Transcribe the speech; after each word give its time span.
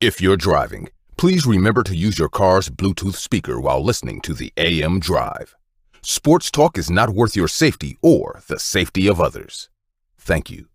If 0.00 0.20
you're 0.20 0.36
driving, 0.36 0.90
please 1.16 1.44
remember 1.44 1.82
to 1.82 1.92
use 1.92 2.20
your 2.20 2.28
car's 2.28 2.68
Bluetooth 2.68 3.16
speaker 3.16 3.58
while 3.58 3.84
listening 3.84 4.20
to 4.20 4.32
the 4.32 4.52
AM 4.56 5.00
Drive. 5.00 5.56
Sports 6.02 6.52
talk 6.52 6.78
is 6.78 6.88
not 6.88 7.10
worth 7.10 7.34
your 7.34 7.48
safety 7.48 7.98
or 8.00 8.40
the 8.46 8.60
safety 8.60 9.08
of 9.08 9.20
others. 9.20 9.68
Thank 10.16 10.50
you. 10.50 10.66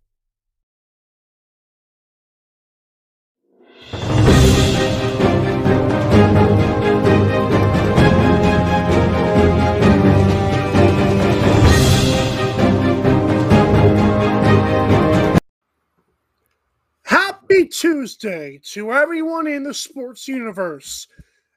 Happy 17.54 17.68
Tuesday 17.68 18.60
to 18.64 18.94
everyone 18.94 19.46
in 19.46 19.62
the 19.62 19.76
sports 19.76 20.28
universe. 20.28 21.08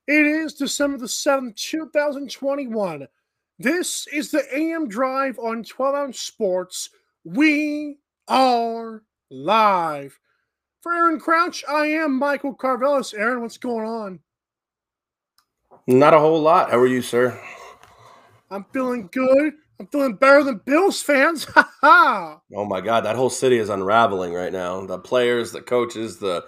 It 0.06 0.26
is 0.26 0.52
December 0.52 0.98
the 0.98 1.06
7th, 1.06 1.56
2021. 1.56 3.08
This 3.58 4.06
is 4.12 4.30
the 4.30 4.44
AM 4.54 4.88
Drive 4.88 5.38
on 5.38 5.64
12 5.64 5.94
Ounce 5.94 6.20
Sports. 6.20 6.90
We 7.24 7.96
are 8.28 9.04
live. 9.30 10.18
For 10.82 10.92
Aaron 10.92 11.18
Crouch, 11.18 11.64
I 11.66 11.86
am 11.86 12.18
Michael 12.18 12.54
Carvelis. 12.54 13.18
Aaron, 13.18 13.40
what's 13.40 13.56
going 13.56 13.86
on? 13.86 14.20
Not 15.86 16.12
a 16.12 16.18
whole 16.18 16.42
lot. 16.42 16.72
How 16.72 16.78
are 16.78 16.86
you, 16.86 17.00
sir? 17.00 17.40
I'm 18.50 18.66
feeling 18.70 19.08
good. 19.10 19.54
I'm 19.78 19.86
feeling 19.88 20.14
better 20.14 20.42
than 20.42 20.60
Bills 20.64 21.02
fans. 21.02 21.46
Oh 21.82 22.64
my 22.64 22.80
God, 22.80 23.04
that 23.04 23.14
whole 23.16 23.30
city 23.30 23.58
is 23.58 23.68
unraveling 23.68 24.32
right 24.32 24.52
now. 24.52 24.84
The 24.84 24.98
players, 24.98 25.52
the 25.52 25.60
coaches, 25.60 26.18
the 26.18 26.44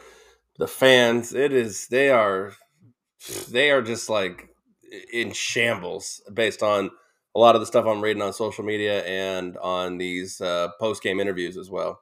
the 0.58 0.66
fans. 0.66 1.32
It 1.32 1.52
is. 1.52 1.86
They 1.88 2.10
are. 2.10 2.52
They 3.48 3.70
are 3.70 3.82
just 3.82 4.08
like 4.08 4.48
in 5.12 5.32
shambles 5.32 6.20
based 6.32 6.62
on 6.62 6.90
a 7.34 7.38
lot 7.38 7.54
of 7.54 7.60
the 7.60 7.66
stuff 7.66 7.86
I'm 7.86 8.00
reading 8.00 8.22
on 8.22 8.32
social 8.32 8.64
media 8.64 9.04
and 9.04 9.56
on 9.58 9.98
these 9.98 10.40
uh, 10.40 10.68
post 10.80 11.02
game 11.02 11.20
interviews 11.20 11.56
as 11.56 11.70
well. 11.70 12.00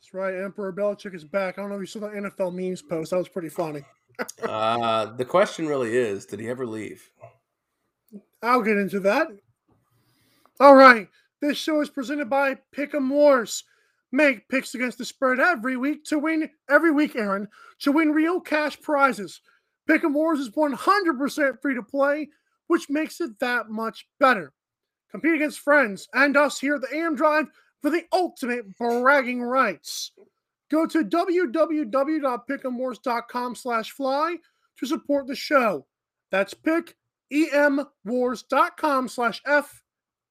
That's 0.00 0.14
right. 0.14 0.34
Emperor 0.34 0.72
Belichick 0.72 1.14
is 1.14 1.24
back. 1.24 1.58
I 1.58 1.62
don't 1.62 1.70
know 1.70 1.76
if 1.76 1.80
you 1.82 1.86
saw 1.86 2.00
the 2.00 2.08
NFL 2.08 2.54
memes 2.54 2.82
post. 2.82 3.10
That 3.10 3.18
was 3.18 3.28
pretty 3.28 3.48
funny. 3.48 3.82
uh, 4.42 5.06
the 5.16 5.24
question 5.24 5.66
really 5.66 5.96
is: 5.96 6.26
Did 6.26 6.40
he 6.40 6.48
ever 6.48 6.66
leave? 6.66 7.10
I'll 8.42 8.62
get 8.62 8.76
into 8.76 9.00
that. 9.00 9.28
All 10.58 10.74
right. 10.74 11.08
This 11.42 11.58
show 11.58 11.80
is 11.80 11.90
presented 11.90 12.30
by 12.30 12.56
Pick'em 12.74 13.10
Wars. 13.10 13.64
Make 14.10 14.48
picks 14.48 14.74
against 14.74 14.96
the 14.98 15.04
spread 15.04 15.38
every 15.38 15.76
week 15.76 16.04
to 16.04 16.18
win 16.18 16.48
every 16.70 16.90
week, 16.90 17.14
Aaron, 17.16 17.48
to 17.80 17.92
win 17.92 18.12
real 18.12 18.40
cash 18.40 18.80
prizes. 18.80 19.42
Pick'em 19.88 20.14
Wars 20.14 20.40
is 20.40 20.48
100% 20.50 21.60
free 21.60 21.74
to 21.74 21.82
play, 21.82 22.30
which 22.68 22.88
makes 22.88 23.20
it 23.20 23.38
that 23.40 23.68
much 23.68 24.08
better. 24.18 24.54
Compete 25.10 25.34
against 25.34 25.60
friends 25.60 26.08
and 26.14 26.34
us 26.36 26.58
here 26.58 26.76
at 26.76 26.80
the 26.80 26.96
AM 26.96 27.14
Drive 27.14 27.48
for 27.82 27.90
the 27.90 28.04
ultimate 28.12 28.78
bragging 28.78 29.42
rights. 29.42 30.12
Go 30.70 30.86
to 30.86 31.04
www.pick'emwars.com 31.04 33.54
slash 33.54 33.90
fly 33.90 34.36
to 34.78 34.86
support 34.86 35.26
the 35.26 35.36
show. 35.36 35.86
That's 36.30 36.54
pick 36.54 36.96
emwars.com 37.32 39.08
slash 39.08 39.42
f 39.46 39.82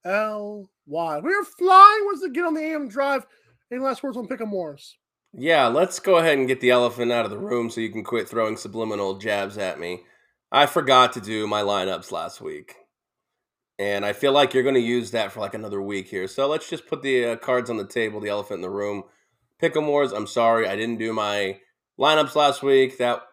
L 0.06 0.70
Y. 0.86 1.20
We 1.20 1.34
are 1.34 1.44
flying 1.44 2.06
once 2.06 2.24
again 2.24 2.46
on 2.46 2.54
the 2.54 2.62
AM 2.62 2.88
drive. 2.88 3.26
Any 3.72 3.82
last 3.82 4.04
words 4.04 4.18
on 4.18 4.28
Pick'em 4.28 4.52
Wars? 4.52 4.98
Yeah, 5.34 5.68
let's 5.68 6.00
go 6.00 6.18
ahead 6.18 6.38
and 6.38 6.48
get 6.48 6.62
the 6.62 6.70
elephant 6.70 7.12
out 7.12 7.26
of 7.26 7.32
the 7.32 7.38
room 7.38 7.70
so 7.70 7.82
you 7.82 7.90
can 7.90 8.04
quit 8.04 8.30
throwing 8.30 8.56
subliminal 8.56 9.18
jabs 9.18 9.58
at 9.58 9.80
me. 9.80 10.04
I 10.52 10.66
forgot 10.68 11.12
to 11.14 11.22
do 11.22 11.48
my 11.48 11.62
lineups 11.62 12.12
last 12.12 12.40
week. 12.40 12.76
And 13.78 14.06
I 14.06 14.14
feel 14.14 14.32
like 14.32 14.54
you're 14.54 14.64
going 14.64 14.76
to 14.76 14.82
use 14.82 15.12
that 15.12 15.34
for 15.34 15.42
like 15.42 15.54
another 15.54 15.82
week 15.82 16.08
here. 16.08 16.28
So 16.28 16.48
let's 16.48 16.70
just 16.70 16.88
put 16.88 17.02
the 17.02 17.26
uh, 17.26 17.36
cards 17.36 17.70
on 17.70 17.76
the 17.76 17.88
table, 17.88 18.22
the 18.22 18.30
elephant 18.30 18.60
in 18.60 18.62
the 18.62 18.70
room. 18.70 19.04
Pick'em 19.62 19.88
Wars, 19.88 20.14
I'm 20.14 20.28
sorry, 20.28 20.68
I 20.68 20.78
didn't 20.78 21.00
do 21.00 21.12
my 21.12 21.60
lineups 22.00 22.36
last 22.36 22.64
week. 22.64 22.98
That 23.00 23.24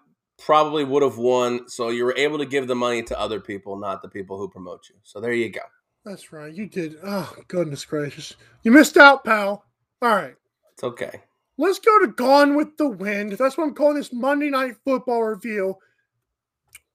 probably 0.45 0.83
would 0.83 1.05
have 1.05 1.19
won. 1.19 1.69
So 1.69 1.91
you 1.91 2.05
were 2.05 2.17
able 2.17 2.39
to 2.39 2.47
give 2.47 2.67
the 2.67 2.75
money 2.75 3.03
to 3.05 3.21
other 3.21 3.39
people, 3.39 3.77
not 3.77 4.03
the 4.03 4.09
people 4.09 4.39
who 4.39 4.49
promote 4.49 4.89
you. 4.89 4.97
So 5.05 5.21
there 5.21 5.33
you 5.33 5.51
go. 5.51 5.61
That's 6.05 6.33
right. 6.33 6.53
You 6.53 6.67
did. 6.67 6.97
Oh, 7.05 7.33
goodness 7.49 7.85
gracious. 7.85 8.35
You 8.65 8.73
missed 8.73 8.97
out, 8.97 9.25
pal. 9.25 9.65
All 10.01 10.15
right. 10.15 10.35
It's 10.73 10.83
okay. 10.83 11.23
Let's 11.59 11.79
go 11.79 12.01
to 12.01 12.09
Gone 12.09 12.57
with 12.57 12.77
the 12.77 12.89
Wind. 12.89 13.33
That's 13.33 13.57
what 13.57 13.65
I'm 13.65 13.75
calling 13.75 13.97
this 13.97 14.13
Monday 14.13 14.51
Night 14.51 14.75
Football 14.85 15.23
review. 15.23 15.77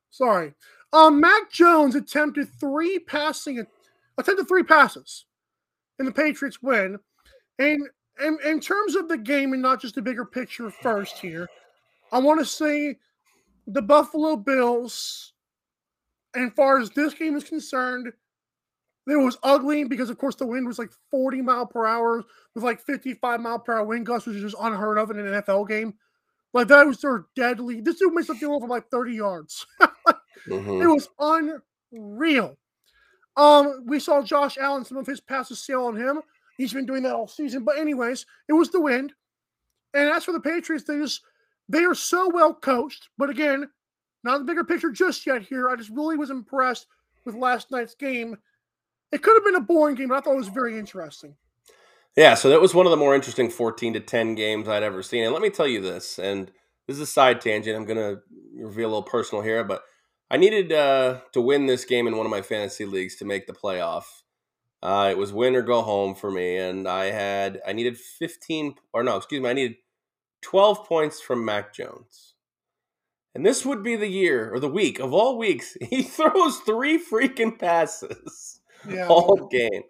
Sorry. 0.10 0.54
Um, 0.92 1.22
Mac 1.22 1.52
Jones 1.52 1.96
attempted 1.96 2.50
three 2.60 3.00
passing, 3.00 3.66
attempted 4.18 4.48
three 4.48 4.64
passes 4.64 5.26
in 6.00 6.06
the 6.06 6.12
Patriots 6.12 6.62
win. 6.62 6.98
And 7.60 7.88
in, 8.24 8.38
in 8.46 8.60
terms 8.60 8.96
of 8.96 9.08
the 9.08 9.18
game 9.18 9.54
and 9.54 9.62
not 9.62 9.82
just 9.82 9.96
the 9.96 10.02
bigger 10.02 10.26
picture 10.26 10.70
first 10.70 11.18
here, 11.20 11.48
I 12.12 12.20
want 12.20 12.40
to 12.40 12.46
say 12.46 12.98
the 13.68 13.82
Buffalo 13.82 14.36
Bills, 14.36 15.34
and 16.34 16.54
far 16.56 16.80
as 16.80 16.90
this 16.92 17.14
game 17.14 17.36
is 17.36 17.44
concerned, 17.44 18.12
it 19.08 19.16
was 19.16 19.38
ugly 19.42 19.86
because, 19.86 20.10
of 20.10 20.18
course, 20.18 20.36
the 20.36 20.46
wind 20.46 20.68
was 20.68 20.78
like 20.78 20.92
40 21.12 21.42
mile 21.42 21.66
per 21.66 21.86
hour 21.86 22.24
with 22.54 22.64
like 22.64 22.82
55 22.82 23.40
mile 23.40 23.60
per 23.60 23.78
hour 23.78 23.86
wind 23.86 24.06
gusts, 24.06 24.28
which 24.28 24.36
is 24.36 24.42
just 24.42 24.56
unheard 24.60 24.98
of 24.98 25.12
in 25.12 25.20
an 25.20 25.42
NFL 25.42 25.68
game. 25.68 25.94
Like 26.54 26.68
that 26.68 26.86
was 26.86 27.00
their 27.00 27.26
deadly. 27.36 27.82
This 27.82 28.00
dude 28.00 28.14
missed 28.14 28.30
a 28.30 28.36
field 28.36 28.62
from 28.62 28.70
like 28.70 28.90
30 28.90 29.14
yards. 29.14 29.66
mm-hmm. 30.48 30.82
It 30.82 30.88
was 30.88 31.10
unreal. 31.92 32.58
Um, 33.38 33.84
we 33.86 34.00
saw 34.00 34.22
Josh 34.24 34.58
Allen, 34.58 34.84
some 34.84 34.98
of 34.98 35.08
his 35.08 35.22
passes 35.22 35.64
sail 35.64 35.86
on 35.86 35.96
him. 35.96 36.22
He's 36.58 36.74
been 36.74 36.86
doing 36.86 37.04
that 37.04 37.14
all 37.14 37.28
season. 37.28 37.64
But 37.64 37.78
anyways, 37.78 38.26
it 38.50 38.54
was 38.54 38.72
the 38.72 38.82
wind. 38.82 39.14
And 39.94 40.10
as 40.10 40.24
for 40.24 40.32
the 40.32 40.40
Patriots, 40.40 40.86
they 40.86 40.98
just 40.98 41.22
they 41.70 41.84
are 41.84 41.96
so 41.96 42.30
well 42.30 42.54
coached. 42.54 43.10
But 43.18 43.30
again, 43.30 43.70
not 44.24 44.40
the 44.40 44.46
bigger 44.46 44.64
picture 44.64 44.92
just 44.92 45.26
yet 45.26 45.44
here. 45.44 45.70
I 45.70 45.76
just 45.76 45.92
really 45.92 46.18
was 46.18 46.30
impressed 46.30 46.88
with 47.26 47.36
last 47.36 47.72
night's 47.72 47.96
game 47.96 48.38
it 49.12 49.22
could 49.22 49.36
have 49.36 49.46
been 49.46 49.56
a 49.56 49.66
boring 49.66 49.96
game, 49.96 50.10
but 50.10 50.18
I 50.18 50.22
thought 50.22 50.34
it 50.34 50.38
was 50.38 50.48
very 50.50 50.78
interesting. 50.78 51.36
Yeah, 52.16 52.34
so 52.34 52.50
that 52.50 52.62
was 52.62 52.74
one 52.74 52.86
of 52.86 52.90
the 52.90 52.98
more 52.98 53.14
interesting 53.14 53.50
14 53.50 53.94
to 53.94 54.00
10 54.00 54.36
games 54.36 54.68
I'd 54.68 54.84
ever 54.84 55.04
seen. 55.04 55.24
And 55.24 55.34
let 55.34 55.42
me 55.42 55.50
tell 55.50 55.68
you 55.68 55.82
this, 55.82 56.18
and 56.18 56.52
this 56.88 56.96
is 56.96 57.02
a 57.02 57.06
side 57.06 57.42
tangent. 57.42 57.78
I'm 57.78 57.86
going 57.86 57.98
to 57.98 58.22
reveal 58.56 58.88
a 58.88 58.90
little 58.90 59.04
personal 59.04 59.44
here, 59.44 59.64
but 59.64 59.84
I 60.30 60.38
needed 60.38 60.74
uh, 60.74 61.22
to 61.34 61.42
win 61.42 61.68
this 61.68 61.86
game 61.86 62.08
in 62.08 62.18
one 62.18 62.26
of 62.26 62.32
my 62.32 62.42
fantasy 62.42 62.86
leagues 62.86 63.16
to 63.18 63.26
make 63.26 63.46
the 63.46 63.54
playoff. 63.54 64.06
Uh, 64.82 65.10
it 65.12 65.18
was 65.18 65.32
win 65.32 65.56
or 65.56 65.62
go 65.62 65.82
home 65.82 66.16
for 66.16 66.32
me, 66.32 66.58
and 66.58 66.88
I 66.88 67.06
had 67.06 67.62
I 67.66 67.74
needed 67.74 67.98
15 67.98 68.76
or 68.94 69.04
no, 69.04 69.18
excuse 69.18 69.42
me, 69.42 69.50
I 69.50 69.54
needed 69.54 69.78
12 70.42 70.86
points 70.88 71.22
from 71.22 71.46
Mac 71.46 71.74
Jones. 71.74 72.36
And 73.34 73.46
this 73.46 73.66
would 73.66 73.84
be 73.84 73.96
the 73.96 74.08
year 74.08 74.52
or 74.52 74.60
the 74.60 74.68
week 74.68 75.00
of 75.00 75.14
all 75.14 75.38
weeks. 75.38 75.78
He 75.90 76.04
throws 76.04 76.58
three 76.60 77.00
freaking 77.00 77.60
passes 77.60 78.60
yeah. 78.90 79.08
all 79.08 79.48
game. 79.52 79.84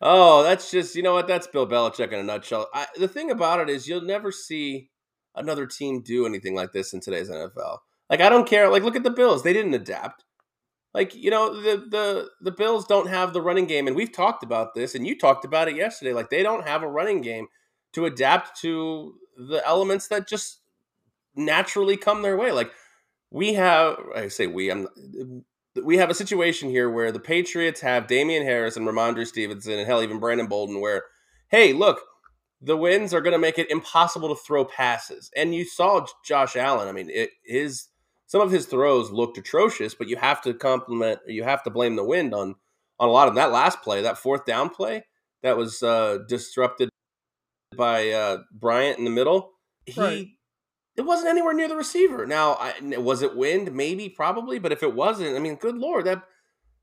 Oh, 0.00 0.42
that's 0.42 0.70
just 0.70 0.94
you 0.94 1.02
know 1.02 1.14
what? 1.14 1.26
That's 1.26 1.46
Bill 1.46 1.66
Belichick 1.66 2.12
in 2.12 2.18
a 2.18 2.22
nutshell. 2.22 2.68
I, 2.74 2.86
the 2.98 3.08
thing 3.08 3.30
about 3.30 3.60
it 3.60 3.70
is, 3.70 3.88
you'll 3.88 4.02
never 4.02 4.30
see 4.30 4.90
another 5.34 5.66
team 5.66 6.02
do 6.02 6.26
anything 6.26 6.54
like 6.54 6.72
this 6.72 6.92
in 6.92 7.00
today's 7.00 7.30
NFL. 7.30 7.78
Like 8.10 8.20
I 8.20 8.28
don't 8.28 8.48
care. 8.48 8.68
Like 8.68 8.82
look 8.82 8.96
at 8.96 9.02
the 9.02 9.10
Bills; 9.10 9.42
they 9.42 9.52
didn't 9.52 9.74
adapt. 9.74 10.24
Like 10.92 11.14
you 11.14 11.30
know 11.30 11.60
the 11.60 11.76
the 11.90 12.28
the 12.40 12.52
Bills 12.52 12.86
don't 12.86 13.08
have 13.08 13.32
the 13.32 13.42
running 13.42 13.66
game, 13.66 13.86
and 13.86 13.96
we've 13.96 14.12
talked 14.12 14.42
about 14.42 14.74
this, 14.74 14.94
and 14.94 15.06
you 15.06 15.18
talked 15.18 15.44
about 15.44 15.68
it 15.68 15.76
yesterday. 15.76 16.12
Like 16.12 16.30
they 16.30 16.42
don't 16.42 16.66
have 16.66 16.82
a 16.82 16.88
running 16.88 17.20
game 17.20 17.46
to 17.94 18.04
adapt 18.04 18.60
to 18.60 19.14
the 19.36 19.66
elements 19.66 20.08
that 20.08 20.28
just 20.28 20.60
naturally 21.34 21.96
come 21.96 22.22
their 22.22 22.36
way. 22.36 22.52
Like 22.52 22.70
we 23.30 23.54
have, 23.54 23.96
I 24.14 24.28
say 24.28 24.46
we, 24.46 24.70
I'm 24.70 24.86
we 25.82 25.96
have 25.96 26.10
a 26.10 26.14
situation 26.14 26.70
here 26.70 26.88
where 26.88 27.10
the 27.10 27.20
Patriots 27.20 27.80
have 27.80 28.06
Damien 28.06 28.44
Harris 28.44 28.76
and 28.76 28.86
Rhamondre 28.86 29.26
Stevenson 29.26 29.78
and 29.78 29.86
hell 29.86 30.02
even 30.02 30.20
Brandon 30.20 30.46
Bolden 30.46 30.80
where 30.80 31.04
hey 31.48 31.72
look 31.72 32.02
the 32.60 32.76
wins 32.76 33.12
are 33.12 33.20
going 33.20 33.32
to 33.32 33.38
make 33.38 33.58
it 33.58 33.70
impossible 33.70 34.28
to 34.28 34.40
throw 34.40 34.64
passes. 34.64 35.30
And 35.36 35.54
you 35.54 35.66
saw 35.66 36.06
Josh 36.24 36.56
Allen. 36.56 36.88
I 36.88 36.92
mean 36.92 37.10
it, 37.10 37.30
his 37.44 37.88
some 38.26 38.40
of 38.40 38.50
his 38.50 38.66
throws 38.66 39.10
looked 39.10 39.38
atrocious 39.38 39.94
but 39.94 40.08
you 40.08 40.16
have 40.16 40.40
to 40.42 40.54
compliment 40.54 41.20
you 41.26 41.42
have 41.44 41.62
to 41.64 41.70
blame 41.70 41.96
the 41.96 42.04
wind 42.04 42.34
on 42.34 42.54
on 43.00 43.08
a 43.08 43.12
lot 43.12 43.28
of 43.28 43.34
that 43.34 43.52
last 43.52 43.82
play 43.82 44.02
that 44.02 44.18
fourth 44.18 44.44
down 44.44 44.70
play 44.70 45.04
that 45.42 45.56
was 45.56 45.82
uh, 45.82 46.18
disrupted 46.28 46.88
by 47.76 48.10
uh, 48.10 48.38
Bryant 48.52 48.98
in 48.98 49.04
the 49.04 49.10
middle. 49.10 49.50
He 49.84 50.00
right 50.00 50.28
it 50.96 51.02
wasn't 51.02 51.28
anywhere 51.28 51.54
near 51.54 51.68
the 51.68 51.76
receiver. 51.76 52.26
Now, 52.26 52.52
I, 52.54 52.74
was 52.98 53.22
it 53.22 53.36
wind? 53.36 53.72
Maybe, 53.72 54.08
probably. 54.08 54.58
But 54.58 54.72
if 54.72 54.82
it 54.82 54.94
wasn't, 54.94 55.36
I 55.36 55.38
mean, 55.38 55.56
good 55.56 55.76
lord, 55.76 56.04
that 56.06 56.22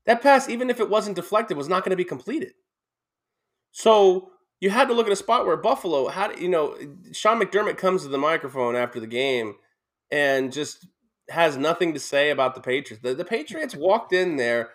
that 0.04 0.22
pass, 0.22 0.48
even 0.48 0.68
if 0.68 0.80
it 0.80 0.90
wasn't 0.90 1.16
deflected, 1.16 1.56
was 1.56 1.68
not 1.68 1.84
going 1.84 1.90
to 1.90 1.96
be 1.96 2.04
completed. 2.04 2.52
So 3.70 4.30
you 4.60 4.70
had 4.70 4.88
to 4.88 4.94
look 4.94 5.06
at 5.06 5.12
a 5.12 5.16
spot 5.16 5.46
where 5.46 5.56
Buffalo 5.56 6.08
had, 6.08 6.38
you 6.38 6.48
know, 6.48 6.76
Sean 7.12 7.40
McDermott 7.40 7.78
comes 7.78 8.02
to 8.02 8.08
the 8.08 8.18
microphone 8.18 8.76
after 8.76 9.00
the 9.00 9.06
game, 9.06 9.54
and 10.10 10.52
just 10.52 10.86
has 11.30 11.56
nothing 11.56 11.94
to 11.94 12.00
say 12.00 12.30
about 12.30 12.54
the 12.54 12.60
Patriots. 12.60 13.02
The, 13.02 13.14
the 13.14 13.24
Patriots 13.24 13.74
walked 13.76 14.12
in 14.12 14.36
there 14.36 14.70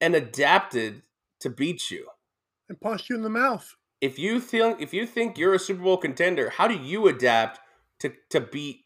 and 0.00 0.14
adapted 0.14 1.02
to 1.40 1.50
beat 1.50 1.90
you 1.90 2.06
and 2.68 2.80
punched 2.80 3.08
you 3.08 3.16
in 3.16 3.22
the 3.22 3.30
mouth. 3.30 3.74
If 4.00 4.18
you 4.18 4.40
think 4.40 4.80
if 4.80 4.92
you 4.92 5.06
think 5.06 5.38
you're 5.38 5.54
a 5.54 5.58
Super 5.58 5.82
Bowl 5.82 5.96
contender, 5.96 6.50
how 6.50 6.68
do 6.68 6.74
you 6.74 7.08
adapt 7.08 7.60
to 8.00 8.12
to 8.30 8.40
beat? 8.40 8.81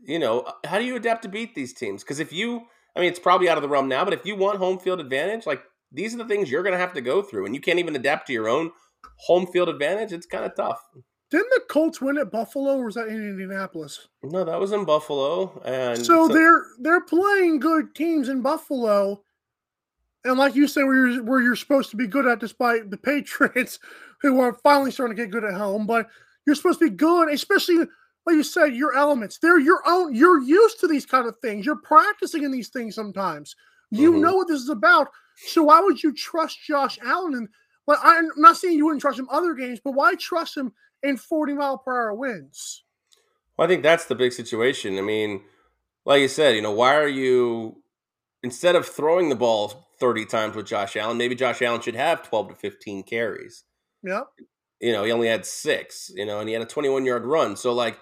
You 0.00 0.18
know, 0.18 0.40
uh, 0.40 0.52
how 0.66 0.78
do 0.78 0.84
you 0.84 0.96
adapt 0.96 1.22
to 1.22 1.28
beat 1.28 1.54
these 1.54 1.72
teams? 1.72 2.02
Because 2.02 2.20
if 2.20 2.32
you, 2.32 2.62
I 2.96 3.00
mean, 3.00 3.08
it's 3.08 3.18
probably 3.18 3.48
out 3.48 3.56
of 3.56 3.62
the 3.62 3.68
realm 3.68 3.88
now, 3.88 4.04
but 4.04 4.14
if 4.14 4.24
you 4.24 4.36
want 4.36 4.58
home 4.58 4.78
field 4.78 5.00
advantage, 5.00 5.46
like 5.46 5.62
these 5.92 6.14
are 6.14 6.18
the 6.18 6.26
things 6.26 6.50
you're 6.50 6.62
going 6.62 6.74
to 6.74 6.78
have 6.78 6.92
to 6.94 7.00
go 7.00 7.22
through, 7.22 7.46
and 7.46 7.54
you 7.54 7.60
can't 7.60 7.78
even 7.78 7.96
adapt 7.96 8.26
to 8.26 8.32
your 8.32 8.48
own 8.48 8.70
home 9.18 9.46
field 9.46 9.68
advantage. 9.68 10.12
It's 10.12 10.26
kind 10.26 10.44
of 10.44 10.54
tough. 10.56 10.80
Didn't 11.30 11.50
the 11.50 11.62
Colts 11.68 12.00
win 12.00 12.18
at 12.18 12.30
Buffalo, 12.30 12.76
or 12.76 12.84
was 12.86 12.94
that 12.94 13.08
in 13.08 13.16
Indianapolis? 13.16 14.08
No, 14.22 14.44
that 14.44 14.60
was 14.60 14.72
in 14.72 14.84
Buffalo, 14.84 15.60
and 15.64 15.98
so, 15.98 16.28
so 16.28 16.34
they're 16.34 16.64
they're 16.80 17.00
playing 17.00 17.60
good 17.60 17.94
teams 17.94 18.28
in 18.28 18.42
Buffalo, 18.42 19.22
and 20.24 20.38
like 20.38 20.54
you 20.54 20.68
said, 20.68 20.84
where 20.84 21.08
you're 21.08 21.24
where 21.24 21.40
you're 21.40 21.56
supposed 21.56 21.90
to 21.90 21.96
be 21.96 22.06
good 22.06 22.26
at, 22.26 22.40
despite 22.40 22.90
the 22.90 22.96
Patriots, 22.98 23.78
who 24.20 24.40
are 24.40 24.52
finally 24.62 24.90
starting 24.90 25.16
to 25.16 25.22
get 25.22 25.32
good 25.32 25.44
at 25.44 25.54
home, 25.54 25.86
but 25.86 26.08
you're 26.46 26.54
supposed 26.54 26.78
to 26.80 26.90
be 26.90 26.94
good, 26.94 27.30
especially 27.30 27.86
like 28.26 28.36
you 28.36 28.42
said, 28.42 28.74
your 28.74 28.94
elements. 28.94 29.38
They're 29.38 29.60
your 29.60 29.80
own. 29.86 30.14
You're 30.14 30.40
used 30.40 30.80
to 30.80 30.88
these 30.88 31.06
kind 31.06 31.26
of 31.26 31.36
things. 31.40 31.66
You're 31.66 31.76
practicing 31.76 32.44
in 32.44 32.50
these 32.50 32.68
things 32.68 32.94
sometimes. 32.94 33.54
You 33.90 34.12
mm-hmm. 34.12 34.22
know 34.22 34.36
what 34.36 34.48
this 34.48 34.60
is 34.60 34.68
about. 34.68 35.08
So 35.36 35.64
why 35.64 35.80
would 35.80 36.02
you 36.02 36.14
trust 36.14 36.58
Josh 36.66 36.98
Allen? 37.02 37.34
And 37.34 37.48
well, 37.86 38.00
I'm 38.02 38.28
not 38.36 38.56
saying 38.56 38.76
you 38.76 38.86
wouldn't 38.86 39.02
trust 39.02 39.18
him 39.18 39.28
other 39.30 39.54
games, 39.54 39.80
but 39.82 39.92
why 39.92 40.14
trust 40.14 40.56
him 40.56 40.72
in 41.02 41.16
40 41.16 41.54
mile 41.54 41.78
per 41.78 41.92
hour 41.92 42.14
winds? 42.14 42.84
Well, 43.56 43.66
I 43.66 43.68
think 43.68 43.82
that's 43.82 44.06
the 44.06 44.14
big 44.14 44.32
situation. 44.32 44.98
I 44.98 45.02
mean, 45.02 45.42
like 46.04 46.20
you 46.20 46.28
said, 46.28 46.56
you 46.56 46.62
know, 46.62 46.72
why 46.72 46.96
are 46.96 47.08
you 47.08 47.82
instead 48.42 48.76
of 48.76 48.86
throwing 48.86 49.28
the 49.28 49.34
ball 49.34 49.84
30 50.00 50.26
times 50.26 50.56
with 50.56 50.66
Josh 50.66 50.96
Allen, 50.96 51.16
maybe 51.16 51.34
Josh 51.34 51.62
Allen 51.62 51.80
should 51.80 51.96
have 51.96 52.22
12 52.22 52.50
to 52.50 52.54
15 52.54 53.02
carries. 53.04 53.64
Yeah. 54.02 54.22
You 54.80 54.92
know, 54.92 55.04
he 55.04 55.12
only 55.12 55.28
had 55.28 55.46
six, 55.46 56.10
you 56.14 56.26
know, 56.26 56.40
and 56.40 56.48
he 56.48 56.52
had 56.52 56.62
a 56.62 56.66
21 56.66 57.06
yard 57.06 57.24
run. 57.24 57.56
So, 57.56 57.72
like, 57.72 57.98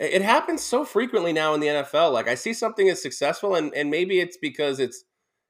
it 0.00 0.22
happens 0.22 0.62
so 0.62 0.84
frequently 0.84 1.32
now 1.32 1.54
in 1.54 1.60
the 1.60 1.66
NFL. 1.66 2.12
Like, 2.12 2.28
I 2.28 2.34
see 2.34 2.52
something 2.52 2.86
is 2.86 3.02
successful, 3.02 3.54
and, 3.54 3.74
and 3.74 3.90
maybe 3.90 4.20
it's 4.20 4.36
because 4.36 4.78
it's 4.78 5.04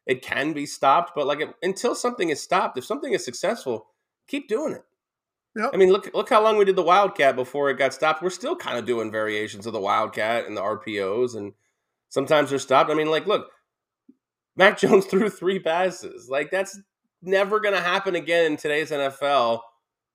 it 0.06 0.22
can 0.22 0.54
be 0.54 0.64
stopped, 0.64 1.12
but 1.14 1.26
like, 1.26 1.40
until 1.62 1.94
something 1.94 2.30
is 2.30 2.42
stopped, 2.42 2.78
if 2.78 2.84
something 2.84 3.12
is 3.12 3.24
successful, 3.24 3.88
keep 4.26 4.48
doing 4.48 4.72
it. 4.72 4.82
Yep. 5.54 5.70
I 5.74 5.76
mean, 5.76 5.90
look 5.90 6.10
look 6.14 6.30
how 6.30 6.42
long 6.42 6.56
we 6.56 6.64
did 6.64 6.76
the 6.76 6.82
Wildcat 6.82 7.36
before 7.36 7.68
it 7.68 7.78
got 7.78 7.92
stopped. 7.92 8.22
We're 8.22 8.30
still 8.30 8.56
kind 8.56 8.78
of 8.78 8.86
doing 8.86 9.10
variations 9.10 9.66
of 9.66 9.72
the 9.72 9.80
Wildcat 9.80 10.46
and 10.46 10.56
the 10.56 10.62
RPOs, 10.62 11.36
and 11.36 11.52
sometimes 12.08 12.50
they're 12.50 12.58
stopped. 12.58 12.90
I 12.90 12.94
mean, 12.94 13.10
like, 13.10 13.26
look, 13.26 13.50
Mac 14.58 14.76
Jones 14.78 15.06
threw 15.06 15.30
three 15.30 15.58
passes. 15.58 16.28
Like 16.28 16.50
that's 16.50 16.78
never 17.22 17.60
going 17.60 17.74
to 17.74 17.80
happen 17.80 18.14
again 18.14 18.52
in 18.52 18.56
today's 18.56 18.90
NFL 18.90 19.60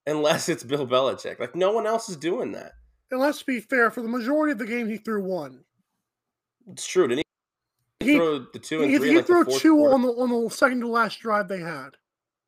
unless 0.06 0.50
it's 0.50 0.64
Bill 0.64 0.86
Belichick. 0.86 1.40
Like 1.40 1.56
no 1.56 1.72
one 1.72 1.88
else 1.88 2.10
is 2.10 2.18
doing 2.18 2.52
that. 2.52 2.74
And 3.14 3.22
let's 3.22 3.44
be 3.44 3.60
fair, 3.60 3.92
for 3.92 4.02
the 4.02 4.08
majority 4.08 4.54
of 4.54 4.58
the 4.58 4.66
game, 4.66 4.90
he 4.90 4.98
threw 4.98 5.22
one. 5.22 5.60
It's 6.72 6.88
true, 6.88 7.08
didn't 7.08 7.24
he? 8.00 8.06
He 8.08 8.18
threw 8.18 8.48
the 8.52 8.58
two 8.58 8.82
and 8.82 8.90
he, 8.90 8.98
three. 8.98 9.10
He 9.10 9.18
like 9.18 9.28
threw 9.28 9.46
two 9.46 9.76
quarter? 9.76 9.94
on 9.94 10.02
the 10.02 10.08
on 10.08 10.30
the 10.32 10.50
second 10.50 10.82
to 10.82 10.88
last 10.88 11.20
drive 11.20 11.48
they 11.48 11.60
had. 11.60 11.90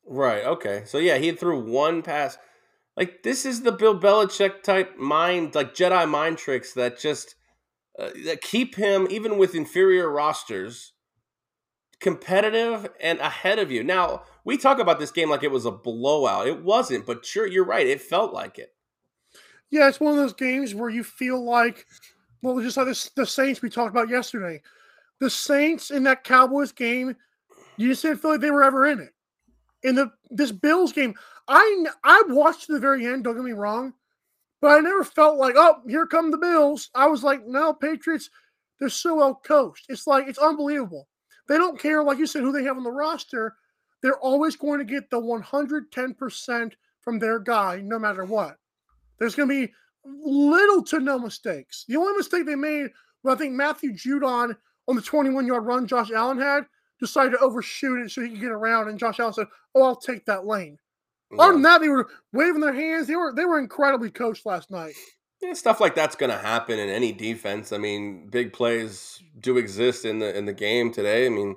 Right. 0.07 0.43
Okay. 0.43 0.81
So 0.87 0.97
yeah, 0.97 1.19
he 1.19 1.31
threw 1.33 1.59
one 1.59 2.01
pass. 2.01 2.39
Like 2.97 3.21
this 3.21 3.45
is 3.45 3.61
the 3.61 3.71
Bill 3.71 3.99
Belichick 3.99 4.63
type 4.63 4.97
mind, 4.97 5.53
like 5.53 5.75
Jedi 5.75 6.09
mind 6.09 6.39
tricks 6.39 6.73
that 6.73 6.97
just 6.97 7.35
uh, 7.99 8.09
that 8.25 8.41
keep 8.41 8.73
him 8.73 9.07
even 9.11 9.37
with 9.37 9.53
inferior 9.53 10.09
rosters 10.09 10.93
competitive 11.99 12.89
and 12.99 13.19
ahead 13.19 13.59
of 13.59 13.69
you. 13.69 13.83
Now, 13.83 14.23
we 14.43 14.57
talk 14.57 14.79
about 14.79 14.97
this 14.97 15.11
game 15.11 15.29
like 15.29 15.43
it 15.43 15.51
was 15.51 15.67
a 15.67 15.71
blowout. 15.71 16.47
It 16.47 16.63
wasn't, 16.63 17.05
but 17.05 17.23
sure, 17.23 17.45
you're 17.45 17.63
right. 17.63 17.85
It 17.85 18.01
felt 18.01 18.33
like 18.33 18.57
it. 18.57 18.74
Yeah, 19.71 19.87
it's 19.87 19.99
one 19.99 20.13
of 20.13 20.19
those 20.19 20.33
games 20.33 20.73
where 20.75 20.89
you 20.89 21.03
feel 21.03 21.43
like, 21.43 21.85
well, 22.41 22.59
just 22.61 22.77
like 22.77 22.85
this, 22.85 23.09
the 23.15 23.25
Saints 23.25 23.61
we 23.61 23.69
talked 23.69 23.91
about 23.91 24.09
yesterday. 24.09 24.61
The 25.19 25.29
Saints 25.29 25.91
in 25.91 26.03
that 26.03 26.23
Cowboys 26.23 26.71
game, 26.71 27.15
you 27.77 27.89
just 27.89 28.01
didn't 28.01 28.21
feel 28.21 28.31
like 28.31 28.41
they 28.41 28.51
were 28.51 28.63
ever 28.63 28.87
in 28.87 28.99
it. 28.99 29.13
In 29.83 29.95
the 29.95 30.11
this 30.29 30.51
Bills 30.51 30.91
game, 30.91 31.13
I 31.47 31.85
I 32.03 32.23
watched 32.27 32.67
to 32.67 32.73
the 32.73 32.79
very 32.79 33.05
end. 33.05 33.23
Don't 33.23 33.35
get 33.35 33.43
me 33.43 33.51
wrong, 33.51 33.93
but 34.61 34.69
I 34.69 34.79
never 34.79 35.03
felt 35.03 35.37
like, 35.37 35.55
oh, 35.57 35.81
here 35.87 36.07
come 36.07 36.31
the 36.31 36.37
Bills. 36.37 36.89
I 36.95 37.07
was 37.07 37.23
like, 37.23 37.45
no, 37.45 37.73
Patriots, 37.73 38.29
they're 38.79 38.89
so 38.89 39.15
well 39.15 39.35
coached. 39.35 39.85
It's 39.89 40.07
like 40.07 40.27
it's 40.27 40.39
unbelievable. 40.39 41.07
They 41.47 41.57
don't 41.57 41.79
care, 41.79 42.03
like 42.03 42.17
you 42.17 42.27
said, 42.27 42.41
who 42.41 42.51
they 42.51 42.63
have 42.63 42.77
on 42.77 42.83
the 42.83 42.91
roster. 42.91 43.55
They're 44.01 44.19
always 44.19 44.55
going 44.55 44.79
to 44.79 44.85
get 44.85 45.09
the 45.09 45.19
110% 45.19 46.71
from 47.01 47.19
their 47.19 47.39
guy, 47.39 47.81
no 47.83 47.99
matter 47.99 48.25
what. 48.25 48.57
There's 49.19 49.35
going 49.35 49.49
to 49.49 49.67
be 49.67 49.73
little 50.05 50.83
to 50.83 50.99
no 50.99 51.17
mistakes. 51.17 51.85
The 51.87 51.97
only 51.97 52.13
mistake 52.13 52.45
they 52.45 52.55
made 52.55 52.89
was 53.23 53.35
I 53.35 53.37
think 53.37 53.53
Matthew 53.53 53.93
Judon 53.93 54.55
on 54.87 54.95
the 54.95 55.01
21 55.01 55.47
yard 55.47 55.65
run 55.65 55.87
Josh 55.87 56.11
Allen 56.11 56.39
had 56.39 56.65
decided 56.99 57.31
to 57.31 57.39
overshoot 57.39 57.99
it 57.99 58.11
so 58.11 58.21
he 58.21 58.29
could 58.29 58.41
get 58.41 58.51
around, 58.51 58.87
and 58.87 58.99
Josh 58.99 59.19
Allen 59.19 59.33
said, 59.33 59.47
"Oh, 59.73 59.83
I'll 59.83 59.95
take 59.95 60.25
that 60.25 60.45
lane." 60.45 60.77
Yeah. 61.31 61.43
Other 61.43 61.53
than 61.53 61.61
that, 61.63 61.81
they 61.81 61.89
were 61.89 62.07
waving 62.31 62.61
their 62.61 62.73
hands. 62.73 63.07
They 63.07 63.15
were 63.15 63.33
they 63.33 63.45
were 63.45 63.59
incredibly 63.59 64.11
coached 64.11 64.45
last 64.45 64.71
night. 64.71 64.93
Yeah, 65.41 65.53
stuff 65.53 65.81
like 65.81 65.95
that's 65.95 66.15
going 66.15 66.31
to 66.31 66.37
happen 66.37 66.79
in 66.79 66.89
any 66.89 67.11
defense. 67.11 67.73
I 67.73 67.77
mean, 67.77 68.27
big 68.29 68.53
plays 68.53 69.21
do 69.39 69.57
exist 69.57 70.05
in 70.05 70.19
the 70.19 70.35
in 70.37 70.45
the 70.45 70.53
game 70.53 70.91
today. 70.91 71.25
I 71.25 71.29
mean, 71.29 71.55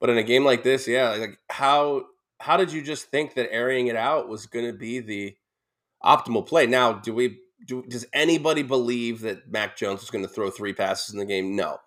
but 0.00 0.10
in 0.10 0.18
a 0.18 0.22
game 0.22 0.44
like 0.44 0.62
this, 0.62 0.86
yeah, 0.86 1.10
like 1.10 1.38
how 1.50 2.06
how 2.40 2.56
did 2.56 2.72
you 2.72 2.82
just 2.82 3.06
think 3.06 3.34
that 3.34 3.52
airing 3.52 3.88
it 3.88 3.96
out 3.96 4.28
was 4.28 4.46
going 4.46 4.66
to 4.66 4.72
be 4.72 5.00
the 5.00 5.36
optimal 6.04 6.46
play? 6.46 6.66
Now, 6.66 6.92
do 6.92 7.14
we 7.14 7.38
do 7.66 7.84
does 7.88 8.06
anybody 8.12 8.62
believe 8.62 9.20
that 9.22 9.50
Mac 9.50 9.76
Jones 9.76 10.02
is 10.02 10.10
going 10.10 10.24
to 10.24 10.30
throw 10.30 10.50
three 10.50 10.72
passes 10.72 11.12
in 11.12 11.18
the 11.18 11.26
game? 11.26 11.56
No. 11.56 11.78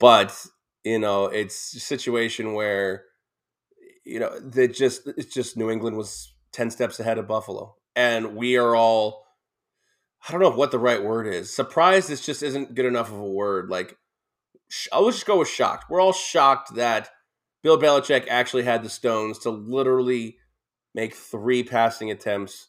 But, 0.00 0.46
you 0.84 0.98
know, 0.98 1.26
it's 1.26 1.74
a 1.74 1.80
situation 1.80 2.54
where 2.54 3.04
you 4.08 4.18
know, 4.18 4.38
that 4.40 4.74
just 4.74 5.06
it's 5.06 5.32
just 5.32 5.56
New 5.56 5.70
England 5.70 5.96
was 5.96 6.34
10 6.52 6.70
steps 6.70 6.98
ahead 6.98 7.18
of 7.18 7.28
Buffalo. 7.28 7.76
And 7.94 8.36
we 8.36 8.56
are 8.56 8.74
all 8.74 9.26
I 10.26 10.32
don't 10.32 10.40
know 10.40 10.50
what 10.50 10.70
the 10.70 10.78
right 10.78 11.02
word 11.02 11.26
is. 11.26 11.54
Surprised 11.54 12.08
this 12.08 12.24
just 12.24 12.42
isn't 12.42 12.74
good 12.74 12.86
enough 12.86 13.12
of 13.12 13.18
a 13.18 13.30
word. 13.30 13.68
Like, 13.70 13.96
I'll 14.92 15.10
just 15.10 15.26
go 15.26 15.38
with 15.38 15.48
shocked. 15.48 15.88
We're 15.88 16.00
all 16.00 16.12
shocked 16.12 16.74
that 16.74 17.10
Bill 17.62 17.78
Belichick 17.78 18.26
actually 18.28 18.64
had 18.64 18.82
the 18.82 18.90
stones 18.90 19.38
to 19.40 19.50
literally 19.50 20.38
make 20.94 21.14
three 21.14 21.62
passing 21.62 22.10
attempts 22.10 22.68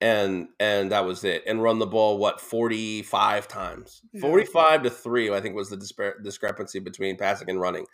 and 0.00 0.48
and 0.60 0.92
that 0.92 1.04
was 1.04 1.24
it 1.24 1.42
and 1.46 1.62
run 1.62 1.78
the 1.78 1.86
ball 1.86 2.18
what 2.18 2.40
45 2.40 3.48
times 3.48 4.00
yeah. 4.12 4.20
45 4.20 4.84
to 4.84 4.90
3 4.90 5.32
i 5.32 5.40
think 5.40 5.56
was 5.56 5.70
the 5.70 5.76
dispar- 5.76 6.22
discrepancy 6.22 6.78
between 6.78 7.16
passing 7.16 7.50
and 7.50 7.60
running 7.60 7.84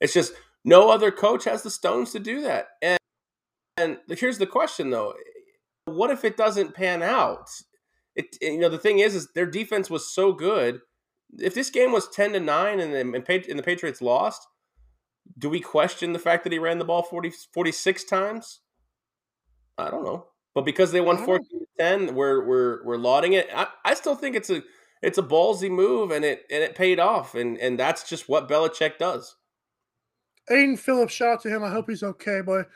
it's 0.00 0.14
just 0.14 0.32
no 0.64 0.90
other 0.90 1.10
coach 1.10 1.44
has 1.44 1.62
the 1.62 1.70
stones 1.70 2.12
to 2.12 2.20
do 2.20 2.42
that 2.42 2.68
and 2.80 2.98
and 3.76 3.98
here's 4.16 4.38
the 4.38 4.46
question 4.46 4.90
though 4.90 5.14
what 5.86 6.10
if 6.10 6.24
it 6.24 6.36
doesn't 6.36 6.74
pan 6.74 7.02
out 7.02 7.48
it, 8.14 8.36
you 8.40 8.58
know 8.58 8.68
the 8.68 8.78
thing 8.78 8.98
is 8.98 9.14
is 9.14 9.28
their 9.34 9.46
defense 9.46 9.90
was 9.90 10.12
so 10.12 10.32
good. 10.32 10.80
If 11.38 11.54
this 11.54 11.70
game 11.70 11.92
was 11.92 12.08
ten 12.08 12.32
to 12.32 12.40
nine 12.40 12.80
and 12.80 12.92
the, 12.92 13.00
and 13.00 13.58
the 13.58 13.62
Patriots 13.62 14.02
lost, 14.02 14.46
do 15.38 15.48
we 15.48 15.60
question 15.60 16.12
the 16.12 16.18
fact 16.18 16.44
that 16.44 16.52
he 16.52 16.58
ran 16.58 16.78
the 16.78 16.84
ball 16.84 17.02
40, 17.02 17.32
46 17.52 18.04
times? 18.04 18.60
I 19.78 19.90
don't 19.90 20.04
know, 20.04 20.26
but 20.54 20.64
because 20.64 20.92
they 20.92 21.00
won 21.00 21.18
fourteen 21.18 21.60
to 21.60 21.66
ten, 21.78 22.14
we're 22.14 22.44
we're 22.44 22.84
we're 22.84 22.96
lauding 22.96 23.34
it. 23.34 23.48
I, 23.54 23.68
I 23.84 23.94
still 23.94 24.14
think 24.14 24.36
it's 24.36 24.50
a 24.50 24.62
it's 25.02 25.18
a 25.18 25.22
ballsy 25.22 25.70
move 25.70 26.10
and 26.10 26.24
it 26.24 26.44
and 26.50 26.62
it 26.62 26.74
paid 26.74 26.98
off 26.98 27.34
and 27.34 27.58
and 27.58 27.78
that's 27.78 28.08
just 28.08 28.28
what 28.28 28.48
Belichick 28.48 28.98
does. 28.98 29.36
Adrian 30.50 30.76
Phillips, 30.76 31.12
shout 31.12 31.34
out 31.34 31.42
to 31.42 31.48
him. 31.48 31.62
I 31.62 31.70
hope 31.70 31.88
he's 31.88 32.02
okay, 32.02 32.40
but 32.44 32.68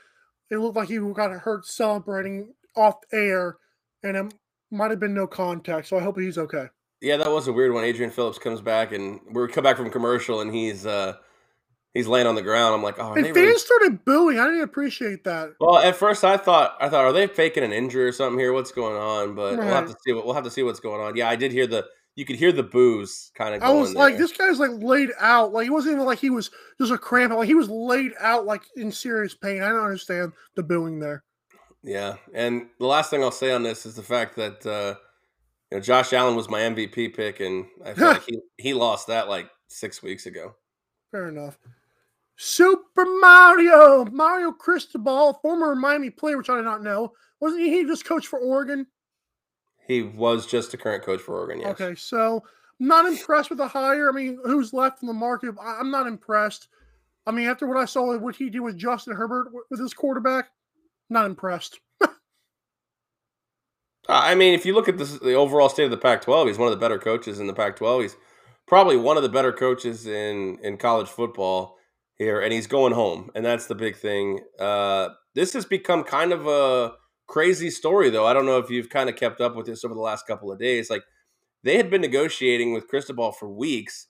it 0.50 0.58
looked 0.58 0.76
like 0.76 0.88
he 0.88 0.98
got 0.98 1.32
hurt 1.32 1.66
celebrating 1.66 2.54
off 2.76 2.96
air, 3.12 3.56
and 4.02 4.16
it 4.16 4.34
might 4.70 4.90
have 4.90 5.00
been 5.00 5.14
no 5.14 5.26
contact, 5.26 5.88
so 5.88 5.96
I 5.96 6.02
hope 6.02 6.18
he's 6.18 6.38
okay. 6.38 6.68
Yeah, 7.00 7.16
that 7.16 7.30
was 7.30 7.48
a 7.48 7.52
weird 7.52 7.72
one. 7.72 7.84
Adrian 7.84 8.10
Phillips 8.10 8.38
comes 8.38 8.60
back, 8.60 8.92
and 8.92 9.20
we 9.30 9.46
come 9.48 9.64
back 9.64 9.76
from 9.76 9.90
commercial, 9.90 10.40
and 10.40 10.54
he's 10.54 10.86
uh 10.86 11.14
he's 11.94 12.08
laying 12.08 12.26
on 12.26 12.34
the 12.34 12.42
ground. 12.42 12.74
I'm 12.74 12.82
like, 12.82 12.98
oh. 12.98 13.14
And 13.14 13.24
fans 13.24 13.36
really... 13.36 13.58
started 13.58 14.04
booing. 14.04 14.38
I 14.38 14.44
didn't 14.46 14.62
appreciate 14.62 15.24
that. 15.24 15.50
Well, 15.60 15.78
at 15.78 15.96
first 15.96 16.24
I 16.24 16.36
thought 16.36 16.76
I 16.80 16.88
thought, 16.88 17.04
are 17.04 17.12
they 17.12 17.26
faking 17.26 17.62
an 17.62 17.72
injury 17.72 18.04
or 18.04 18.12
something 18.12 18.38
here? 18.38 18.52
What's 18.52 18.72
going 18.72 18.96
on? 18.96 19.34
But 19.34 19.56
right. 19.56 19.64
we'll 19.64 19.74
have 19.74 19.86
to 19.86 19.96
see. 20.04 20.12
What, 20.12 20.26
we'll 20.26 20.34
have 20.34 20.44
to 20.44 20.50
see 20.50 20.62
what's 20.62 20.80
going 20.80 21.00
on. 21.00 21.16
Yeah, 21.16 21.28
I 21.28 21.36
did 21.36 21.52
hear 21.52 21.66
the. 21.66 21.86
You 22.16 22.24
could 22.24 22.36
hear 22.36 22.52
the 22.52 22.62
boos 22.62 23.32
kind 23.34 23.56
of. 23.56 23.62
I 23.62 23.70
was 23.70 23.92
like, 23.94 24.18
this 24.18 24.30
guy's 24.30 24.60
like 24.60 24.70
laid 24.72 25.10
out. 25.18 25.52
Like 25.52 25.64
he 25.64 25.70
wasn't 25.70 25.94
even 25.94 26.06
like 26.06 26.20
he 26.20 26.30
was 26.30 26.48
just 26.78 26.92
a 26.92 26.98
cramp. 26.98 27.32
Like 27.32 27.48
he 27.48 27.54
was 27.54 27.68
laid 27.68 28.12
out, 28.20 28.44
like 28.44 28.62
in 28.76 28.92
serious 28.92 29.34
pain. 29.34 29.62
I 29.62 29.70
don't 29.70 29.80
understand 29.82 30.32
the 30.54 30.62
booing 30.62 31.00
there. 31.00 31.24
Yeah, 31.82 32.14
and 32.32 32.68
the 32.78 32.86
last 32.86 33.10
thing 33.10 33.22
I'll 33.22 33.32
say 33.32 33.52
on 33.52 33.64
this 33.64 33.84
is 33.84 33.96
the 33.96 34.02
fact 34.02 34.36
that 34.36 34.64
uh, 34.64 34.94
you 35.72 35.78
know, 35.78 35.82
Josh 35.82 36.12
Allen 36.12 36.36
was 36.36 36.48
my 36.48 36.60
MVP 36.60 37.16
pick, 37.16 37.40
and 37.40 37.66
I 37.84 37.94
feel 37.94 38.06
like 38.12 38.24
he, 38.24 38.38
he 38.58 38.74
lost 38.74 39.08
that 39.08 39.28
like 39.28 39.50
six 39.66 40.00
weeks 40.00 40.26
ago. 40.26 40.54
Fair 41.10 41.28
enough. 41.28 41.58
Super 42.36 43.04
Mario, 43.20 44.04
Mario 44.06 44.52
Cristobal, 44.52 45.34
former 45.34 45.74
Miami 45.74 46.10
player, 46.10 46.36
which 46.36 46.50
I 46.50 46.56
did 46.56 46.64
not 46.64 46.82
know. 46.82 47.12
Wasn't 47.40 47.62
he 47.62 47.84
just 47.84 48.04
coach 48.04 48.26
for 48.26 48.38
Oregon? 48.38 48.86
He 49.86 50.02
was 50.02 50.46
just 50.46 50.70
the 50.70 50.76
current 50.76 51.04
coach 51.04 51.20
for 51.20 51.38
Oregon, 51.38 51.60
yes. 51.60 51.80
Okay, 51.80 51.94
so 51.94 52.42
not 52.80 53.06
impressed 53.06 53.50
with 53.50 53.58
the 53.58 53.68
hire. 53.68 54.08
I 54.08 54.12
mean, 54.12 54.38
who's 54.44 54.72
left 54.72 55.02
in 55.02 55.08
the 55.08 55.14
market? 55.14 55.54
I'm 55.62 55.90
not 55.90 56.06
impressed. 56.06 56.68
I 57.26 57.30
mean, 57.30 57.46
after 57.48 57.66
what 57.66 57.76
I 57.76 57.84
saw, 57.84 58.16
what 58.18 58.36
he 58.36 58.50
did 58.50 58.60
with 58.60 58.76
Justin 58.76 59.14
Herbert 59.14 59.48
with 59.70 59.80
his 59.80 59.94
quarterback, 59.94 60.48
not 61.08 61.26
impressed. 61.26 61.80
I 64.08 64.34
mean, 64.34 64.54
if 64.54 64.66
you 64.66 64.74
look 64.74 64.88
at 64.88 64.98
this, 64.98 65.18
the 65.18 65.34
overall 65.34 65.68
state 65.68 65.84
of 65.84 65.90
the 65.90 65.96
Pac-12, 65.96 66.48
he's 66.48 66.58
one 66.58 66.68
of 66.68 66.74
the 66.74 66.80
better 66.80 66.98
coaches 66.98 67.40
in 67.40 67.46
the 67.46 67.54
Pac-12. 67.54 68.02
He's 68.02 68.16
probably 68.66 68.96
one 68.96 69.16
of 69.16 69.22
the 69.22 69.28
better 69.28 69.52
coaches 69.52 70.06
in 70.06 70.58
in 70.62 70.76
college 70.76 71.08
football 71.08 71.76
here, 72.16 72.40
and 72.40 72.52
he's 72.52 72.66
going 72.66 72.92
home, 72.92 73.30
and 73.34 73.44
that's 73.44 73.66
the 73.66 73.74
big 73.74 73.96
thing. 73.96 74.40
Uh, 74.58 75.10
this 75.34 75.52
has 75.52 75.64
become 75.64 76.04
kind 76.04 76.32
of 76.32 76.46
a 76.46 76.92
crazy 77.26 77.70
story, 77.70 78.10
though. 78.10 78.26
I 78.26 78.32
don't 78.32 78.46
know 78.46 78.58
if 78.58 78.70
you've 78.70 78.90
kind 78.90 79.08
of 79.08 79.16
kept 79.16 79.40
up 79.40 79.56
with 79.56 79.66
this 79.66 79.84
over 79.84 79.94
the 79.94 80.00
last 80.00 80.26
couple 80.26 80.52
of 80.52 80.58
days. 80.58 80.90
Like 80.90 81.02
they 81.62 81.76
had 81.76 81.90
been 81.90 82.00
negotiating 82.00 82.72
with 82.72 82.88
Cristobal 82.88 83.32
for 83.32 83.50
weeks, 83.50 84.08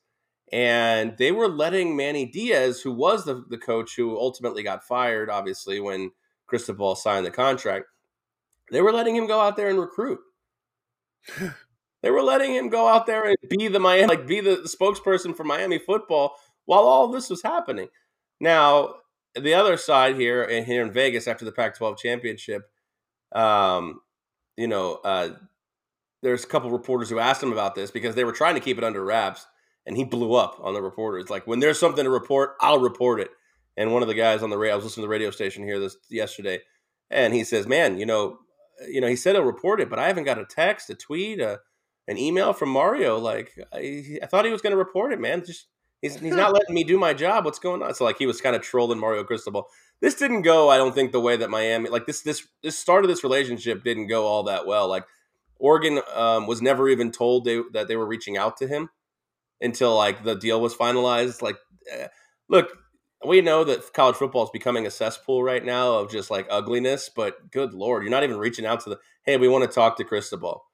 and 0.52 1.16
they 1.18 1.32
were 1.32 1.48
letting 1.48 1.96
Manny 1.96 2.26
Diaz, 2.26 2.80
who 2.80 2.92
was 2.92 3.24
the, 3.24 3.44
the 3.48 3.58
coach 3.58 3.96
who 3.96 4.18
ultimately 4.18 4.62
got 4.62 4.84
fired, 4.84 5.30
obviously 5.30 5.80
when 5.80 6.10
Cristobal 6.46 6.94
signed 6.96 7.24
the 7.24 7.30
contract, 7.30 7.86
they 8.70 8.82
were 8.82 8.92
letting 8.92 9.16
him 9.16 9.26
go 9.26 9.40
out 9.40 9.56
there 9.56 9.70
and 9.70 9.78
recruit. 9.78 10.20
they 12.02 12.10
were 12.10 12.22
letting 12.22 12.54
him 12.54 12.68
go 12.68 12.86
out 12.86 13.06
there 13.06 13.24
and 13.24 13.36
be 13.48 13.68
the 13.68 13.80
Miami, 13.80 14.06
like 14.06 14.26
be 14.26 14.40
the 14.40 14.56
spokesperson 14.58 15.34
for 15.34 15.44
Miami 15.44 15.78
football 15.78 16.36
while 16.66 16.82
all 16.82 17.08
this 17.08 17.30
was 17.30 17.42
happening. 17.42 17.88
Now, 18.40 18.96
the 19.34 19.54
other 19.54 19.76
side 19.76 20.16
here, 20.16 20.42
and 20.42 20.66
here 20.66 20.82
in 20.82 20.92
Vegas 20.92 21.26
after 21.26 21.44
the 21.44 21.52
Pac-12 21.52 21.98
championship, 21.98 22.62
um, 23.34 24.00
you 24.56 24.68
know, 24.68 25.00
uh, 25.04 25.30
there's 26.22 26.44
a 26.44 26.48
couple 26.48 26.70
reporters 26.70 27.10
who 27.10 27.18
asked 27.18 27.42
him 27.42 27.52
about 27.52 27.74
this 27.74 27.90
because 27.90 28.14
they 28.14 28.24
were 28.24 28.32
trying 28.32 28.54
to 28.54 28.60
keep 28.60 28.78
it 28.78 28.84
under 28.84 29.04
wraps, 29.04 29.46
and 29.86 29.96
he 29.96 30.04
blew 30.04 30.34
up 30.34 30.58
on 30.62 30.74
the 30.74 30.82
reporters. 30.82 31.30
Like, 31.30 31.46
when 31.46 31.60
there's 31.60 31.78
something 31.78 32.04
to 32.04 32.10
report, 32.10 32.54
I'll 32.60 32.80
report 32.80 33.20
it. 33.20 33.30
And 33.76 33.92
one 33.92 34.02
of 34.02 34.08
the 34.08 34.14
guys 34.14 34.42
on 34.42 34.50
the 34.50 34.58
radio, 34.58 34.74
I 34.74 34.76
was 34.76 34.84
listening 34.84 35.02
to 35.02 35.06
the 35.06 35.12
radio 35.12 35.30
station 35.30 35.64
here 35.64 35.80
this 35.80 35.96
yesterday, 36.08 36.60
and 37.10 37.34
he 37.34 37.42
says, 37.42 37.66
"Man, 37.66 37.98
you 37.98 38.06
know, 38.06 38.38
you 38.88 39.00
know, 39.00 39.08
he 39.08 39.16
said 39.16 39.34
he'll 39.34 39.44
report 39.44 39.80
it, 39.80 39.90
but 39.90 39.98
I 39.98 40.06
haven't 40.06 40.24
got 40.24 40.38
a 40.38 40.44
text, 40.44 40.90
a 40.90 40.94
tweet, 40.94 41.40
a, 41.40 41.60
an 42.08 42.18
email 42.18 42.52
from 42.52 42.68
Mario. 42.68 43.18
Like, 43.18 43.52
I, 43.72 44.18
I 44.22 44.26
thought 44.26 44.44
he 44.44 44.52
was 44.52 44.62
going 44.62 44.72
to 44.72 44.76
report 44.76 45.12
it, 45.12 45.20
man. 45.20 45.44
Just 45.44 45.66
He's, 46.04 46.16
he's 46.16 46.36
not 46.36 46.52
letting 46.52 46.74
me 46.74 46.84
do 46.84 46.98
my 46.98 47.14
job. 47.14 47.46
What's 47.46 47.58
going 47.58 47.82
on? 47.82 47.94
So 47.94 48.04
like 48.04 48.18
he 48.18 48.26
was 48.26 48.38
kind 48.38 48.54
of 48.54 48.60
trolling 48.60 48.98
Mario 48.98 49.24
Cristobal. 49.24 49.68
This 50.02 50.14
didn't 50.14 50.42
go, 50.42 50.68
I 50.68 50.76
don't 50.76 50.94
think, 50.94 51.12
the 51.12 51.20
way 51.20 51.38
that 51.38 51.48
Miami 51.48 51.88
like 51.88 52.04
this 52.04 52.20
this 52.20 52.46
this 52.62 52.78
start 52.78 53.04
of 53.04 53.08
this 53.08 53.24
relationship 53.24 53.82
didn't 53.82 54.08
go 54.08 54.26
all 54.26 54.42
that 54.42 54.66
well. 54.66 54.86
Like 54.86 55.06
Oregon 55.58 56.02
um, 56.14 56.46
was 56.46 56.60
never 56.60 56.90
even 56.90 57.10
told 57.10 57.46
they, 57.46 57.62
that 57.72 57.88
they 57.88 57.96
were 57.96 58.04
reaching 58.06 58.36
out 58.36 58.58
to 58.58 58.68
him 58.68 58.90
until 59.62 59.96
like 59.96 60.24
the 60.24 60.34
deal 60.34 60.60
was 60.60 60.76
finalized. 60.76 61.40
Like, 61.40 61.56
eh, 61.90 62.08
look, 62.50 62.68
we 63.26 63.40
know 63.40 63.64
that 63.64 63.94
college 63.94 64.16
football 64.16 64.44
is 64.44 64.50
becoming 64.50 64.86
a 64.86 64.90
cesspool 64.90 65.42
right 65.42 65.64
now 65.64 65.94
of 65.94 66.10
just 66.10 66.30
like 66.30 66.46
ugliness. 66.50 67.08
But 67.08 67.50
good 67.50 67.72
lord, 67.72 68.02
you're 68.02 68.10
not 68.10 68.24
even 68.24 68.36
reaching 68.36 68.66
out 68.66 68.80
to 68.84 68.90
the 68.90 68.98
hey, 69.22 69.38
we 69.38 69.48
want 69.48 69.64
to 69.64 69.74
talk 69.74 69.96
to 69.96 70.04
Cristobal 70.04 70.66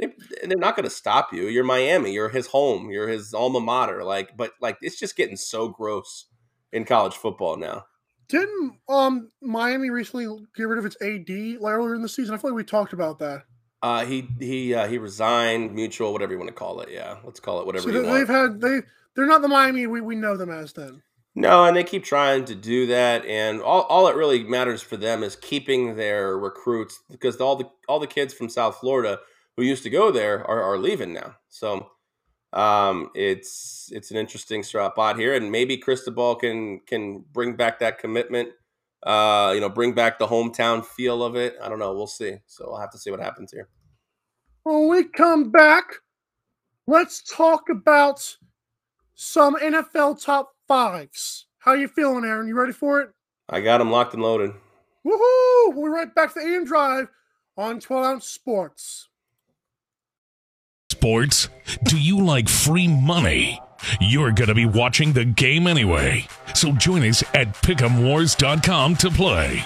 they 0.00 0.46
they're 0.46 0.56
not 0.56 0.76
going 0.76 0.84
to 0.84 0.90
stop 0.94 1.32
you. 1.32 1.46
You're 1.48 1.64
Miami. 1.64 2.12
You're 2.12 2.28
his 2.28 2.46
home. 2.46 2.90
You're 2.90 3.08
his 3.08 3.34
alma 3.34 3.60
mater. 3.60 4.02
Like, 4.02 4.36
but 4.36 4.52
like 4.60 4.78
it's 4.80 4.98
just 4.98 5.16
getting 5.16 5.36
so 5.36 5.68
gross 5.68 6.26
in 6.72 6.84
college 6.84 7.14
football 7.14 7.56
now. 7.56 7.84
Didn't 8.28 8.78
um 8.88 9.30
Miami 9.42 9.90
recently 9.90 10.46
get 10.56 10.64
rid 10.64 10.78
of 10.78 10.86
its 10.86 10.96
AD 11.02 11.60
like 11.60 11.74
earlier 11.74 11.94
in 11.94 12.02
the 12.02 12.08
season? 12.08 12.34
I 12.34 12.38
feel 12.38 12.50
like 12.50 12.56
we 12.56 12.64
talked 12.64 12.92
about 12.92 13.18
that. 13.18 13.42
Uh, 13.82 14.04
he 14.04 14.28
he 14.38 14.74
uh, 14.74 14.86
he 14.86 14.98
resigned, 14.98 15.74
mutual, 15.74 16.12
whatever 16.12 16.32
you 16.32 16.38
want 16.38 16.48
to 16.48 16.54
call 16.54 16.80
it. 16.80 16.90
Yeah, 16.90 17.16
let's 17.24 17.40
call 17.40 17.60
it 17.60 17.66
whatever. 17.66 17.90
So 17.90 18.02
they've 18.02 18.28
had 18.28 18.60
they 18.60 18.80
they're 19.16 19.26
not 19.26 19.42
the 19.42 19.48
Miami 19.48 19.86
we, 19.86 20.00
we 20.00 20.16
know 20.16 20.36
them 20.36 20.50
as 20.50 20.72
then. 20.72 21.02
No, 21.34 21.64
and 21.64 21.76
they 21.76 21.84
keep 21.84 22.04
trying 22.04 22.44
to 22.46 22.56
do 22.56 22.88
that, 22.88 23.24
and 23.24 23.62
all, 23.62 23.82
all 23.82 24.08
it 24.08 24.16
really 24.16 24.42
matters 24.42 24.82
for 24.82 24.96
them 24.96 25.22
is 25.22 25.36
keeping 25.36 25.94
their 25.94 26.36
recruits 26.36 27.00
because 27.10 27.40
all 27.40 27.56
the 27.56 27.70
all 27.88 28.00
the 28.00 28.06
kids 28.06 28.34
from 28.34 28.48
South 28.48 28.76
Florida 28.76 29.20
who 29.60 29.66
used 29.66 29.82
to 29.82 29.90
go 29.90 30.10
there 30.10 30.42
are, 30.48 30.62
are 30.62 30.78
leaving 30.78 31.12
now. 31.12 31.34
So 31.50 31.90
um, 32.54 33.10
it's 33.14 33.90
it's 33.92 34.10
an 34.10 34.16
interesting 34.16 34.62
spot 34.62 35.18
here, 35.18 35.34
and 35.34 35.52
maybe 35.52 35.76
Cristobal 35.76 36.34
can 36.36 36.80
can 36.86 37.22
bring 37.32 37.56
back 37.56 37.78
that 37.80 37.98
commitment. 37.98 38.48
Uh, 39.02 39.52
you 39.54 39.60
know, 39.60 39.68
bring 39.68 39.92
back 39.92 40.18
the 40.18 40.26
hometown 40.26 40.84
feel 40.84 41.22
of 41.22 41.36
it. 41.36 41.56
I 41.62 41.68
don't 41.68 41.78
know. 41.78 41.92
We'll 41.92 42.06
see. 42.06 42.36
So 42.46 42.72
I'll 42.72 42.80
have 42.80 42.90
to 42.92 42.98
see 42.98 43.10
what 43.10 43.20
happens 43.20 43.52
here. 43.52 43.68
When 44.62 44.88
we 44.88 45.04
come 45.04 45.50
back, 45.50 45.84
let's 46.86 47.22
talk 47.22 47.68
about 47.68 48.36
some 49.14 49.56
NFL 49.56 50.24
top 50.24 50.54
fives. 50.68 51.46
How 51.58 51.74
you 51.74 51.88
feeling, 51.88 52.24
Aaron? 52.24 52.48
You 52.48 52.54
ready 52.54 52.72
for 52.72 53.02
it? 53.02 53.10
I 53.50 53.60
got 53.60 53.78
them 53.78 53.90
locked 53.90 54.14
and 54.14 54.22
loaded. 54.22 54.52
Woohoo! 55.06 55.74
We're 55.74 55.94
right 55.94 56.14
back 56.14 56.32
to 56.34 56.40
AM 56.40 56.64
Drive 56.64 57.08
on 57.58 57.78
12 57.78 58.06
Ounce 58.06 58.26
Sports 58.26 59.09
sports? 61.00 61.48
Do 61.84 61.98
you 61.98 62.22
like 62.22 62.46
free 62.46 62.86
money? 62.86 63.58
You're 64.02 64.32
going 64.32 64.48
to 64.48 64.54
be 64.54 64.66
watching 64.66 65.14
the 65.14 65.24
game 65.24 65.66
anyway. 65.66 66.26
So 66.54 66.72
join 66.72 67.02
us 67.08 67.24
at 67.32 67.48
pick'emwars.com 67.62 68.96
to 68.96 69.10
play. 69.10 69.64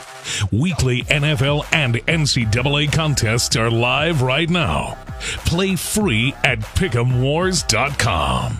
Weekly 0.53 1.03
NFL 1.03 1.67
and 1.73 1.97
NCAA 1.97 2.93
contests 2.93 3.57
are 3.57 3.69
live 3.69 4.23
right 4.23 4.49
now. 4.49 4.97
Play 5.45 5.75
free 5.75 6.33
at 6.45 6.61
pick'emwars.com. 6.61 8.59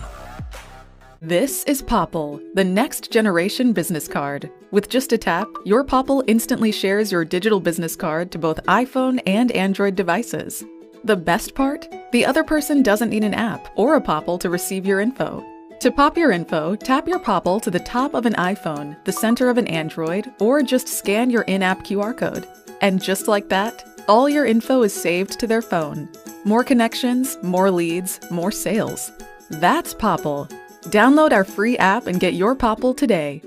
This 1.21 1.63
is 1.63 1.81
Popl, 1.81 2.41
the 2.55 2.65
next 2.65 3.09
generation 3.09 3.71
business 3.71 4.09
card. 4.09 4.51
With 4.71 4.89
just 4.89 5.13
a 5.13 5.17
tap, 5.17 5.47
your 5.63 5.85
Popl 5.85 6.25
instantly 6.27 6.73
shares 6.73 7.09
your 7.09 7.23
digital 7.23 7.61
business 7.61 7.95
card 7.95 8.33
to 8.33 8.37
both 8.37 8.61
iPhone 8.65 9.21
and 9.25 9.53
Android 9.53 9.95
devices. 9.95 10.65
The 11.05 11.15
best 11.15 11.53
part? 11.53 11.87
The 12.13 12.25
other 12.25 12.43
person 12.43 12.81
doesn't 12.81 13.11
need 13.11 13.23
an 13.23 13.35
app 13.35 13.67
or 13.75 13.95
a 13.95 14.01
Popl 14.01 14.39
to 14.39 14.49
receive 14.49 14.87
your 14.87 15.01
info. 15.01 15.45
To 15.81 15.91
pop 15.91 16.17
your 16.17 16.31
info, 16.31 16.75
tap 16.75 17.07
your 17.07 17.19
Popl 17.19 17.61
to 17.61 17.69
the 17.69 17.79
top 17.79 18.15
of 18.15 18.25
an 18.25 18.33
iPhone, 18.33 18.97
the 19.05 19.11
center 19.11 19.51
of 19.51 19.59
an 19.59 19.67
Android, 19.67 20.33
or 20.39 20.63
just 20.63 20.87
scan 20.87 21.29
your 21.29 21.43
in 21.43 21.61
app 21.61 21.83
QR 21.83 22.17
code. 22.17 22.47
And 22.81 22.99
just 22.99 23.27
like 23.27 23.49
that, 23.49 23.87
all 24.07 24.27
your 24.27 24.47
info 24.47 24.81
is 24.81 24.99
saved 24.99 25.39
to 25.39 25.45
their 25.45 25.61
phone. 25.61 26.09
More 26.43 26.63
connections, 26.63 27.37
more 27.43 27.69
leads, 27.69 28.19
more 28.31 28.51
sales. 28.51 29.11
That's 29.51 29.93
Popl. 29.93 30.51
Download 30.85 31.33
our 31.33 31.43
free 31.43 31.77
app 31.77 32.07
and 32.07 32.19
get 32.19 32.33
your 32.33 32.55
Popl 32.55 32.97
today. 32.97 33.43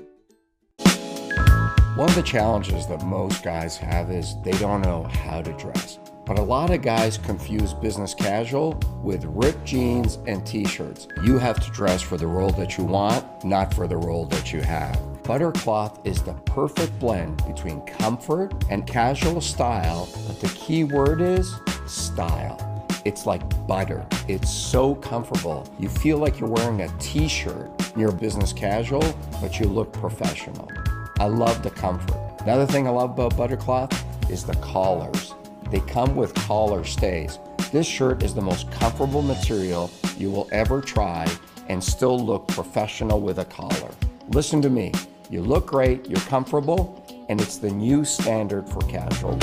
One 1.97 2.07
of 2.07 2.15
the 2.15 2.23
challenges 2.23 2.87
that 2.87 3.03
most 3.03 3.43
guys 3.43 3.75
have 3.75 4.11
is 4.11 4.33
they 4.45 4.53
don't 4.53 4.81
know 4.81 5.03
how 5.03 5.41
to 5.41 5.51
dress. 5.57 5.98
But 6.29 6.37
a 6.37 6.43
lot 6.43 6.69
of 6.69 6.83
guys 6.83 7.17
confuse 7.17 7.73
business 7.73 8.13
casual 8.13 8.79
with 9.01 9.25
ripped 9.25 9.65
jeans 9.65 10.19
and 10.27 10.45
t 10.45 10.63
shirts. 10.63 11.07
You 11.23 11.39
have 11.39 11.59
to 11.59 11.71
dress 11.71 12.03
for 12.03 12.17
the 12.17 12.27
role 12.27 12.51
that 12.51 12.77
you 12.77 12.83
want, 12.83 13.25
not 13.43 13.73
for 13.73 13.87
the 13.87 13.97
role 13.97 14.27
that 14.27 14.53
you 14.53 14.61
have. 14.61 15.23
Buttercloth 15.23 16.05
is 16.05 16.21
the 16.21 16.35
perfect 16.45 16.99
blend 16.99 17.43
between 17.47 17.81
comfort 17.81 18.53
and 18.69 18.85
casual 18.85 19.41
style, 19.41 20.07
but 20.27 20.39
the 20.39 20.49
key 20.49 20.83
word 20.83 21.19
is 21.19 21.55
style. 21.87 22.85
It's 23.05 23.25
like 23.25 23.41
butter. 23.65 24.05
It's 24.27 24.51
so 24.53 24.93
comfortable. 24.93 25.67
You 25.79 25.89
feel 25.89 26.19
like 26.19 26.39
you're 26.39 26.47
wearing 26.47 26.81
a 26.81 26.89
t 26.99 27.27
shirt. 27.27 27.71
You're 27.97 28.11
business 28.11 28.53
casual, 28.53 29.17
but 29.41 29.59
you 29.59 29.65
look 29.65 29.91
professional. 29.93 30.69
I 31.19 31.25
love 31.25 31.63
the 31.63 31.71
comfort. 31.71 32.19
Another 32.41 32.67
thing 32.67 32.85
I 32.85 32.91
love 32.91 33.17
about 33.17 33.35
Buttercloth 33.35 33.91
is 34.29 34.43
the 34.43 34.53
collars. 34.57 35.33
They 35.71 35.81
come 35.81 36.15
with 36.15 36.33
collar 36.33 36.83
stays. 36.83 37.37
This 37.71 37.85
shirt 37.85 38.23
is 38.23 38.33
the 38.33 38.41
most 38.41 38.71
comfortable 38.71 39.21
material 39.21 39.91
you 40.17 40.31
will 40.31 40.49
ever 40.51 40.81
try 40.81 41.27
and 41.67 41.83
still 41.83 42.19
look 42.19 42.47
professional 42.47 43.21
with 43.21 43.39
a 43.39 43.45
collar. 43.45 43.91
Listen 44.29 44.61
to 44.63 44.69
me. 44.69 44.91
You 45.29 45.41
look 45.41 45.67
great, 45.67 46.09
you're 46.09 46.19
comfortable, 46.21 47.05
and 47.29 47.39
it's 47.39 47.57
the 47.57 47.69
new 47.69 48.03
standard 48.03 48.67
for 48.67 48.81
casual. 48.81 49.37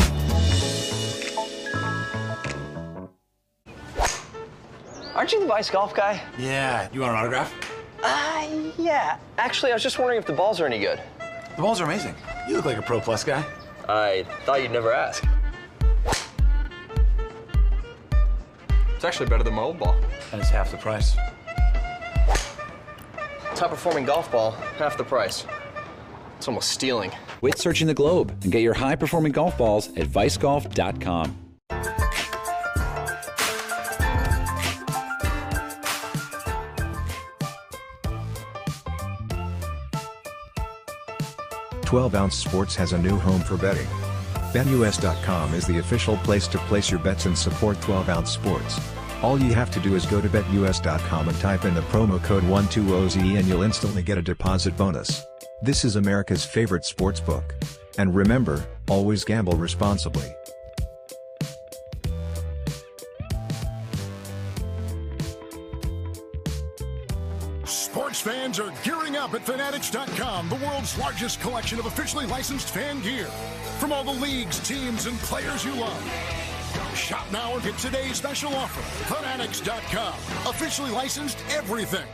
Aren't 5.14 5.32
you 5.32 5.40
the 5.40 5.46
Vice 5.46 5.70
Golf 5.70 5.94
guy? 5.94 6.20
Yeah. 6.38 6.88
You 6.92 7.00
want 7.00 7.12
an 7.12 7.18
autograph? 7.18 7.54
Uh, 8.02 8.48
yeah. 8.76 9.18
Actually, 9.38 9.70
I 9.70 9.74
was 9.74 9.82
just 9.82 9.98
wondering 9.98 10.18
if 10.18 10.26
the 10.26 10.32
balls 10.32 10.60
are 10.60 10.66
any 10.66 10.80
good. 10.80 11.00
The 11.54 11.62
balls 11.62 11.80
are 11.80 11.84
amazing. 11.84 12.16
You 12.48 12.56
look 12.56 12.64
like 12.64 12.76
a 12.76 12.82
Pro 12.82 13.00
Plus 13.00 13.22
guy. 13.22 13.44
I 13.88 14.26
thought 14.44 14.62
you'd 14.62 14.72
never 14.72 14.92
ask. 14.92 15.24
It's 18.96 19.04
actually 19.04 19.28
better 19.28 19.44
than 19.44 19.54
my 19.54 19.62
old 19.62 19.78
ball. 19.78 19.94
And 20.32 20.40
it's 20.40 20.50
half 20.50 20.70
the 20.70 20.78
price. 20.78 21.16
Top 23.54 23.70
performing 23.70 24.06
golf 24.06 24.32
ball, 24.32 24.52
half 24.78 24.96
the 24.96 25.04
price. 25.04 25.46
It's 26.38 26.48
almost 26.48 26.70
stealing. 26.70 27.12
Quit 27.40 27.58
searching 27.58 27.86
the 27.86 27.94
globe 27.94 28.34
and 28.42 28.50
get 28.50 28.62
your 28.62 28.74
high 28.74 28.96
performing 28.96 29.32
golf 29.32 29.56
balls 29.58 29.88
at 29.96 30.08
vicegolf.com. 30.08 31.38
Twelve 41.82 42.14
Ounce 42.14 42.34
Sports 42.34 42.74
has 42.76 42.92
a 42.92 42.98
new 42.98 43.16
home 43.16 43.40
for 43.40 43.56
betting. 43.56 43.86
BetUS.com 44.56 45.52
is 45.52 45.66
the 45.66 45.80
official 45.80 46.16
place 46.16 46.48
to 46.48 46.56
place 46.56 46.90
your 46.90 46.98
bets 47.00 47.26
and 47.26 47.36
support 47.36 47.78
12 47.82 48.08
Ounce 48.08 48.30
Sports. 48.30 48.80
All 49.22 49.38
you 49.38 49.52
have 49.52 49.70
to 49.72 49.80
do 49.80 49.96
is 49.96 50.06
go 50.06 50.18
to 50.18 50.30
BetUS.com 50.30 51.28
and 51.28 51.38
type 51.40 51.66
in 51.66 51.74
the 51.74 51.82
promo 51.82 52.22
code 52.24 52.42
120OZE 52.44 53.38
and 53.38 53.46
you'll 53.46 53.60
instantly 53.60 54.02
get 54.02 54.16
a 54.16 54.22
deposit 54.22 54.74
bonus. 54.74 55.26
This 55.60 55.84
is 55.84 55.96
America's 55.96 56.42
favorite 56.42 56.86
sports 56.86 57.20
book. 57.20 57.54
And 57.98 58.14
remember, 58.14 58.66
always 58.88 59.24
gamble 59.24 59.58
responsibly. 59.58 60.34
Up 69.26 69.34
at 69.34 69.44
Fanatics.com, 69.44 70.48
the 70.48 70.54
world's 70.64 70.96
largest 70.98 71.40
collection 71.40 71.80
of 71.80 71.86
officially 71.86 72.26
licensed 72.26 72.70
fan 72.70 73.00
gear. 73.02 73.26
From 73.80 73.90
all 73.90 74.04
the 74.04 74.12
leagues, 74.12 74.60
teams, 74.60 75.06
and 75.06 75.18
players 75.18 75.64
you 75.64 75.74
love. 75.74 76.00
Shop 76.94 77.26
now 77.32 77.54
and 77.54 77.62
get 77.64 77.76
today's 77.78 78.18
special 78.18 78.54
offer. 78.54 78.80
Fanatics.com, 79.12 80.14
officially 80.48 80.92
licensed 80.92 81.38
everything. 81.50 82.06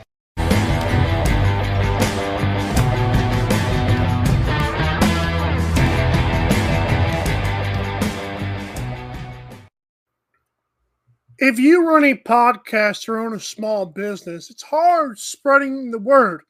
If 11.38 11.59
you 11.59 11.87
run 11.87 12.04
a 12.04 12.14
podcast 12.14 13.07
or 13.07 13.19
own 13.19 13.35
a 13.35 13.40
small 13.40 13.85
business, 13.85 14.49
it's 14.49 14.62
hard 14.62 15.19
spreading 15.19 15.90
the 15.90 15.99
word. 15.99 16.40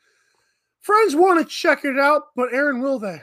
Friends 0.83 1.15
want 1.15 1.39
to 1.41 1.45
check 1.47 1.85
it 1.85 1.99
out, 1.99 2.25
but 2.37 2.53
Aaron, 2.53 2.81
will 2.83 2.99
they? 2.99 3.23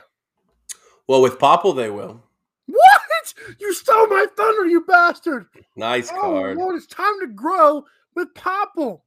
Well, 1.08 1.22
with 1.22 1.38
Popl, 1.40 1.76
they 1.76 1.90
will. 1.90 2.24
What? 2.68 3.34
You 3.60 3.74
stole 3.74 4.08
my 4.08 4.26
thunder, 4.38 4.66
you 4.66 4.82
bastard! 4.86 5.48
Nice 5.76 6.10
Oh, 6.12 6.22
card. 6.22 6.58
Lord, 6.58 6.76
it's 6.76 6.88
time 6.88 7.20
to 7.20 7.28
grow 7.28 7.84
with 8.16 8.34
Popl. 8.34 9.02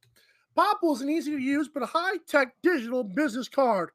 Popl 0.55 0.93
is 0.93 1.01
an 1.01 1.09
easy 1.09 1.31
to 1.31 1.37
use 1.41 1.67
but 1.67 1.83
high 1.83 2.17
tech 2.27 2.53
digital 2.61 3.03
business 3.03 3.49
card. 3.49 3.89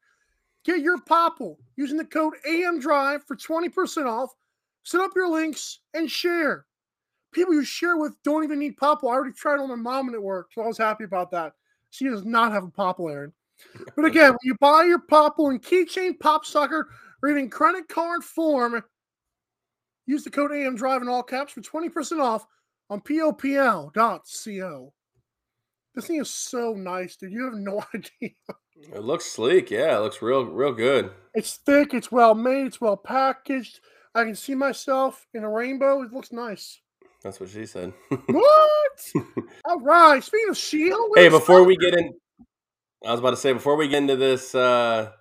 Get 0.64 0.80
your 0.80 0.98
Popl 0.98 1.56
using 1.76 1.96
the 1.96 2.04
code 2.04 2.34
AM 2.46 2.80
Drive 2.80 3.24
for 3.24 3.36
20% 3.36 4.06
off. 4.06 4.30
Set 4.82 5.00
up 5.00 5.12
your 5.14 5.28
links 5.28 5.80
and 5.94 6.10
share. 6.10 6.66
People 7.32 7.54
you 7.54 7.64
share 7.64 7.96
with 7.96 8.14
don't 8.24 8.42
even 8.42 8.58
need 8.58 8.76
Popl. 8.76 9.04
I 9.04 9.14
already 9.14 9.32
tried 9.32 9.60
on 9.60 9.68
my 9.68 9.76
mom 9.76 10.06
and 10.08 10.14
it 10.14 10.22
worked, 10.22 10.54
so 10.54 10.62
I 10.62 10.66
was 10.66 10.78
happy 10.78 11.04
about 11.04 11.30
that. 11.30 11.52
She 11.90 12.06
does 12.06 12.24
not 12.24 12.52
have 12.52 12.64
a 12.64 12.68
Popl, 12.68 13.10
Aaron. 13.12 13.32
But 13.96 14.04
again, 14.04 14.30
when 14.30 14.38
you 14.42 14.54
buy 14.60 14.84
your 14.84 15.00
Popl 15.00 15.50
in 15.50 15.58
keychain, 15.58 16.18
pop 16.18 16.44
sucker, 16.44 16.88
or 17.22 17.28
even 17.28 17.50
credit 17.50 17.88
card 17.88 18.22
form, 18.24 18.82
use 20.06 20.24
the 20.24 20.30
code 20.30 20.52
AM 20.52 20.76
Drive 20.76 21.02
in 21.02 21.08
all 21.08 21.22
caps 21.22 21.52
for 21.52 21.60
20% 21.60 22.20
off 22.20 22.46
on 22.90 23.00
popl.co. 23.00 24.92
This 25.94 26.06
thing 26.06 26.21
is 26.21 26.30
so 26.30 26.75
nice, 26.75 27.16
dude. 27.16 27.32
You 27.32 27.44
have 27.47 27.54
no 27.54 27.84
idea. 27.94 28.30
It 28.94 29.02
looks 29.02 29.26
sleek. 29.26 29.71
Yeah, 29.71 29.97
it 29.97 30.00
looks 30.00 30.23
real, 30.23 30.44
real 30.44 30.73
good. 30.73 31.10
It's 31.34 31.56
thick, 31.56 31.94
it's 31.94 32.12
well 32.12 32.34
made, 32.34 32.66
it's 32.66 32.80
well 32.80 32.97
packaged. 32.97 33.80
I 34.14 34.25
can 34.25 34.34
see 34.34 34.54
myself 34.54 35.26
in 35.34 35.44
a 35.44 35.50
rainbow. 35.50 36.02
It 36.02 36.12
looks 36.12 36.32
nice. 36.32 36.80
That's 37.23 37.40
what 37.40 37.50
she 37.50 37.66
said. 37.66 37.92
What? 38.26 39.12
All 39.64 39.80
right. 39.80 40.23
Speaking 40.23 40.50
of 40.50 40.56
Shield, 40.56 41.10
hey, 41.14 41.28
before 41.28 41.64
we 41.64 41.76
get 41.76 41.94
in, 41.94 42.12
I 43.06 43.11
was 43.13 43.21
about 43.21 43.30
to 43.30 43.37
say 43.37 43.52
before 43.52 43.76
we 43.76 43.89
get 43.89 43.99
into 43.99 44.17
this, 44.17 44.54
uh, 44.54 45.13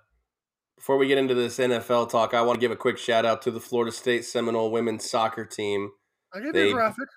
before 0.76 0.96
we 0.96 1.06
get 1.06 1.18
into 1.18 1.34
this 1.34 1.58
NFL 1.58 2.10
talk, 2.10 2.34
I 2.34 2.42
want 2.42 2.56
to 2.56 2.60
give 2.60 2.70
a 2.70 2.76
quick 2.76 2.98
shout 2.98 3.24
out 3.24 3.42
to 3.42 3.50
the 3.50 3.60
Florida 3.60 3.92
State 3.92 4.24
Seminole 4.24 4.70
women's 4.70 5.08
soccer 5.08 5.44
team. 5.44 5.90
I 6.34 6.40
gave 6.40 6.52
they- 6.52 6.64
you 6.66 6.70
a 6.70 6.74
graphic. 6.74 7.08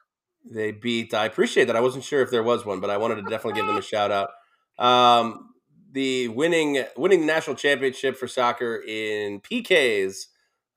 They 0.44 0.72
beat. 0.72 1.14
I 1.14 1.26
appreciate 1.26 1.66
that. 1.66 1.76
I 1.76 1.82
wasn't 1.82 2.04
sure 2.04 2.24
if 2.24 2.32
there 2.32 2.42
was 2.42 2.66
one, 2.66 2.80
but 2.80 2.90
I 2.90 2.98
wanted 2.98 3.16
to 3.18 3.22
definitely 3.30 3.60
give 3.60 3.68
them 3.68 3.78
a 3.78 3.82
shout 3.82 4.10
out. 4.12 4.30
Um, 4.80 5.50
the 5.92 6.30
winning 6.30 6.84
winning 6.98 7.20
the 7.22 7.26
national 7.28 7.56
championship 7.56 8.18
for 8.18 8.28
soccer 8.28 8.82
in 8.88 9.40
PKs, 9.42 10.28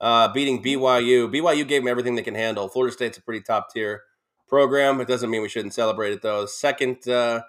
uh, 0.00 0.30
beating 0.32 0.62
BYU. 0.62 1.32
BYU 1.32 1.66
gave 1.66 1.82
them 1.82 1.88
everything 1.88 2.14
they 2.14 2.22
can 2.22 2.34
handle. 2.34 2.68
Florida 2.68 2.92
State's 2.92 3.16
a 3.16 3.22
pretty 3.22 3.40
top 3.40 3.72
tier 3.72 4.02
program. 4.48 5.00
It 5.00 5.08
doesn't 5.08 5.30
mean 5.30 5.40
we 5.40 5.48
shouldn't 5.48 5.72
celebrate 5.72 6.12
it 6.12 6.20
though. 6.20 6.44
Second 6.44 7.08
uh, 7.08 7.40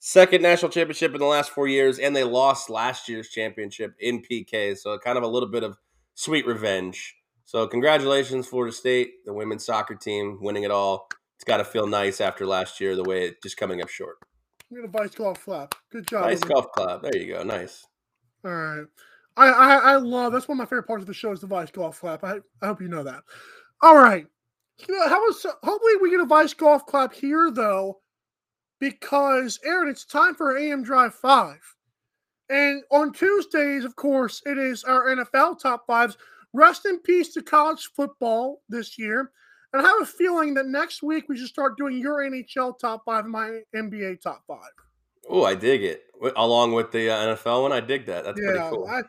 second 0.00 0.42
national 0.42 0.72
championship 0.72 1.14
in 1.14 1.20
the 1.20 1.26
last 1.26 1.50
four 1.50 1.68
years, 1.68 1.98
and 2.00 2.16
they 2.16 2.24
lost 2.24 2.68
last 2.68 3.08
year's 3.08 3.28
championship 3.28 3.94
in 4.00 4.22
PK. 4.22 4.76
So 4.76 4.98
kind 4.98 5.16
of 5.16 5.22
a 5.22 5.28
little 5.28 5.48
bit 5.48 5.62
of 5.62 5.76
sweet 6.14 6.46
revenge. 6.46 7.14
So 7.44 7.66
congratulations, 7.66 8.46
Florida 8.46 8.74
State, 8.74 9.24
the 9.24 9.32
women's 9.32 9.64
soccer 9.64 9.94
team 9.94 10.38
winning 10.40 10.64
it 10.64 10.70
all. 10.70 11.08
It's 11.36 11.44
got 11.44 11.58
to 11.58 11.64
feel 11.64 11.86
nice 11.86 12.20
after 12.20 12.46
last 12.46 12.80
year, 12.80 12.96
the 12.96 13.04
way 13.04 13.26
it 13.26 13.42
just 13.42 13.56
coming 13.56 13.80
up 13.80 13.88
short. 13.88 14.16
We 14.70 14.76
got 14.76 14.84
a 14.84 14.88
vice 14.88 15.14
golf 15.14 15.38
flap. 15.38 15.74
Good 15.90 16.06
job. 16.06 16.26
Women. 16.26 16.38
golf 16.40 16.70
club. 16.72 17.02
There 17.02 17.16
you 17.16 17.34
go. 17.34 17.42
Nice. 17.42 17.86
All 18.44 18.52
right. 18.52 18.86
I, 19.36 19.48
I 19.48 19.76
I 19.92 19.96
love 19.96 20.32
that's 20.32 20.48
one 20.48 20.56
of 20.56 20.58
my 20.58 20.66
favorite 20.66 20.86
parts 20.86 21.02
of 21.02 21.06
the 21.06 21.14
show 21.14 21.32
is 21.32 21.40
the 21.40 21.46
vice 21.46 21.70
golf 21.70 21.96
flap. 21.96 22.22
I, 22.24 22.36
I 22.62 22.66
hope 22.66 22.80
you 22.80 22.88
know 22.88 23.02
that. 23.02 23.22
All 23.80 23.96
right. 23.96 24.26
You 24.86 24.98
know, 24.98 25.08
How 25.08 25.20
was 25.20 25.44
hopefully 25.62 25.96
we 26.00 26.10
get 26.10 26.20
a 26.20 26.26
vice 26.26 26.54
golf 26.54 26.86
clap 26.86 27.12
here 27.12 27.50
though, 27.50 27.99
because 28.80 29.60
Aaron, 29.64 29.88
it's 29.88 30.04
time 30.04 30.34
for 30.34 30.56
AM 30.56 30.82
Drive 30.82 31.14
Five, 31.14 31.60
and 32.48 32.82
on 32.90 33.12
Tuesdays, 33.12 33.84
of 33.84 33.94
course, 33.94 34.42
it 34.46 34.58
is 34.58 34.82
our 34.84 35.06
NFL 35.06 35.60
top 35.60 35.86
fives. 35.86 36.16
Rest 36.52 36.86
in 36.86 36.98
peace 36.98 37.32
to 37.34 37.42
college 37.42 37.90
football 37.94 38.62
this 38.68 38.98
year, 38.98 39.30
and 39.72 39.80
I 39.80 39.88
have 39.88 40.02
a 40.02 40.06
feeling 40.06 40.54
that 40.54 40.66
next 40.66 41.02
week 41.02 41.28
we 41.28 41.38
should 41.38 41.46
start 41.46 41.76
doing 41.76 41.98
your 41.98 42.18
NHL 42.28 42.78
top 42.78 43.04
five 43.04 43.24
and 43.24 43.32
my 43.32 43.60
NBA 43.74 44.20
top 44.20 44.42
five. 44.48 44.70
Oh, 45.28 45.44
I 45.44 45.54
dig 45.54 45.84
it. 45.84 46.04
Along 46.36 46.72
with 46.72 46.90
the 46.90 47.10
uh, 47.10 47.36
NFL 47.36 47.62
one, 47.62 47.72
I 47.72 47.80
dig 47.80 48.06
that. 48.06 48.24
That's 48.24 48.38
pretty 48.38 48.58
cool. 48.58 48.86
I, 48.88 49.02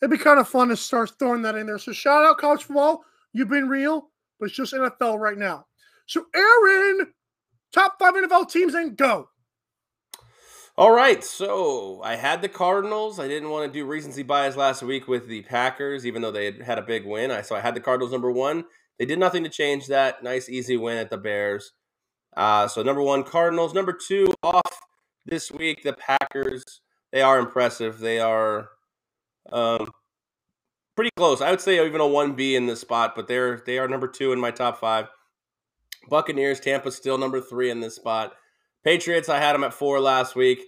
it'd 0.00 0.10
be 0.10 0.16
kind 0.16 0.38
of 0.38 0.48
fun 0.48 0.68
to 0.68 0.76
start 0.76 1.12
throwing 1.18 1.42
that 1.42 1.56
in 1.56 1.66
there. 1.66 1.78
So 1.78 1.92
shout 1.92 2.24
out 2.24 2.38
college 2.38 2.64
football. 2.64 3.02
You've 3.32 3.48
been 3.48 3.68
real, 3.68 4.10
but 4.38 4.46
it's 4.46 4.54
just 4.54 4.72
NFL 4.72 5.18
right 5.18 5.36
now. 5.36 5.66
So 6.06 6.24
Aaron, 6.34 7.12
top 7.72 7.96
five 7.98 8.14
NFL 8.14 8.50
teams 8.50 8.74
and 8.74 8.96
go. 8.96 9.28
All 10.76 10.92
right, 10.92 11.22
so 11.22 12.00
I 12.02 12.16
had 12.16 12.40
the 12.40 12.48
Cardinals. 12.48 13.18
I 13.18 13.28
didn't 13.28 13.50
want 13.50 13.70
to 13.70 13.78
do 13.78 13.84
recency 13.84 14.22
bias 14.22 14.56
last 14.56 14.82
week 14.82 15.08
with 15.08 15.28
the 15.28 15.42
Packers, 15.42 16.06
even 16.06 16.22
though 16.22 16.30
they 16.30 16.46
had 16.46 16.62
had 16.62 16.78
a 16.78 16.82
big 16.82 17.04
win. 17.04 17.30
I 17.30 17.42
so 17.42 17.54
I 17.54 17.60
had 17.60 17.74
the 17.74 17.80
Cardinals 17.80 18.12
number 18.12 18.30
one. 18.30 18.64
They 18.98 19.04
did 19.04 19.18
nothing 19.18 19.44
to 19.44 19.50
change 19.50 19.88
that. 19.88 20.22
Nice, 20.22 20.48
easy 20.48 20.76
win 20.76 20.96
at 20.96 21.10
the 21.10 21.18
Bears. 21.18 21.72
Uh, 22.36 22.68
so 22.68 22.82
number 22.82 23.02
one, 23.02 23.24
Cardinals. 23.24 23.74
Number 23.74 23.92
two, 23.92 24.28
off 24.42 24.80
this 25.26 25.50
week, 25.50 25.82
the 25.82 25.92
Packers. 25.92 26.64
They 27.12 27.20
are 27.20 27.38
impressive. 27.38 27.98
They 27.98 28.20
are 28.20 28.68
um, 29.52 29.90
pretty 30.94 31.10
close. 31.16 31.40
I 31.40 31.50
would 31.50 31.60
say 31.60 31.84
even 31.84 32.00
a 32.00 32.06
one 32.06 32.32
B 32.32 32.56
in 32.56 32.66
this 32.66 32.80
spot, 32.80 33.14
but 33.16 33.28
they're 33.28 33.62
they 33.66 33.78
are 33.78 33.88
number 33.88 34.08
two 34.08 34.32
in 34.32 34.40
my 34.40 34.50
top 34.50 34.78
five. 34.80 35.08
Buccaneers, 36.08 36.60
Tampa 36.60 36.90
still 36.90 37.18
number 37.18 37.40
three 37.40 37.70
in 37.70 37.80
this 37.80 37.96
spot. 37.96 38.32
Patriots, 38.84 39.28
I 39.28 39.38
had 39.38 39.52
them 39.54 39.64
at 39.64 39.74
four 39.74 40.00
last 40.00 40.34
week. 40.34 40.60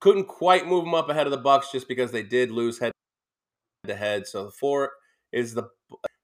Couldn't 0.00 0.24
quite 0.26 0.66
move 0.66 0.84
them 0.84 0.94
up 0.94 1.08
ahead 1.10 1.26
of 1.26 1.30
the 1.30 1.36
Bucks 1.38 1.70
just 1.70 1.86
because 1.88 2.10
they 2.10 2.22
did 2.22 2.50
lose 2.50 2.78
head 2.78 2.92
to 3.86 3.94
head. 3.94 4.26
So 4.26 4.44
the 4.46 4.50
four 4.50 4.92
is 5.32 5.54
the 5.54 5.68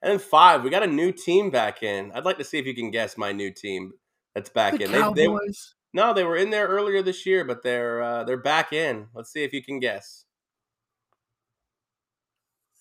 and 0.02 0.12
then 0.12 0.18
five. 0.18 0.62
We 0.62 0.70
got 0.70 0.82
a 0.82 0.86
new 0.86 1.12
team 1.12 1.50
back 1.50 1.82
in. 1.82 2.12
I'd 2.12 2.24
like 2.24 2.38
to 2.38 2.44
see 2.44 2.58
if 2.58 2.66
you 2.66 2.74
can 2.74 2.90
guess 2.90 3.16
my 3.18 3.32
new 3.32 3.50
team 3.52 3.92
that's 4.34 4.48
back 4.50 4.78
The 4.78 4.84
in. 4.84 4.92
They- 4.92 4.98
they- 5.26 5.28
no, 5.92 6.12
they 6.12 6.24
were 6.24 6.36
in 6.36 6.50
there 6.50 6.66
earlier 6.68 7.00
this 7.02 7.24
year, 7.24 7.44
but 7.44 7.62
they're 7.62 8.02
uh, 8.02 8.24
they're 8.24 8.36
back 8.36 8.72
in. 8.72 9.08
Let's 9.14 9.32
see 9.32 9.44
if 9.44 9.52
you 9.54 9.62
can 9.62 9.78
guess. 9.80 10.24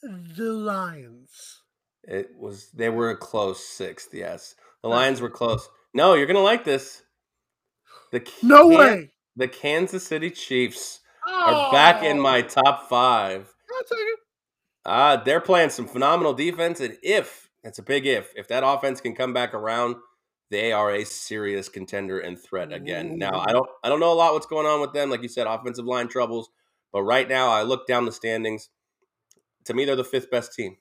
The 0.03 0.53
Lions. 0.53 1.61
It 2.03 2.31
was 2.37 2.69
they 2.71 2.89
were 2.89 3.09
a 3.09 3.17
close 3.17 3.63
sixth. 3.65 4.13
Yes, 4.13 4.55
the 4.85 4.89
Lions 4.89 5.19
were 5.19 5.31
close. 5.31 5.67
No, 5.95 6.13
you're 6.13 6.27
gonna 6.27 6.39
like 6.41 6.63
this. 6.63 7.01
The 8.11 8.23
No 8.43 8.69
Kan- 8.69 8.77
way. 8.77 9.11
The 9.35 9.47
Kansas 9.47 10.05
City 10.05 10.29
Chiefs 10.29 10.99
are 11.27 11.71
back 11.71 12.03
in 12.03 12.19
Oh. 12.19 12.21
my 12.21 12.41
top 12.43 12.87
five. 12.87 13.51
I'll 13.73 13.83
take 13.83 13.99
it. 13.99 14.19
Uh, 14.85 15.17
they're 15.23 15.41
playing 15.41 15.71
some 15.71 15.87
phenomenal 15.87 16.33
defense, 16.33 16.79
and 16.79 16.97
if 17.01 17.49
it's 17.63 17.79
a 17.79 17.83
big 17.83 18.05
if, 18.05 18.31
if 18.35 18.47
that 18.49 18.63
offense 18.63 19.01
can 19.01 19.15
come 19.15 19.33
back 19.33 19.55
around, 19.55 19.95
they 20.51 20.71
are 20.71 20.91
a 20.91 21.03
serious 21.03 21.67
contender 21.67 22.19
and 22.19 22.39
threat 22.39 22.71
again. 22.71 23.17
Now, 23.17 23.43
I 23.47 23.51
don't 23.51 23.67
I 23.83 23.89
don't 23.89 23.99
know 23.99 24.13
a 24.13 24.13
lot 24.13 24.33
what's 24.33 24.45
going 24.45 24.67
on 24.67 24.81
with 24.81 24.93
them. 24.93 25.09
Like 25.09 25.23
you 25.23 25.29
said, 25.29 25.47
offensive 25.47 25.85
line 25.85 26.07
troubles. 26.07 26.49
But 26.93 27.01
right 27.01 27.27
now, 27.27 27.49
I 27.49 27.63
look 27.63 27.87
down 27.87 28.05
the 28.05 28.11
standings. 28.11 28.69
To 29.65 29.73
me, 29.73 29.83
they're 29.85 29.95
the 29.95 30.03
fifth 30.03 30.29
best 30.29 30.53
team. 30.53 30.77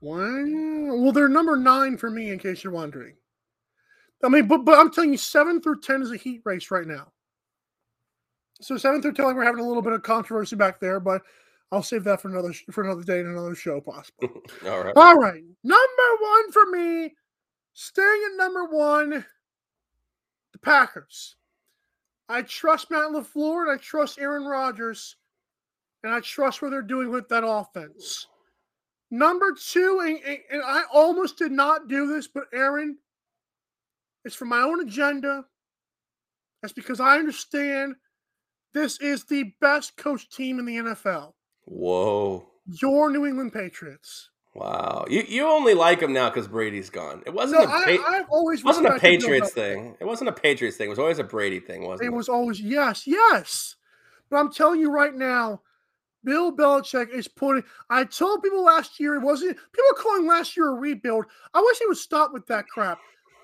Well, 0.00 1.12
they're 1.12 1.28
number 1.28 1.56
nine 1.56 1.96
for 1.96 2.10
me, 2.10 2.30
in 2.30 2.38
case 2.38 2.64
you're 2.64 2.72
wondering. 2.72 3.16
I 4.22 4.28
mean, 4.28 4.48
but 4.48 4.64
but 4.64 4.78
I'm 4.78 4.90
telling 4.90 5.12
you, 5.12 5.18
seven 5.18 5.60
through 5.60 5.80
ten 5.80 6.02
is 6.02 6.12
a 6.12 6.16
heat 6.16 6.42
race 6.44 6.70
right 6.70 6.86
now. 6.86 7.12
So 8.60 8.76
seven 8.76 9.00
through 9.00 9.14
ten, 9.14 9.34
we're 9.34 9.44
having 9.44 9.64
a 9.64 9.66
little 9.66 9.82
bit 9.82 9.92
of 9.92 10.02
controversy 10.02 10.56
back 10.56 10.80
there, 10.80 11.00
but 11.00 11.22
I'll 11.72 11.82
save 11.82 12.04
that 12.04 12.20
for 12.20 12.28
another 12.28 12.52
for 12.70 12.84
another 12.84 13.02
day 13.02 13.20
and 13.20 13.28
another 13.28 13.54
show, 13.54 13.80
possibly. 13.80 14.28
All 14.66 14.82
right. 14.82 14.92
All 14.96 15.14
right, 15.16 15.42
number 15.62 16.16
one 16.20 16.52
for 16.52 16.66
me, 16.66 17.14
staying 17.72 18.22
at 18.30 18.36
number 18.36 18.64
one, 18.64 19.24
the 20.52 20.58
Packers. 20.58 21.36
I 22.28 22.42
trust 22.42 22.90
Matt 22.90 23.10
LaFleur 23.10 23.62
and 23.62 23.72
I 23.72 23.76
trust 23.82 24.18
Aaron 24.18 24.44
Rodgers, 24.44 25.16
and 26.04 26.12
I 26.12 26.20
trust 26.20 26.62
what 26.62 26.70
they're 26.70 26.82
doing 26.82 27.10
with 27.10 27.28
that 27.28 27.42
offense. 27.44 28.28
Number 29.10 29.52
two, 29.52 30.00
and, 30.04 30.18
and 30.50 30.62
I 30.64 30.84
almost 30.92 31.36
did 31.38 31.50
not 31.52 31.88
do 31.88 32.06
this, 32.06 32.28
but 32.28 32.44
Aaron, 32.52 32.98
it's 34.24 34.36
for 34.36 34.44
my 34.44 34.60
own 34.60 34.80
agenda. 34.80 35.46
That's 36.62 36.72
because 36.72 37.00
I 37.00 37.18
understand 37.18 37.96
this 38.72 39.00
is 39.00 39.24
the 39.24 39.52
best 39.60 39.96
coach 39.96 40.28
team 40.30 40.58
in 40.58 40.66
the 40.66 40.76
NFL. 40.76 41.32
Whoa. 41.64 42.46
Your 42.66 43.10
New 43.10 43.26
England 43.26 43.52
Patriots. 43.52 44.30
Wow. 44.54 45.06
You 45.08 45.24
you 45.26 45.46
only 45.46 45.74
like 45.74 46.00
them 46.00 46.12
now 46.12 46.28
because 46.28 46.48
Brady's 46.48 46.90
gone. 46.90 47.22
It 47.24 47.32
wasn't 47.32 47.62
No, 47.62 47.68
a 47.68 47.72
I, 47.72 47.96
pa- 47.96 48.04
I've 48.08 48.28
always 48.30 48.60
it 48.60 48.64
wasn't 48.66 48.88
a 48.88 48.98
Patriots 48.98 49.52
thing. 49.52 49.96
It 50.00 50.04
wasn't 50.04 50.28
a 50.28 50.32
Patriots 50.32 50.76
thing. 50.76 50.86
It 50.86 50.90
was 50.90 50.98
always 50.98 51.18
a 51.20 51.24
Brady 51.24 51.60
thing, 51.60 51.82
wasn't 51.86 52.02
it? 52.08 52.12
It 52.12 52.16
was 52.16 52.28
always 52.28 52.60
yes, 52.60 53.06
yes. 53.06 53.76
But 54.28 54.36
I'm 54.38 54.52
telling 54.52 54.80
you 54.80 54.90
right 54.90 55.14
now, 55.14 55.62
Bill 56.24 56.54
Belichick 56.54 57.10
is 57.10 57.28
putting. 57.28 57.64
I 57.88 58.04
told 58.04 58.42
people 58.42 58.64
last 58.64 59.00
year 59.00 59.14
it 59.14 59.22
wasn't. 59.22 59.56
People 59.56 59.90
calling 59.96 60.26
last 60.26 60.56
year 60.56 60.68
a 60.68 60.74
rebuild. 60.74 61.24
I 61.54 61.60
wish 61.60 61.78
he 61.78 61.86
would 61.86 61.96
stop 61.96 62.32
with 62.32 62.46
that 62.46 62.66
crap. 62.66 62.98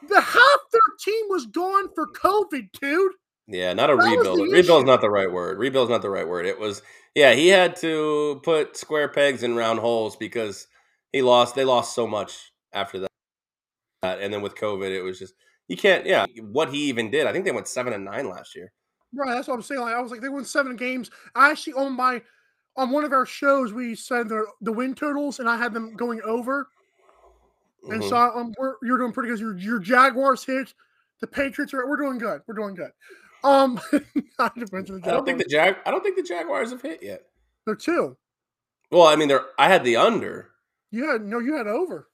The 0.08 0.20
half 0.20 0.60
their 0.72 0.80
team 1.00 1.26
was 1.28 1.46
gone 1.46 1.88
for 1.94 2.06
COVID, 2.08 2.70
dude. 2.80 3.12
Yeah, 3.48 3.72
not 3.72 3.90
a 3.90 3.96
That 3.96 4.04
rebuild. 4.04 4.52
Rebuild's 4.52 4.86
not 4.86 5.00
the 5.00 5.10
right 5.10 5.30
word. 5.30 5.58
Rebuild's 5.58 5.90
not 5.90 6.02
the 6.02 6.10
right 6.10 6.26
word. 6.26 6.46
It 6.46 6.58
was 6.58 6.82
yeah, 7.14 7.32
he 7.32 7.48
had 7.48 7.76
to 7.76 8.40
put 8.42 8.76
square 8.76 9.08
pegs 9.08 9.42
in 9.42 9.56
round 9.56 9.78
holes 9.78 10.16
because 10.16 10.66
he 11.12 11.22
lost 11.22 11.54
they 11.54 11.64
lost 11.64 11.94
so 11.94 12.06
much 12.06 12.52
after 12.72 13.00
that. 13.00 13.08
And 14.02 14.32
then 14.32 14.42
with 14.42 14.54
COVID, 14.56 14.90
it 14.90 15.02
was 15.02 15.18
just 15.18 15.34
you 15.68 15.76
can't 15.76 16.04
yeah, 16.04 16.26
what 16.40 16.70
he 16.70 16.88
even 16.88 17.10
did. 17.10 17.26
I 17.26 17.32
think 17.32 17.44
they 17.44 17.52
went 17.52 17.68
7 17.68 17.92
and 17.92 18.04
9 18.04 18.28
last 18.28 18.54
year. 18.54 18.72
Right, 19.14 19.34
that's 19.34 19.48
what 19.48 19.54
I'm 19.54 19.62
saying. 19.62 19.80
Like, 19.80 19.94
I 19.94 20.00
was 20.00 20.10
like, 20.10 20.20
they 20.20 20.28
won 20.28 20.44
seven 20.44 20.76
games. 20.76 21.10
I 21.34 21.50
actually 21.50 21.72
on 21.74 21.94
my 21.94 22.20
on 22.76 22.90
one 22.90 23.04
of 23.04 23.12
our 23.12 23.26
shows 23.26 23.72
we 23.72 23.94
said 23.94 24.28
the 24.28 24.46
the 24.60 24.72
win 24.72 24.94
totals, 24.94 25.38
and 25.40 25.48
I 25.48 25.56
had 25.56 25.72
them 25.72 25.94
going 25.96 26.20
over. 26.22 26.68
And 27.90 28.02
Mhm. 28.02 28.08
so 28.08 28.16
um, 28.16 28.52
we're, 28.58 28.74
you're 28.82 28.98
doing 28.98 29.12
pretty 29.12 29.28
good. 29.30 29.38
Your, 29.38 29.56
your 29.56 29.78
Jaguars 29.78 30.44
hit, 30.44 30.74
the 31.20 31.26
Patriots 31.26 31.72
are. 31.72 31.86
We're 31.88 31.96
doing 31.96 32.18
good. 32.18 32.42
We're 32.46 32.54
doing 32.54 32.74
good. 32.74 32.90
Um, 33.44 33.80
I 34.38 34.50
didn't 34.54 34.72
mention 34.72 35.00
the 35.00 35.08
I 35.08 35.12
don't 35.12 35.24
think 35.24 35.38
the 35.38 35.44
Jaguars. 35.44 35.76
Jag 35.76 35.86
I 35.86 35.90
don't 35.92 36.02
think 36.02 36.16
the 36.16 36.22
Jaguars 36.22 36.70
have 36.72 36.82
hit 36.82 37.02
yet. 37.02 37.22
they're 37.64 37.76
two. 37.76 38.16
Well, 38.90 39.06
I 39.06 39.16
mean 39.16 39.28
they're 39.28 39.44
I 39.58 39.68
had 39.68 39.84
the 39.84 39.96
under, 39.96 40.50
had 40.92 41.22
no, 41.22 41.38
you 41.38 41.54
had 41.56 41.66
over. 41.66 42.08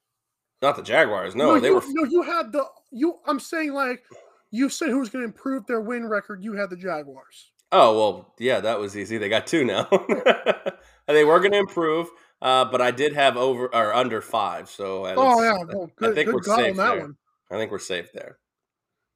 not 0.60 0.76
the 0.76 0.82
Jaguars. 0.82 1.34
No, 1.34 1.58
they 1.58 1.68
you, 1.68 1.74
were 1.74 1.82
no, 1.88 2.04
you 2.04 2.22
had 2.22 2.52
the 2.52 2.64
you. 2.90 3.18
I'm 3.26 3.40
saying 3.40 3.72
like 3.72 4.02
you 4.50 4.68
said 4.68 4.90
who 4.90 4.98
was 4.98 5.08
going 5.08 5.22
to 5.22 5.26
improve 5.28 5.66
their 5.66 5.80
win 5.80 6.06
record. 6.06 6.44
You 6.44 6.52
had 6.52 6.68
the 6.70 6.76
Jaguars. 6.76 7.52
Oh 7.72 7.98
well, 7.98 8.34
yeah, 8.38 8.60
that 8.60 8.78
was 8.78 8.96
easy. 8.96 9.16
They 9.16 9.30
got 9.30 9.46
two 9.46 9.64
now. 9.64 9.88
they 11.06 11.24
were 11.24 11.40
going 11.40 11.52
to 11.52 11.58
improve, 11.58 12.08
uh, 12.42 12.66
but 12.66 12.82
I 12.82 12.90
did 12.90 13.14
have 13.14 13.38
over 13.38 13.74
or 13.74 13.94
under 13.94 14.20
five. 14.20 14.68
So 14.68 15.06
Oh 15.06 15.42
yeah, 15.42 15.56
well, 15.66 15.90
I 16.02 16.12
think 16.12 16.26
good 16.26 16.34
we're 16.34 16.40
God 16.40 16.58
on 16.58 16.64
safe 16.64 16.76
that 16.76 16.92
there. 16.92 17.00
one. 17.00 17.16
I 17.50 17.56
think 17.56 17.70
we're 17.70 17.78
safe 17.78 18.12
there. 18.12 18.38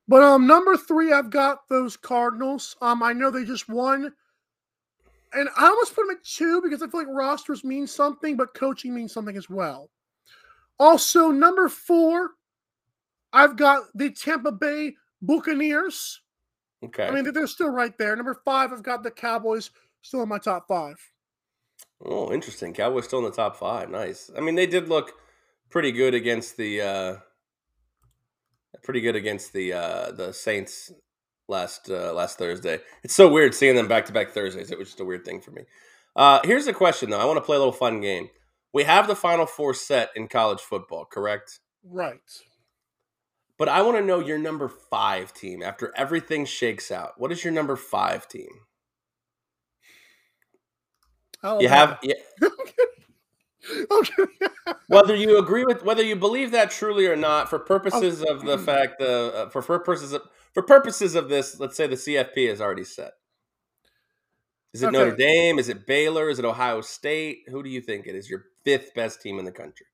But 0.08 0.22
um, 0.22 0.46
number 0.46 0.76
three, 0.76 1.12
I've 1.12 1.30
got 1.30 1.68
those 1.68 1.96
Cardinals. 1.96 2.76
Um, 2.80 3.02
I 3.02 3.12
know 3.12 3.30
they 3.30 3.44
just 3.44 3.68
won, 3.68 4.12
and 5.34 5.48
I 5.56 5.66
almost 5.66 5.94
put 5.94 6.06
them 6.06 6.16
at 6.16 6.24
two 6.24 6.62
because 6.62 6.82
I 6.82 6.88
feel 6.88 7.00
like 7.00 7.08
rosters 7.10 7.62
mean 7.62 7.86
something, 7.86 8.36
but 8.36 8.54
coaching 8.54 8.94
means 8.94 9.12
something 9.12 9.36
as 9.36 9.50
well. 9.50 9.90
Also, 10.78 11.30
number 11.30 11.68
four, 11.68 12.30
I've 13.32 13.56
got 13.56 13.82
the 13.94 14.10
Tampa 14.10 14.52
Bay 14.52 14.94
Buccaneers. 15.20 16.22
Okay. 16.84 17.06
I 17.06 17.10
mean, 17.10 17.32
they're 17.32 17.46
still 17.46 17.70
right 17.70 17.96
there. 17.98 18.14
Number 18.16 18.40
five, 18.44 18.72
I've 18.72 18.82
got 18.82 19.02
the 19.02 19.10
Cowboys 19.10 19.70
still 20.02 20.22
in 20.22 20.28
my 20.28 20.38
top 20.38 20.66
five. 20.68 20.96
oh, 22.04 22.32
interesting. 22.32 22.74
Cowboys 22.74 23.04
still 23.06 23.20
in 23.20 23.24
the 23.24 23.30
top 23.30 23.56
five. 23.56 23.90
Nice. 23.90 24.30
I 24.36 24.40
mean, 24.40 24.54
they 24.54 24.66
did 24.66 24.88
look 24.88 25.12
pretty 25.70 25.92
good 25.92 26.14
against 26.14 26.56
the 26.56 26.80
uh, 26.82 27.16
pretty 28.82 29.00
good 29.00 29.16
against 29.16 29.52
the 29.52 29.72
uh, 29.72 30.12
the 30.12 30.32
Saints 30.32 30.92
last 31.48 31.90
uh, 31.90 32.12
last 32.12 32.38
Thursday. 32.38 32.78
It's 33.02 33.14
so 33.14 33.30
weird 33.30 33.54
seeing 33.54 33.76
them 33.76 33.88
back 33.88 34.06
to 34.06 34.12
back 34.12 34.30
Thursdays. 34.30 34.70
It 34.70 34.78
was 34.78 34.88
just 34.88 35.00
a 35.00 35.04
weird 35.04 35.24
thing 35.24 35.40
for 35.40 35.50
me. 35.50 35.62
Uh, 36.14 36.40
here's 36.44 36.66
a 36.66 36.72
question 36.72 37.10
though. 37.10 37.20
I 37.20 37.24
want 37.24 37.36
to 37.38 37.42
play 37.42 37.56
a 37.56 37.60
little 37.60 37.72
fun 37.72 38.00
game. 38.00 38.28
We 38.72 38.84
have 38.84 39.06
the 39.06 39.16
Final 39.16 39.46
Four 39.46 39.74
set 39.74 40.10
in 40.14 40.28
college 40.28 40.60
football, 40.60 41.06
correct? 41.06 41.60
Right. 41.84 42.20
But 43.58 43.68
I 43.68 43.82
want 43.82 43.96
to 43.96 44.04
know 44.04 44.20
your 44.20 44.38
number 44.38 44.68
five 44.68 45.32
team 45.32 45.62
after 45.62 45.92
everything 45.96 46.44
shakes 46.44 46.90
out. 46.90 47.12
What 47.16 47.32
is 47.32 47.42
your 47.42 47.52
number 47.52 47.76
five 47.76 48.28
team? 48.28 48.48
Oh, 51.42 51.60
You 51.60 51.68
have 51.68 51.98
yeah, 52.02 52.14
okay. 53.90 54.24
whether 54.88 55.14
you 55.14 55.38
agree 55.38 55.64
with 55.64 55.84
whether 55.84 56.02
you 56.02 56.16
believe 56.16 56.50
that 56.52 56.70
truly 56.70 57.06
or 57.06 57.16
not, 57.16 57.48
for 57.48 57.58
purposes 57.58 58.22
of 58.22 58.42
the 58.44 58.58
fact 58.58 58.98
the 58.98 59.32
uh, 59.34 59.48
for 59.50 59.62
for 59.62 59.78
purposes 59.78 60.12
of, 60.12 60.22
for 60.52 60.62
purposes 60.62 61.14
of 61.14 61.28
this, 61.28 61.58
let's 61.60 61.76
say 61.76 61.86
the 61.86 61.96
CFP 61.96 62.48
is 62.48 62.60
already 62.60 62.84
set. 62.84 63.12
Is 64.74 64.82
it 64.82 64.92
Notre 64.92 65.16
Dame? 65.16 65.58
Is 65.58 65.68
it 65.68 65.86
Baylor? 65.86 66.28
Is 66.28 66.38
it 66.38 66.44
Ohio 66.44 66.80
State? 66.82 67.44
Who 67.48 67.62
do 67.62 67.70
you 67.70 67.80
think 67.80 68.06
it 68.06 68.14
is? 68.14 68.28
Your 68.28 68.44
fifth 68.64 68.94
best 68.94 69.22
team 69.22 69.38
in 69.38 69.44
the 69.44 69.52
country? 69.52 69.86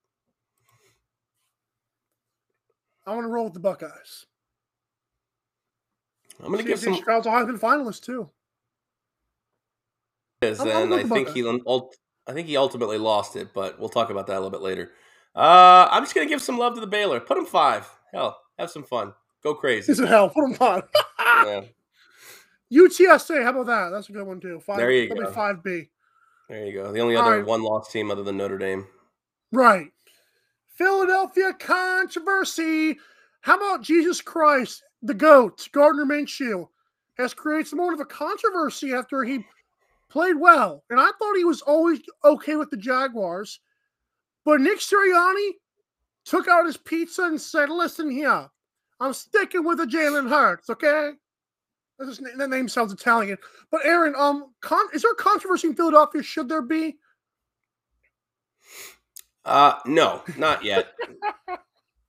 I 3.05 3.13
want 3.13 3.25
to 3.25 3.29
roll 3.29 3.45
with 3.45 3.53
the 3.53 3.59
Buckeyes. 3.59 4.25
I'm 6.39 6.47
going 6.47 6.59
to 6.59 6.63
give 6.67 6.79
some 6.79 6.95
Stroud's 6.95 7.27
a 7.27 7.29
Heisman 7.29 7.59
finalist 7.59 8.03
too. 8.03 8.29
I'm- 10.41 10.59
I'm 10.61 10.91
and 10.91 10.93
I 10.93 11.03
think 11.03 11.29
he 11.29 11.47
I 12.25 12.31
think 12.33 12.47
he 12.47 12.57
ultimately 12.57 12.97
lost 12.97 13.35
it, 13.35 13.53
but 13.53 13.79
we'll 13.79 13.89
talk 13.89 14.09
about 14.09 14.27
that 14.27 14.33
a 14.33 14.39
little 14.39 14.49
bit 14.49 14.61
later. 14.61 14.91
Uh, 15.35 15.87
I'm 15.89 16.03
just 16.03 16.13
going 16.15 16.27
to 16.27 16.29
give 16.31 16.41
some 16.41 16.57
love 16.57 16.75
to 16.75 16.81
the 16.81 16.87
Baylor. 16.87 17.19
Put 17.19 17.35
them 17.35 17.45
five. 17.45 17.89
Hell, 18.13 18.37
have 18.59 18.69
some 18.69 18.83
fun. 18.83 19.13
Go 19.43 19.53
crazy. 19.53 19.87
This 19.91 19.99
is 19.99 20.07
hell. 20.07 20.29
Put 20.29 20.57
them 20.57 20.57
on. 20.61 20.83
Yeah, 21.45 21.61
UTSA. 22.73 23.43
How 23.43 23.49
about 23.49 23.65
that? 23.65 23.89
That's 23.89 24.09
a 24.09 24.13
good 24.13 24.25
one 24.25 24.39
too. 24.39 24.59
Five, 24.59 24.77
There 24.77 24.91
you 24.91 25.13
go. 25.13 25.31
Five 25.31 25.63
B. 25.63 25.89
there 26.49 26.65
you 26.65 26.73
go. 26.73 26.91
The 26.91 26.99
only 26.99 27.15
other 27.15 27.37
right. 27.37 27.45
one 27.45 27.61
loss 27.63 27.91
team 27.91 28.11
other 28.11 28.23
than 28.23 28.37
Notre 28.37 28.57
Dame. 28.57 28.87
Right. 29.51 29.91
Philadelphia 30.73 31.53
controversy. 31.53 32.97
How 33.41 33.57
about 33.57 33.83
Jesus 33.83 34.21
Christ, 34.21 34.83
the 35.01 35.13
GOAT, 35.13 35.67
Gardner 35.71 36.05
Minshew, 36.05 36.67
has 37.17 37.33
created 37.33 37.67
some 37.67 37.77
more 37.77 37.93
of 37.93 37.99
a 37.99 38.05
controversy 38.05 38.93
after 38.93 39.23
he 39.23 39.45
played 40.09 40.35
well. 40.35 40.83
And 40.89 40.99
I 40.99 41.09
thought 41.17 41.35
he 41.35 41.43
was 41.43 41.61
always 41.61 41.99
okay 42.23 42.55
with 42.55 42.69
the 42.69 42.77
Jaguars. 42.77 43.59
But 44.45 44.61
Nick 44.61 44.79
Sirianni 44.79 45.51
took 46.25 46.47
out 46.47 46.65
his 46.65 46.77
pizza 46.77 47.23
and 47.23 47.41
said, 47.41 47.69
listen 47.69 48.09
here, 48.09 48.47
I'm 48.99 49.13
sticking 49.13 49.65
with 49.65 49.79
the 49.79 49.85
Jalen 49.85 50.29
Hurts, 50.29 50.69
okay? 50.69 51.11
That 51.99 52.49
name 52.49 52.67
sounds 52.67 52.93
Italian. 52.93 53.37
But 53.71 53.85
Aaron, 53.85 54.13
um, 54.17 54.53
con- 54.61 54.87
is 54.93 55.01
there 55.01 55.13
controversy 55.15 55.67
in 55.67 55.75
Philadelphia? 55.75 56.23
Should 56.23 56.49
there 56.49 56.61
be? 56.61 56.97
Uh, 59.45 59.73
no, 59.85 60.23
not 60.37 60.63
yet. 60.63 60.93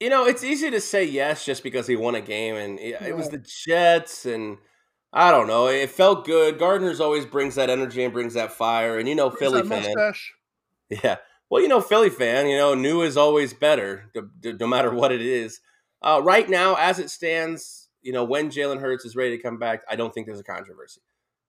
you 0.01 0.09
know, 0.09 0.27
it's 0.27 0.45
easy 0.45 0.71
to 0.71 0.81
say 0.81 1.05
yes 1.05 1.45
just 1.45 1.63
because 1.63 1.87
he 1.87 1.97
won 1.97 2.15
a 2.15 2.21
game, 2.21 2.55
and 2.57 2.79
it, 2.79 3.01
it 3.03 3.17
was 3.17 3.29
the 3.29 3.39
Jets, 3.39 4.27
and 4.27 4.59
I 5.13 5.31
don't 5.31 5.47
know. 5.47 5.69
It 5.69 5.91
felt 5.91 6.25
good. 6.25 6.59
Gardner's 6.59 7.01
always 7.01 7.25
brings 7.25 7.55
that 7.55 7.71
energy 7.71 8.03
and 8.05 8.13
brings 8.13 8.35
that 8.35 8.53
fire, 8.53 8.99
and 8.99 9.09
you 9.09 9.15
know, 9.15 9.31
Philly 9.31 9.63
fan. 9.63 9.83
mustache? 9.83 10.35
Yeah. 10.91 11.17
Well, 11.51 11.63
you 11.63 11.69
know, 11.69 11.81
Philly 11.81 12.11
fan, 12.11 12.49
you 12.49 12.57
know, 12.57 12.75
new 12.75 13.03
is 13.03 13.17
always 13.17 13.55
better, 13.55 14.11
no, 14.15 14.29
no 14.59 14.67
matter 14.67 14.93
what 14.93 15.13
it 15.13 15.21
is. 15.21 15.61
Uh, 16.03 16.21
right 16.23 16.49
now, 16.49 16.75
as 16.75 16.99
it 16.99 17.11
stands, 17.11 17.89
you 18.03 18.13
know, 18.13 18.25
when 18.25 18.51
Jalen 18.51 18.81
Hurts 18.81 19.05
is 19.05 19.15
ready 19.17 19.37
to 19.37 19.43
come 19.43 19.59
back, 19.59 19.83
I 19.89 19.97
don't 19.97 20.13
think 20.13 20.27
there's 20.27 20.41
a 20.41 20.45
controversy. 20.45 21.01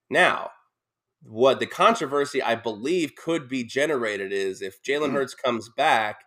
Now, 0.09 0.51
what 1.27 1.59
the 1.59 1.65
controversy 1.65 2.41
I 2.41 2.55
believe 2.55 3.15
could 3.15 3.49
be 3.49 3.63
generated 3.63 4.31
is 4.31 4.61
if 4.61 4.81
Jalen 4.83 5.09
mm. 5.09 5.13
Hurts 5.13 5.33
comes 5.33 5.69
back 5.69 6.23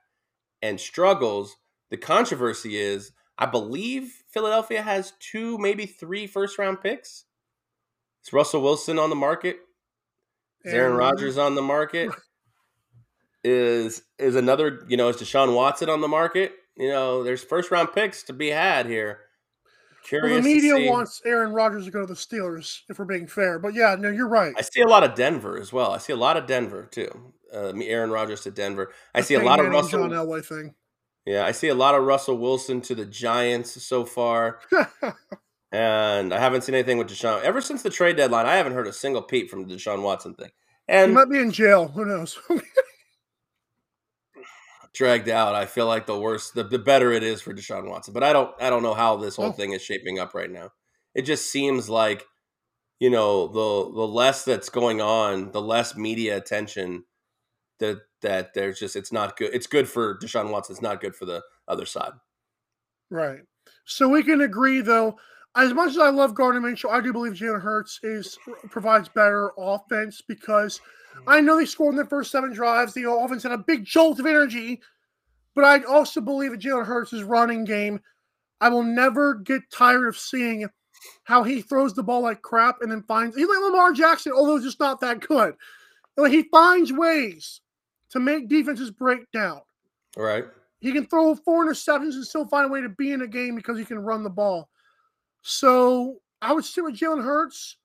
and 0.60 0.80
struggles, 0.80 1.56
The 1.90 1.96
controversy 1.96 2.76
is, 2.76 3.12
I 3.38 3.46
believe 3.46 4.24
Philadelphia 4.28 4.82
has 4.82 5.12
two, 5.20 5.56
maybe 5.58 5.86
three 5.86 6.26
first 6.26 6.58
round 6.58 6.80
picks. 6.82 7.24
Is 8.24 8.32
Russell 8.32 8.60
Wilson 8.60 8.98
on 8.98 9.10
the 9.10 9.16
market? 9.16 9.58
Is 10.64 10.74
Aaron 10.74 10.96
Rodgers 10.96 11.38
on 11.38 11.54
the 11.54 11.62
market? 11.62 12.10
is 13.44 14.02
is 14.18 14.34
another, 14.34 14.84
you 14.88 14.96
know, 14.96 15.08
is 15.08 15.16
Deshaun 15.16 15.54
Watson 15.54 15.88
on 15.88 16.00
the 16.00 16.08
market? 16.08 16.52
You 16.76 16.88
know, 16.88 17.22
there's 17.22 17.42
first 17.42 17.70
round 17.70 17.92
picks 17.94 18.24
to 18.24 18.32
be 18.32 18.48
had 18.48 18.86
here. 18.86 19.20
Curious 20.08 20.32
well, 20.32 20.42
the 20.42 20.54
media 20.54 20.90
wants 20.90 21.20
Aaron 21.26 21.52
Rodgers 21.52 21.84
to 21.84 21.90
go 21.90 22.00
to 22.00 22.06
the 22.06 22.14
Steelers, 22.14 22.80
if 22.88 22.98
we're 22.98 23.04
being 23.04 23.26
fair. 23.26 23.58
But 23.58 23.74
yeah, 23.74 23.94
no, 23.98 24.08
you're 24.08 24.28
right. 24.28 24.54
I 24.56 24.62
see 24.62 24.80
a 24.80 24.88
lot 24.88 25.04
of 25.04 25.14
Denver 25.14 25.60
as 25.60 25.70
well. 25.70 25.92
I 25.92 25.98
see 25.98 26.14
a 26.14 26.16
lot 26.16 26.38
of 26.38 26.46
Denver 26.46 26.88
too. 26.90 27.34
Uh, 27.52 27.74
Aaron 27.82 28.10
Rodgers 28.10 28.40
to 28.42 28.50
Denver. 28.50 28.90
I 29.14 29.20
see 29.20 29.34
a 29.34 29.42
lot 29.42 29.60
of 29.60 29.66
Russell. 29.66 30.08
John 30.08 30.10
Elway 30.10 30.42
thing. 30.42 30.74
Yeah, 31.26 31.44
I 31.44 31.52
see 31.52 31.68
a 31.68 31.74
lot 31.74 31.94
of 31.94 32.04
Russell 32.04 32.38
Wilson 32.38 32.80
to 32.82 32.94
the 32.94 33.04
Giants 33.04 33.82
so 33.82 34.06
far. 34.06 34.60
and 35.72 36.32
I 36.32 36.38
haven't 36.38 36.62
seen 36.62 36.74
anything 36.74 36.96
with 36.96 37.08
Deshaun 37.08 37.42
ever 37.42 37.60
since 37.60 37.82
the 37.82 37.90
trade 37.90 38.16
deadline. 38.16 38.46
I 38.46 38.54
haven't 38.54 38.72
heard 38.72 38.86
a 38.86 38.94
single 38.94 39.20
peep 39.20 39.50
from 39.50 39.68
the 39.68 39.74
Deshaun 39.74 40.02
Watson 40.02 40.32
thing. 40.32 40.50
And 40.88 41.10
he 41.10 41.14
might 41.14 41.28
be 41.28 41.38
in 41.38 41.50
jail. 41.50 41.88
Who 41.88 42.06
knows? 42.06 42.38
dragged 44.94 45.28
out. 45.28 45.54
I 45.54 45.66
feel 45.66 45.86
like 45.86 46.06
the 46.06 46.18
worse, 46.18 46.50
the, 46.50 46.64
the 46.64 46.78
better 46.78 47.12
it 47.12 47.22
is 47.22 47.40
for 47.40 47.54
Deshaun 47.54 47.88
Watson. 47.88 48.14
But 48.14 48.24
I 48.24 48.32
don't, 48.32 48.54
I 48.60 48.70
don't 48.70 48.82
know 48.82 48.94
how 48.94 49.16
this 49.16 49.36
whole 49.36 49.46
oh. 49.46 49.52
thing 49.52 49.72
is 49.72 49.82
shaping 49.82 50.18
up 50.18 50.34
right 50.34 50.50
now. 50.50 50.70
It 51.14 51.22
just 51.22 51.50
seems 51.50 51.88
like, 51.88 52.24
you 53.00 53.10
know, 53.10 53.46
the 53.46 53.92
the 53.94 54.06
less 54.06 54.44
that's 54.44 54.68
going 54.68 55.00
on, 55.00 55.52
the 55.52 55.62
less 55.62 55.96
media 55.96 56.36
attention 56.36 57.04
that 57.78 57.98
that 58.22 58.54
there's 58.54 58.78
just 58.78 58.96
it's 58.96 59.12
not 59.12 59.36
good. 59.36 59.50
It's 59.54 59.66
good 59.66 59.88
for 59.88 60.18
Deshaun 60.18 60.50
Watson. 60.50 60.74
It's 60.74 60.82
not 60.82 61.00
good 61.00 61.14
for 61.14 61.24
the 61.24 61.42
other 61.66 61.86
side. 61.86 62.12
Right. 63.10 63.40
So 63.84 64.08
we 64.08 64.22
can 64.22 64.40
agree 64.40 64.80
though. 64.80 65.16
As 65.56 65.72
much 65.72 65.90
as 65.90 65.98
I 65.98 66.10
love 66.10 66.34
Gardner 66.34 66.60
Minshew, 66.60 66.90
I 66.90 67.00
do 67.00 67.12
believe 67.12 67.32
Jalen 67.32 67.62
Hurts 67.62 68.00
is 68.02 68.38
provides 68.70 69.08
better 69.08 69.50
offense 69.58 70.22
because 70.26 70.80
I 71.26 71.40
know 71.40 71.56
they 71.56 71.66
scored 71.66 71.92
in 71.92 71.96
their 71.96 72.06
first 72.06 72.30
seven 72.30 72.52
drives. 72.52 72.94
The 72.94 73.10
offense 73.10 73.42
had 73.42 73.52
a 73.52 73.58
big 73.58 73.84
jolt 73.84 74.18
of 74.20 74.26
energy, 74.26 74.80
but 75.54 75.64
I 75.64 75.82
also 75.84 76.20
believe 76.20 76.52
that 76.52 76.60
Jalen 76.60 76.86
Hurts' 76.86 77.22
running 77.22 77.64
game. 77.64 78.00
I 78.60 78.68
will 78.68 78.82
never 78.82 79.34
get 79.34 79.62
tired 79.70 80.08
of 80.08 80.18
seeing 80.18 80.68
how 81.24 81.44
he 81.44 81.62
throws 81.62 81.94
the 81.94 82.02
ball 82.02 82.22
like 82.22 82.42
crap 82.42 82.82
and 82.82 82.90
then 82.90 83.02
finds 83.02 83.36
he's 83.36 83.48
like 83.48 83.60
Lamar 83.60 83.92
Jackson, 83.92 84.32
although 84.32 84.60
just 84.60 84.80
not 84.80 85.00
that 85.00 85.20
good. 85.20 85.54
Like 86.16 86.32
he 86.32 86.42
finds 86.44 86.92
ways 86.92 87.60
to 88.10 88.18
make 88.18 88.48
defenses 88.48 88.90
break 88.90 89.30
down. 89.30 89.60
All 90.16 90.24
right. 90.24 90.44
He 90.80 90.92
can 90.92 91.06
throw 91.06 91.34
four 91.34 91.64
interceptions 91.64 92.14
and 92.14 92.24
still 92.24 92.46
find 92.46 92.66
a 92.66 92.68
way 92.68 92.80
to 92.80 92.88
be 92.88 93.12
in 93.12 93.22
a 93.22 93.26
game 93.26 93.54
because 93.54 93.78
he 93.78 93.84
can 93.84 93.98
run 93.98 94.22
the 94.22 94.30
ball. 94.30 94.68
So 95.42 96.20
I 96.40 96.52
would 96.52 96.64
stick 96.64 96.84
with 96.84 96.98
Jalen 96.98 97.22
Hurts 97.22 97.76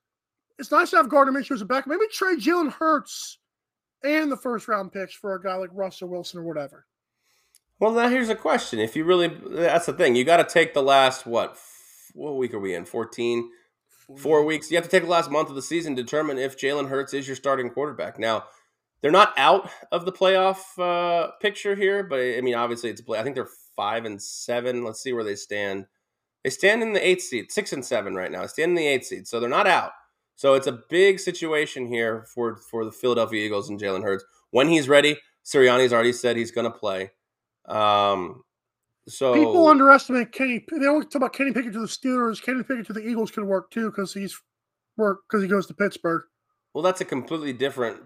it's 0.58 0.70
nice 0.70 0.90
to 0.90 0.96
have 0.96 1.08
Gardner 1.08 1.32
Minshew 1.32 1.52
as 1.52 1.62
a 1.62 1.64
back. 1.64 1.86
Maybe 1.86 2.06
trade 2.10 2.40
Jalen 2.40 2.72
Hurts 2.72 3.38
and 4.02 4.30
the 4.30 4.36
first 4.36 4.68
round 4.68 4.92
picks 4.92 5.14
for 5.14 5.34
a 5.34 5.42
guy 5.42 5.54
like 5.56 5.70
Russell 5.72 6.08
Wilson 6.08 6.40
or 6.40 6.44
whatever. 6.44 6.86
Well, 7.80 7.92
now 7.92 8.08
here's 8.08 8.28
a 8.28 8.36
question. 8.36 8.78
If 8.78 8.94
you 8.94 9.04
really, 9.04 9.28
that's 9.28 9.86
the 9.86 9.92
thing. 9.92 10.14
You 10.14 10.24
got 10.24 10.36
to 10.36 10.44
take 10.44 10.74
the 10.74 10.82
last, 10.82 11.26
what, 11.26 11.58
what 12.14 12.36
week 12.36 12.54
are 12.54 12.60
we 12.60 12.74
in? 12.74 12.84
14? 12.84 13.50
Four 14.18 14.44
weeks. 14.44 14.70
You 14.70 14.76
have 14.76 14.84
to 14.84 14.90
take 14.90 15.02
the 15.02 15.08
last 15.08 15.30
month 15.30 15.48
of 15.48 15.54
the 15.54 15.62
season 15.62 15.96
to 15.96 16.02
determine 16.02 16.38
if 16.38 16.58
Jalen 16.58 16.88
Hurts 16.88 17.14
is 17.14 17.26
your 17.26 17.36
starting 17.36 17.70
quarterback. 17.70 18.18
Now, 18.18 18.44
they're 19.00 19.10
not 19.10 19.32
out 19.36 19.70
of 19.90 20.04
the 20.04 20.12
playoff 20.12 20.58
uh, 20.78 21.32
picture 21.40 21.74
here, 21.74 22.02
but 22.02 22.20
I 22.20 22.40
mean, 22.42 22.54
obviously, 22.54 22.90
it's 22.90 23.00
a 23.00 23.04
play. 23.04 23.18
I 23.18 23.22
think 23.22 23.34
they're 23.34 23.48
five 23.74 24.04
and 24.04 24.22
seven. 24.22 24.84
Let's 24.84 25.02
see 25.02 25.12
where 25.12 25.24
they 25.24 25.34
stand. 25.34 25.86
They 26.42 26.50
stand 26.50 26.82
in 26.82 26.92
the 26.92 27.06
eighth 27.06 27.22
seed, 27.22 27.50
six 27.50 27.72
and 27.72 27.84
seven 27.84 28.14
right 28.14 28.30
now. 28.30 28.42
They 28.42 28.48
stand 28.48 28.70
in 28.70 28.76
the 28.76 28.86
eighth 28.86 29.06
seed, 29.06 29.26
so 29.26 29.40
they're 29.40 29.48
not 29.48 29.66
out. 29.66 29.92
So 30.36 30.54
it's 30.54 30.66
a 30.66 30.80
big 30.90 31.20
situation 31.20 31.86
here 31.86 32.26
for 32.34 32.56
for 32.56 32.84
the 32.84 32.92
Philadelphia 32.92 33.44
Eagles 33.44 33.68
and 33.68 33.80
Jalen 33.80 34.02
Hurts. 34.02 34.24
When 34.50 34.68
he's 34.68 34.88
ready, 34.88 35.16
Sirianni's 35.44 35.92
already 35.92 36.12
said 36.12 36.36
he's 36.36 36.50
going 36.50 36.70
to 36.70 36.76
play. 36.76 37.10
Um, 37.66 38.42
so 39.08 39.34
people 39.34 39.66
underestimate 39.68 40.32
Kenny. 40.32 40.64
They 40.80 40.86
always 40.86 41.06
talk 41.06 41.16
about 41.16 41.32
Kenny 41.34 41.52
Pickett 41.52 41.72
to 41.74 41.80
the 41.80 41.86
Steelers. 41.86 42.42
Kenny 42.42 42.62
Pickett 42.62 42.86
to 42.86 42.92
the 42.92 43.06
Eagles 43.06 43.30
can 43.30 43.46
work 43.46 43.70
too 43.70 43.90
because 43.90 44.14
he's 44.14 44.38
work 44.96 45.20
because 45.28 45.42
he 45.42 45.48
goes 45.48 45.66
to 45.66 45.74
Pittsburgh. 45.74 46.22
Well, 46.72 46.82
that's 46.82 47.00
a 47.00 47.04
completely 47.04 47.52
different, 47.52 48.00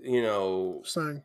you 0.00 0.22
know, 0.22 0.82
thing. 0.86 1.24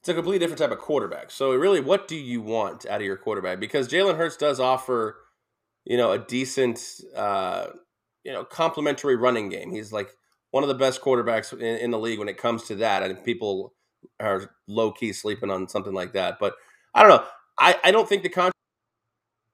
It's 0.00 0.08
a 0.08 0.14
completely 0.14 0.38
different 0.40 0.58
type 0.58 0.72
of 0.72 0.78
quarterback. 0.78 1.30
So 1.30 1.52
really, 1.54 1.80
what 1.80 2.08
do 2.08 2.16
you 2.16 2.42
want 2.42 2.84
out 2.86 3.00
of 3.00 3.06
your 3.06 3.16
quarterback? 3.16 3.60
Because 3.60 3.88
Jalen 3.88 4.16
Hurts 4.16 4.36
does 4.36 4.58
offer, 4.58 5.16
you 5.84 5.96
know, 5.96 6.12
a 6.12 6.18
decent. 6.18 6.80
Uh, 7.16 7.68
you 8.24 8.32
know, 8.32 8.44
complementary 8.44 9.16
running 9.16 9.48
game. 9.48 9.70
He's 9.70 9.92
like 9.92 10.10
one 10.50 10.62
of 10.62 10.68
the 10.68 10.74
best 10.74 11.00
quarterbacks 11.00 11.52
in, 11.52 11.60
in 11.60 11.90
the 11.90 11.98
league 11.98 12.18
when 12.18 12.28
it 12.28 12.38
comes 12.38 12.64
to 12.64 12.76
that. 12.76 13.02
Think 13.02 13.24
people 13.24 13.74
are 14.20 14.50
low 14.66 14.92
key 14.92 15.12
sleeping 15.12 15.50
on 15.50 15.68
something 15.68 15.94
like 15.94 16.12
that. 16.12 16.38
But 16.38 16.54
I 16.94 17.02
don't 17.02 17.10
know. 17.10 17.24
I, 17.58 17.76
I 17.84 17.90
don't 17.90 18.08
think 18.08 18.22
the 18.22 18.52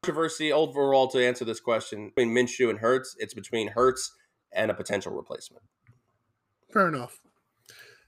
controversy 0.04 0.52
overall 0.52 1.09
to 1.09 1.24
answer 1.24 1.44
this 1.44 1.61
question 1.61 2.12
between 2.14 2.35
Minshew 2.35 2.70
and 2.70 2.78
Hurts, 2.78 3.16
it's 3.18 3.35
between 3.35 3.68
Hurts 3.68 4.12
and 4.52 4.70
a 4.70 4.74
potential 4.74 5.12
replacement. 5.12 5.64
Fair 6.72 6.88
enough. 6.88 7.20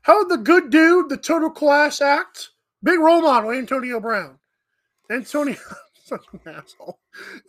How 0.03 0.25
the 0.25 0.38
good 0.38 0.70
dude, 0.70 1.09
the 1.09 1.16
total 1.16 1.51
class 1.51 2.01
act, 2.01 2.51
big 2.83 2.98
role 2.98 3.22
model, 3.22 3.53
Antonio 3.53 4.01
Brown. 4.01 4.38
Antonio, 5.11 5.57
such 6.05 6.25
an 6.33 6.40
asshole. 6.46 6.98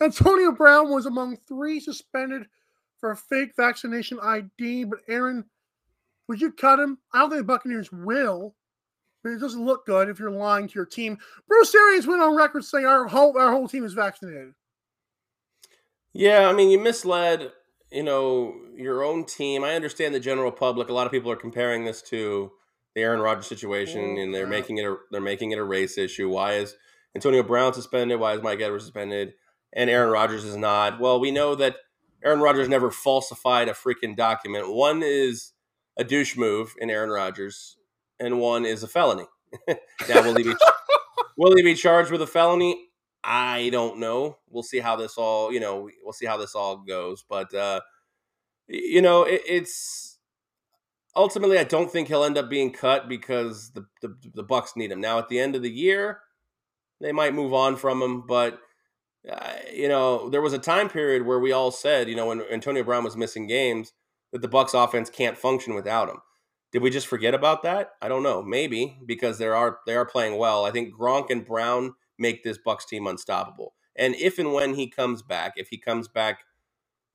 Antonio 0.00 0.52
Brown 0.52 0.90
was 0.90 1.06
among 1.06 1.38
three 1.48 1.80
suspended 1.80 2.46
for 3.04 3.10
a 3.10 3.16
fake 3.16 3.50
vaccination 3.54 4.18
ID. 4.22 4.84
But 4.84 5.00
Aaron, 5.06 5.44
would 6.26 6.40
you 6.40 6.50
cut 6.50 6.80
him? 6.80 6.96
I 7.12 7.18
don't 7.18 7.28
think 7.28 7.40
the 7.40 7.44
Buccaneers 7.44 7.92
will. 7.92 8.54
But 9.22 9.32
it 9.32 9.40
doesn't 9.40 9.62
look 9.62 9.84
good 9.84 10.08
if 10.08 10.18
you're 10.18 10.30
lying 10.30 10.68
to 10.68 10.74
your 10.74 10.86
team. 10.86 11.18
Bruce 11.46 11.74
Arians 11.74 12.06
went 12.06 12.22
on 12.22 12.34
record 12.34 12.64
saying 12.64 12.86
our 12.86 13.06
whole 13.06 13.36
our 13.36 13.52
whole 13.52 13.68
team 13.68 13.84
is 13.84 13.92
vaccinated. 13.92 14.54
Yeah, 16.14 16.48
I 16.48 16.54
mean 16.54 16.70
you 16.70 16.78
misled, 16.78 17.52
you 17.92 18.02
know, 18.02 18.54
your 18.74 19.04
own 19.04 19.26
team. 19.26 19.64
I 19.64 19.74
understand 19.74 20.14
the 20.14 20.20
general 20.20 20.50
public. 20.50 20.88
A 20.88 20.94
lot 20.94 21.04
of 21.04 21.12
people 21.12 21.30
are 21.30 21.36
comparing 21.36 21.84
this 21.84 22.00
to 22.02 22.52
the 22.94 23.02
Aaron 23.02 23.20
Rodgers 23.20 23.48
situation, 23.48 24.16
oh, 24.16 24.22
and 24.22 24.34
they're 24.34 24.46
making 24.46 24.78
it 24.78 24.86
a 24.86 24.96
they're 25.10 25.20
making 25.20 25.50
it 25.50 25.58
a 25.58 25.64
race 25.64 25.98
issue. 25.98 26.30
Why 26.30 26.54
is 26.54 26.74
Antonio 27.14 27.42
Brown 27.42 27.74
suspended? 27.74 28.18
Why 28.18 28.32
is 28.32 28.42
Mike 28.42 28.62
Edwards 28.62 28.84
suspended? 28.84 29.34
And 29.74 29.90
Aaron 29.90 30.10
Rodgers 30.10 30.44
is 30.44 30.56
not. 30.56 31.00
Well, 31.00 31.20
we 31.20 31.30
know 31.30 31.54
that 31.56 31.76
Aaron 32.24 32.40
Rodgers 32.40 32.68
never 32.68 32.90
falsified 32.90 33.68
a 33.68 33.72
freaking 33.72 34.16
document. 34.16 34.72
One 34.72 35.02
is 35.04 35.52
a 35.96 36.04
douche 36.04 36.36
move 36.36 36.74
in 36.78 36.90
Aaron 36.90 37.10
Rodgers, 37.10 37.76
and 38.18 38.40
one 38.40 38.64
is 38.64 38.82
a 38.82 38.88
felony. 38.88 39.26
now, 39.68 40.22
will 40.22 40.34
he 40.34 40.42
be 40.42 40.54
will 41.36 41.54
he 41.56 41.62
be 41.62 41.74
charged 41.74 42.10
with 42.10 42.22
a 42.22 42.26
felony? 42.26 42.88
I 43.22 43.70
don't 43.70 43.98
know. 43.98 44.38
We'll 44.48 44.62
see 44.62 44.80
how 44.80 44.96
this 44.96 45.16
all 45.16 45.52
you 45.52 45.60
know. 45.60 45.88
We'll 46.02 46.12
see 46.12 46.26
how 46.26 46.36
this 46.36 46.54
all 46.54 46.78
goes. 46.78 47.24
But 47.28 47.52
uh, 47.54 47.80
you 48.68 49.02
know, 49.02 49.24
it, 49.24 49.42
it's 49.46 50.18
ultimately 51.14 51.58
I 51.58 51.64
don't 51.64 51.90
think 51.90 52.08
he'll 52.08 52.24
end 52.24 52.38
up 52.38 52.48
being 52.48 52.72
cut 52.72 53.08
because 53.08 53.70
the, 53.72 53.86
the 54.00 54.16
the 54.34 54.42
Bucks 54.42 54.76
need 54.76 54.92
him 54.92 55.00
now. 55.00 55.18
At 55.18 55.28
the 55.28 55.38
end 55.38 55.56
of 55.56 55.62
the 55.62 55.70
year, 55.70 56.20
they 57.00 57.12
might 57.12 57.34
move 57.34 57.52
on 57.52 57.76
from 57.76 58.00
him, 58.00 58.26
but 58.26 58.58
uh, 59.30 59.54
you 59.72 59.88
know, 59.88 60.28
there 60.28 60.42
was 60.42 60.52
a 60.52 60.58
time 60.58 60.88
period 60.88 61.24
where 61.24 61.40
we 61.40 61.52
all 61.52 61.70
said, 61.70 62.08
you 62.08 62.16
know, 62.16 62.26
when 62.26 62.42
Antonio 62.50 62.82
Brown 62.82 63.04
was 63.04 63.16
missing 63.16 63.46
games, 63.46 63.92
that 64.32 64.42
the 64.42 64.48
Bucks 64.48 64.74
offense 64.74 65.08
can't 65.08 65.38
function 65.38 65.74
without 65.74 66.08
him. 66.08 66.18
Did 66.72 66.82
we 66.82 66.90
just 66.90 67.06
forget 67.06 67.34
about 67.34 67.62
that? 67.62 67.90
I 68.02 68.08
don't 68.08 68.24
know. 68.24 68.42
Maybe 68.42 68.98
because 69.06 69.38
they 69.38 69.46
are 69.46 69.78
they 69.86 69.94
are 69.94 70.04
playing 70.04 70.38
well. 70.38 70.64
I 70.64 70.72
think 70.72 70.92
Gronk 70.92 71.30
and 71.30 71.44
Brown 71.44 71.94
make 72.18 72.42
this 72.42 72.58
Bucks 72.58 72.84
team 72.84 73.06
unstoppable. 73.06 73.74
And 73.96 74.16
if 74.16 74.40
and 74.40 74.52
when 74.52 74.74
he 74.74 74.88
comes 74.90 75.22
back, 75.22 75.52
if 75.56 75.68
he 75.68 75.78
comes 75.78 76.08
back, 76.08 76.40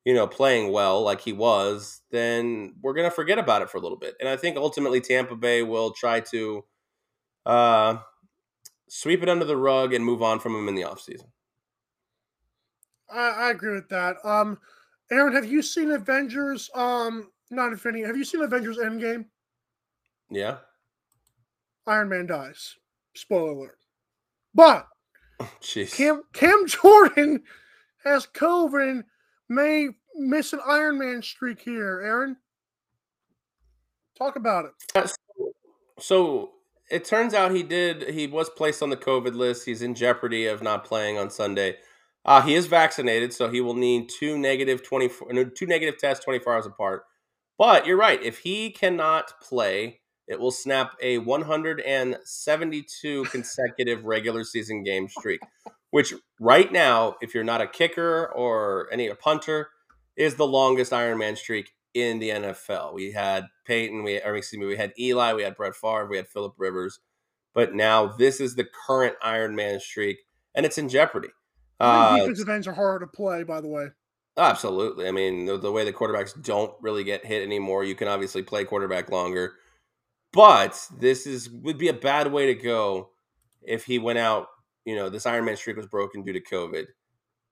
you 0.06 0.14
know, 0.14 0.26
playing 0.26 0.72
well 0.72 1.02
like 1.02 1.20
he 1.20 1.34
was, 1.34 2.00
then 2.10 2.74
we're 2.80 2.94
gonna 2.94 3.10
forget 3.10 3.38
about 3.38 3.60
it 3.60 3.68
for 3.68 3.76
a 3.76 3.82
little 3.82 3.98
bit. 3.98 4.14
And 4.18 4.28
I 4.28 4.36
think 4.36 4.56
ultimately 4.56 5.02
Tampa 5.02 5.36
Bay 5.36 5.62
will 5.62 5.90
try 5.90 6.20
to 6.20 6.64
uh, 7.44 7.98
sweep 8.88 9.22
it 9.22 9.28
under 9.28 9.44
the 9.44 9.58
rug 9.58 9.92
and 9.92 10.04
move 10.04 10.22
on 10.22 10.40
from 10.40 10.54
him 10.54 10.68
in 10.68 10.74
the 10.74 10.82
offseason. 10.82 11.26
I, 13.12 13.28
I 13.28 13.50
agree 13.50 13.74
with 13.74 13.88
that. 13.88 14.16
Um, 14.24 14.58
Aaron, 15.10 15.34
have 15.34 15.50
you 15.50 15.62
seen 15.62 15.90
Avengers? 15.90 16.70
Um, 16.74 17.30
not 17.50 17.72
Infinity. 17.72 18.04
Have 18.04 18.16
you 18.16 18.24
seen 18.24 18.42
Avengers 18.42 18.78
Endgame? 18.78 19.24
Yeah. 20.30 20.58
Iron 21.86 22.08
Man 22.08 22.26
dies. 22.26 22.76
Spoiler 23.14 23.52
alert. 23.52 23.78
But 24.54 24.86
Jeez. 25.60 25.94
Cam 25.94 26.22
Cam 26.32 26.64
Jordan 26.66 27.42
has 28.04 28.26
COVID 28.26 28.90
and 28.90 29.04
may 29.48 29.88
miss 30.14 30.52
an 30.52 30.60
Iron 30.66 30.98
Man 30.98 31.22
streak 31.22 31.60
here. 31.60 32.00
Aaron, 32.04 32.36
talk 34.16 34.36
about 34.36 34.66
it. 34.66 34.72
Uh, 34.94 35.08
so 35.98 36.52
it 36.90 37.04
turns 37.04 37.34
out 37.34 37.54
he 37.54 37.62
did. 37.62 38.10
He 38.10 38.26
was 38.26 38.48
placed 38.50 38.82
on 38.82 38.90
the 38.90 38.96
COVID 38.96 39.34
list. 39.34 39.64
He's 39.64 39.82
in 39.82 39.94
jeopardy 39.94 40.46
of 40.46 40.62
not 40.62 40.84
playing 40.84 41.18
on 41.18 41.30
Sunday. 41.30 41.76
Uh, 42.24 42.42
he 42.42 42.54
is 42.54 42.66
vaccinated, 42.66 43.32
so 43.32 43.48
he 43.48 43.60
will 43.60 43.74
need 43.74 44.08
two 44.08 44.38
negative 44.38 44.82
twenty 44.82 45.08
four, 45.08 45.44
two 45.44 45.66
negative 45.66 45.98
tests 45.98 46.24
twenty 46.24 46.38
four 46.38 46.54
hours 46.54 46.66
apart. 46.66 47.04
But 47.58 47.86
you're 47.86 47.96
right. 47.96 48.22
If 48.22 48.38
he 48.38 48.70
cannot 48.70 49.40
play, 49.40 50.00
it 50.30 50.40
will 50.40 50.52
snap 50.52 50.92
a 51.02 51.18
172 51.18 53.24
consecutive 53.24 54.04
regular 54.04 54.44
season 54.44 54.84
game 54.84 55.08
streak, 55.08 55.40
which 55.90 56.14
right 56.38 56.70
now, 56.72 57.16
if 57.20 57.34
you're 57.34 57.42
not 57.42 57.60
a 57.60 57.66
kicker 57.66 58.30
or 58.34 58.88
any 58.92 59.08
a 59.08 59.16
punter, 59.16 59.70
is 60.16 60.36
the 60.36 60.46
longest 60.46 60.92
Ironman 60.92 61.36
streak 61.36 61.72
in 61.92 62.20
the 62.20 62.30
NFL. 62.30 62.94
We 62.94 63.10
had 63.12 63.48
Peyton, 63.66 64.04
we 64.04 64.22
or 64.22 64.36
excuse 64.36 64.60
me, 64.60 64.66
we 64.66 64.76
had 64.76 64.92
Eli, 64.98 65.32
we 65.32 65.42
had 65.42 65.56
Brett 65.56 65.74
Favre, 65.74 66.06
we 66.08 66.16
had 66.16 66.28
Philip 66.28 66.54
Rivers, 66.56 67.00
but 67.52 67.74
now 67.74 68.06
this 68.06 68.40
is 68.40 68.54
the 68.54 68.68
current 68.86 69.16
Ironman 69.24 69.80
streak, 69.80 70.18
and 70.54 70.64
it's 70.64 70.78
in 70.78 70.88
jeopardy. 70.88 71.30
Uh, 71.80 72.18
defensive 72.18 72.48
ends 72.48 72.66
are 72.66 72.74
harder 72.74 73.06
to 73.06 73.10
play, 73.10 73.42
by 73.42 73.60
the 73.60 73.68
way. 73.68 73.88
Absolutely. 74.36 75.08
I 75.08 75.10
mean, 75.10 75.46
the, 75.46 75.58
the, 75.58 75.72
way 75.72 75.84
the 75.84 75.92
quarterbacks 75.92 76.40
don't 76.42 76.72
really 76.80 77.04
get 77.04 77.26
hit 77.26 77.42
anymore, 77.42 77.84
you 77.84 77.94
can 77.94 78.08
obviously 78.08 78.42
play 78.42 78.64
quarterback 78.64 79.10
longer. 79.10 79.54
But 80.32 80.80
this 80.98 81.26
is 81.26 81.50
would 81.50 81.78
be 81.78 81.88
a 81.88 81.92
bad 81.92 82.32
way 82.32 82.46
to 82.46 82.54
go 82.54 83.10
if 83.62 83.84
he 83.84 83.98
went 83.98 84.18
out. 84.18 84.46
You 84.84 84.94
know, 84.94 85.08
this 85.10 85.24
Ironman 85.24 85.56
streak 85.56 85.76
was 85.76 85.86
broken 85.86 86.22
due 86.22 86.32
to 86.32 86.40
COVID. 86.40 86.86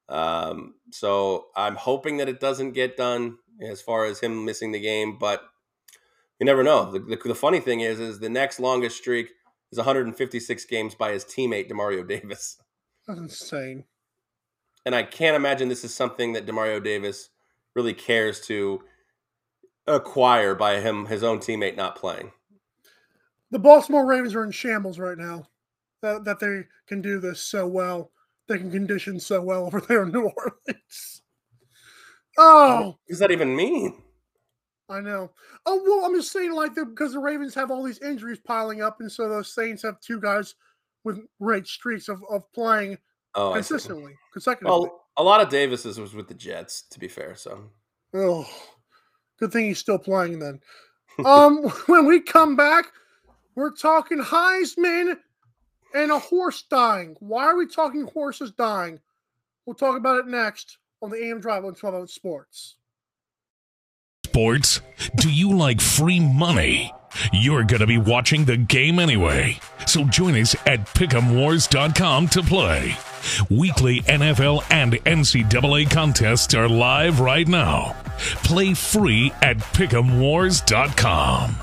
Um, 0.08 0.74
so 0.90 1.46
I'm 1.56 1.74
hoping 1.74 2.18
that 2.18 2.28
it 2.28 2.40
doesn't 2.40 2.72
get 2.72 2.96
done 2.96 3.38
as 3.60 3.80
far 3.80 4.04
as 4.04 4.20
him 4.20 4.44
missing 4.44 4.72
the 4.72 4.80
game, 4.80 5.18
but 5.18 5.42
you 6.38 6.46
never 6.46 6.62
know. 6.62 6.90
The, 6.90 7.00
the, 7.00 7.16
the 7.16 7.34
funny 7.34 7.60
thing 7.60 7.80
is, 7.80 7.98
is 7.98 8.20
the 8.20 8.28
next 8.28 8.60
longest 8.60 8.96
streak 8.96 9.30
is 9.72 9.78
156 9.78 10.64
games 10.66 10.94
by 10.94 11.12
his 11.12 11.24
teammate 11.24 11.68
Demario 11.70 12.06
Davis. 12.08 12.58
That's 13.06 13.18
insane. 13.18 13.84
And 14.86 14.94
I 14.94 15.02
can't 15.02 15.36
imagine 15.36 15.68
this 15.68 15.84
is 15.84 15.94
something 15.94 16.32
that 16.32 16.46
Demario 16.46 16.82
Davis 16.82 17.30
really 17.74 17.94
cares 17.94 18.40
to 18.42 18.82
acquire 19.86 20.54
by 20.54 20.80
him 20.80 21.06
his 21.06 21.22
own 21.22 21.38
teammate 21.38 21.76
not 21.76 21.96
playing. 21.96 22.32
The 23.50 23.58
Baltimore 23.58 24.06
Ravens 24.06 24.34
are 24.34 24.44
in 24.44 24.50
shambles 24.50 24.98
right 24.98 25.18
now. 25.18 25.48
That, 26.00 26.24
that 26.24 26.38
they 26.38 26.62
can 26.86 27.02
do 27.02 27.18
this 27.18 27.40
so 27.40 27.66
well. 27.66 28.12
They 28.46 28.58
can 28.58 28.70
condition 28.70 29.18
so 29.18 29.42
well 29.42 29.66
over 29.66 29.80
there 29.80 30.04
in 30.04 30.12
New 30.12 30.30
Orleans. 30.36 31.22
Oh, 32.38 32.86
what 32.86 32.96
does 33.08 33.18
that 33.18 33.32
even 33.32 33.56
mean? 33.56 34.00
I 34.88 35.00
know. 35.00 35.32
Oh 35.66 35.82
well, 35.84 36.06
I'm 36.06 36.14
just 36.14 36.32
saying 36.32 36.52
like 36.52 36.74
the, 36.74 36.86
because 36.86 37.12
the 37.12 37.18
Ravens 37.18 37.54
have 37.54 37.70
all 37.70 37.82
these 37.82 37.98
injuries 37.98 38.38
piling 38.38 38.80
up, 38.80 39.00
and 39.00 39.10
so 39.10 39.28
the 39.28 39.42
Saints 39.42 39.82
have 39.82 40.00
two 40.00 40.20
guys 40.20 40.54
with 41.04 41.20
great 41.40 41.66
streaks 41.66 42.08
of, 42.08 42.22
of 42.30 42.50
playing 42.52 42.96
oh, 43.38 43.53
consistently, 43.53 44.14
consecutively. 44.33 44.88
Well, 44.88 45.05
a 45.16 45.22
lot 45.22 45.40
of 45.40 45.48
Davis's 45.48 45.98
was 45.98 46.14
with 46.14 46.29
the 46.29 46.35
Jets, 46.35 46.83
to 46.90 46.98
be 46.98 47.09
fair. 47.09 47.35
So, 47.35 47.70
oh, 48.14 48.48
good 49.38 49.53
thing 49.53 49.66
he's 49.66 49.79
still 49.79 49.98
playing 49.98 50.38
then. 50.38 50.61
um, 51.24 51.62
when 51.87 52.07
we 52.07 52.20
come 52.20 52.57
back, 52.57 52.87
we're 53.55 53.74
talking 53.74 54.18
Heisman 54.18 55.16
and 55.94 56.11
a 56.11 56.18
horse 56.18 56.64
dying. 56.70 57.16
Why 57.20 57.44
are 57.44 57.57
we 57.57 57.66
talking 57.66 58.07
horses 58.07 58.53
dying? 58.53 59.01
We'll 59.66 59.74
talk 59.74 59.96
about 59.96 60.18
it 60.18 60.27
next 60.27 60.79
on 61.03 61.11
the 61.11 61.24
AM 61.24 61.40
Drive 61.40 61.64
on 61.64 61.74
12 61.74 62.11
Sports. 62.11 62.77
Sports? 64.24 64.81
Do 65.16 65.31
you 65.31 65.57
like 65.57 65.81
free 65.81 66.20
money? 66.20 66.92
You're 67.32 67.64
going 67.64 67.80
to 67.80 67.86
be 67.86 67.98
watching 67.98 68.44
the 68.44 68.56
game 68.56 68.98
anyway. 68.98 69.58
So 69.86 70.04
join 70.04 70.34
us 70.34 70.54
at 70.66 70.86
pick'emwars.com 70.86 72.28
to 72.28 72.42
play. 72.42 72.96
Weekly 73.50 74.00
NFL 74.02 74.64
and 74.70 74.92
NCAA 74.92 75.90
contests 75.90 76.54
are 76.54 76.68
live 76.68 77.20
right 77.20 77.48
now. 77.48 77.96
Play 78.44 78.74
free 78.74 79.32
at 79.42 79.58
pick'emwars.com. 79.58 81.56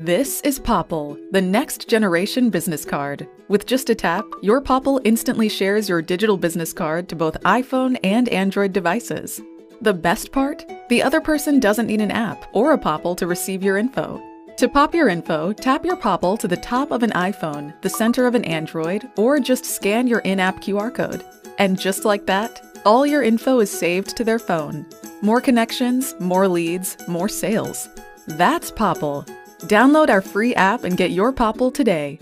This 0.00 0.40
is 0.42 0.60
Popl, 0.60 1.18
the 1.32 1.42
next 1.42 1.88
generation 1.88 2.50
business 2.50 2.84
card. 2.84 3.26
With 3.48 3.66
just 3.66 3.90
a 3.90 3.96
tap, 3.96 4.24
your 4.42 4.60
Popl 4.60 5.00
instantly 5.02 5.48
shares 5.48 5.88
your 5.88 6.02
digital 6.02 6.36
business 6.36 6.72
card 6.72 7.08
to 7.08 7.16
both 7.16 7.40
iPhone 7.40 7.98
and 8.04 8.28
Android 8.28 8.72
devices. 8.72 9.40
The 9.80 9.94
best 9.94 10.32
part? 10.32 10.66
The 10.88 11.02
other 11.02 11.20
person 11.20 11.60
doesn't 11.60 11.86
need 11.86 12.00
an 12.00 12.10
app 12.10 12.44
or 12.52 12.72
a 12.72 12.78
Popl 12.78 13.16
to 13.16 13.28
receive 13.28 13.62
your 13.62 13.78
info. 13.78 14.20
To 14.56 14.68
pop 14.68 14.92
your 14.92 15.08
info, 15.08 15.52
tap 15.52 15.84
your 15.84 15.96
Popl 15.96 16.36
to 16.40 16.48
the 16.48 16.56
top 16.56 16.90
of 16.90 17.04
an 17.04 17.12
iPhone, 17.12 17.80
the 17.82 17.88
center 17.88 18.26
of 18.26 18.34
an 18.34 18.44
Android, 18.44 19.08
or 19.16 19.38
just 19.38 19.64
scan 19.64 20.08
your 20.08 20.18
in 20.20 20.40
app 20.40 20.60
QR 20.60 20.92
code. 20.92 21.24
And 21.58 21.78
just 21.78 22.04
like 22.04 22.26
that, 22.26 22.60
all 22.84 23.06
your 23.06 23.22
info 23.22 23.60
is 23.60 23.70
saved 23.70 24.16
to 24.16 24.24
their 24.24 24.40
phone. 24.40 24.84
More 25.22 25.40
connections, 25.40 26.12
more 26.18 26.48
leads, 26.48 26.96
more 27.06 27.28
sales. 27.28 27.88
That's 28.26 28.72
Popl. 28.72 29.28
Download 29.60 30.08
our 30.08 30.22
free 30.22 30.56
app 30.56 30.82
and 30.82 30.96
get 30.96 31.12
your 31.12 31.32
Popl 31.32 31.72
today. 31.72 32.18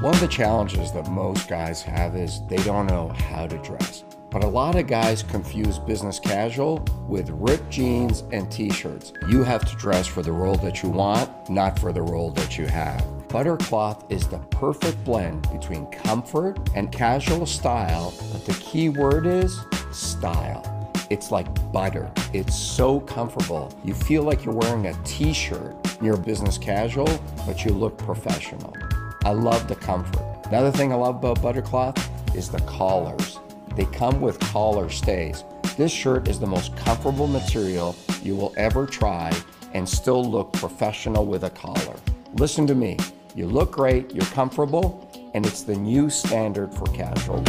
One 0.00 0.14
of 0.14 0.20
the 0.20 0.28
challenges 0.28 0.90
that 0.92 1.10
most 1.10 1.50
guys 1.50 1.82
have 1.82 2.16
is 2.16 2.40
they 2.48 2.62
don't 2.62 2.86
know 2.86 3.08
how 3.08 3.46
to 3.46 3.58
dress. 3.58 4.04
But 4.30 4.44
a 4.44 4.48
lot 4.48 4.76
of 4.76 4.86
guys 4.86 5.24
confuse 5.24 5.78
business 5.78 6.20
casual 6.20 6.84
with 7.08 7.30
ripped 7.30 7.68
jeans 7.68 8.22
and 8.30 8.50
t 8.50 8.70
shirts. 8.70 9.12
You 9.28 9.42
have 9.42 9.68
to 9.68 9.76
dress 9.76 10.06
for 10.06 10.22
the 10.22 10.30
role 10.30 10.54
that 10.56 10.82
you 10.82 10.88
want, 10.88 11.50
not 11.50 11.78
for 11.78 11.92
the 11.92 12.02
role 12.02 12.30
that 12.32 12.56
you 12.56 12.66
have. 12.66 13.04
Buttercloth 13.28 14.10
is 14.10 14.28
the 14.28 14.38
perfect 14.50 15.04
blend 15.04 15.50
between 15.50 15.86
comfort 15.86 16.58
and 16.76 16.92
casual 16.92 17.44
style, 17.44 18.14
but 18.32 18.44
the 18.46 18.54
key 18.54 18.88
word 18.88 19.26
is 19.26 19.60
style. 19.90 20.64
It's 21.10 21.32
like 21.32 21.72
butter. 21.72 22.08
It's 22.32 22.56
so 22.56 23.00
comfortable. 23.00 23.76
You 23.84 23.94
feel 23.94 24.22
like 24.22 24.44
you're 24.44 24.54
wearing 24.54 24.86
a 24.86 24.94
t 25.04 25.32
shirt. 25.32 25.74
You're 26.00 26.16
business 26.16 26.56
casual, 26.56 27.08
but 27.46 27.64
you 27.64 27.72
look 27.72 27.98
professional. 27.98 28.76
I 29.24 29.32
love 29.32 29.66
the 29.66 29.74
comfort. 29.74 30.46
Another 30.46 30.70
thing 30.70 30.92
I 30.92 30.96
love 30.96 31.16
about 31.16 31.42
Buttercloth 31.42 31.98
is 32.36 32.48
the 32.48 32.60
collars. 32.60 33.40
They 33.80 33.86
come 33.86 34.20
with 34.20 34.38
collar 34.40 34.90
stays. 34.90 35.42
This 35.78 35.90
shirt 35.90 36.28
is 36.28 36.38
the 36.38 36.46
most 36.46 36.76
comfortable 36.76 37.26
material 37.26 37.96
you 38.22 38.36
will 38.36 38.52
ever 38.58 38.84
try 38.84 39.32
and 39.72 39.88
still 39.88 40.22
look 40.22 40.52
professional 40.52 41.24
with 41.24 41.44
a 41.44 41.48
collar. 41.48 41.96
Listen 42.34 42.66
to 42.66 42.74
me. 42.74 42.98
You 43.34 43.46
look 43.46 43.72
great, 43.72 44.14
you're 44.14 44.26
comfortable, 44.26 45.10
and 45.32 45.46
it's 45.46 45.62
the 45.62 45.74
new 45.74 46.10
standard 46.10 46.74
for 46.74 46.84
casual. 46.88 47.42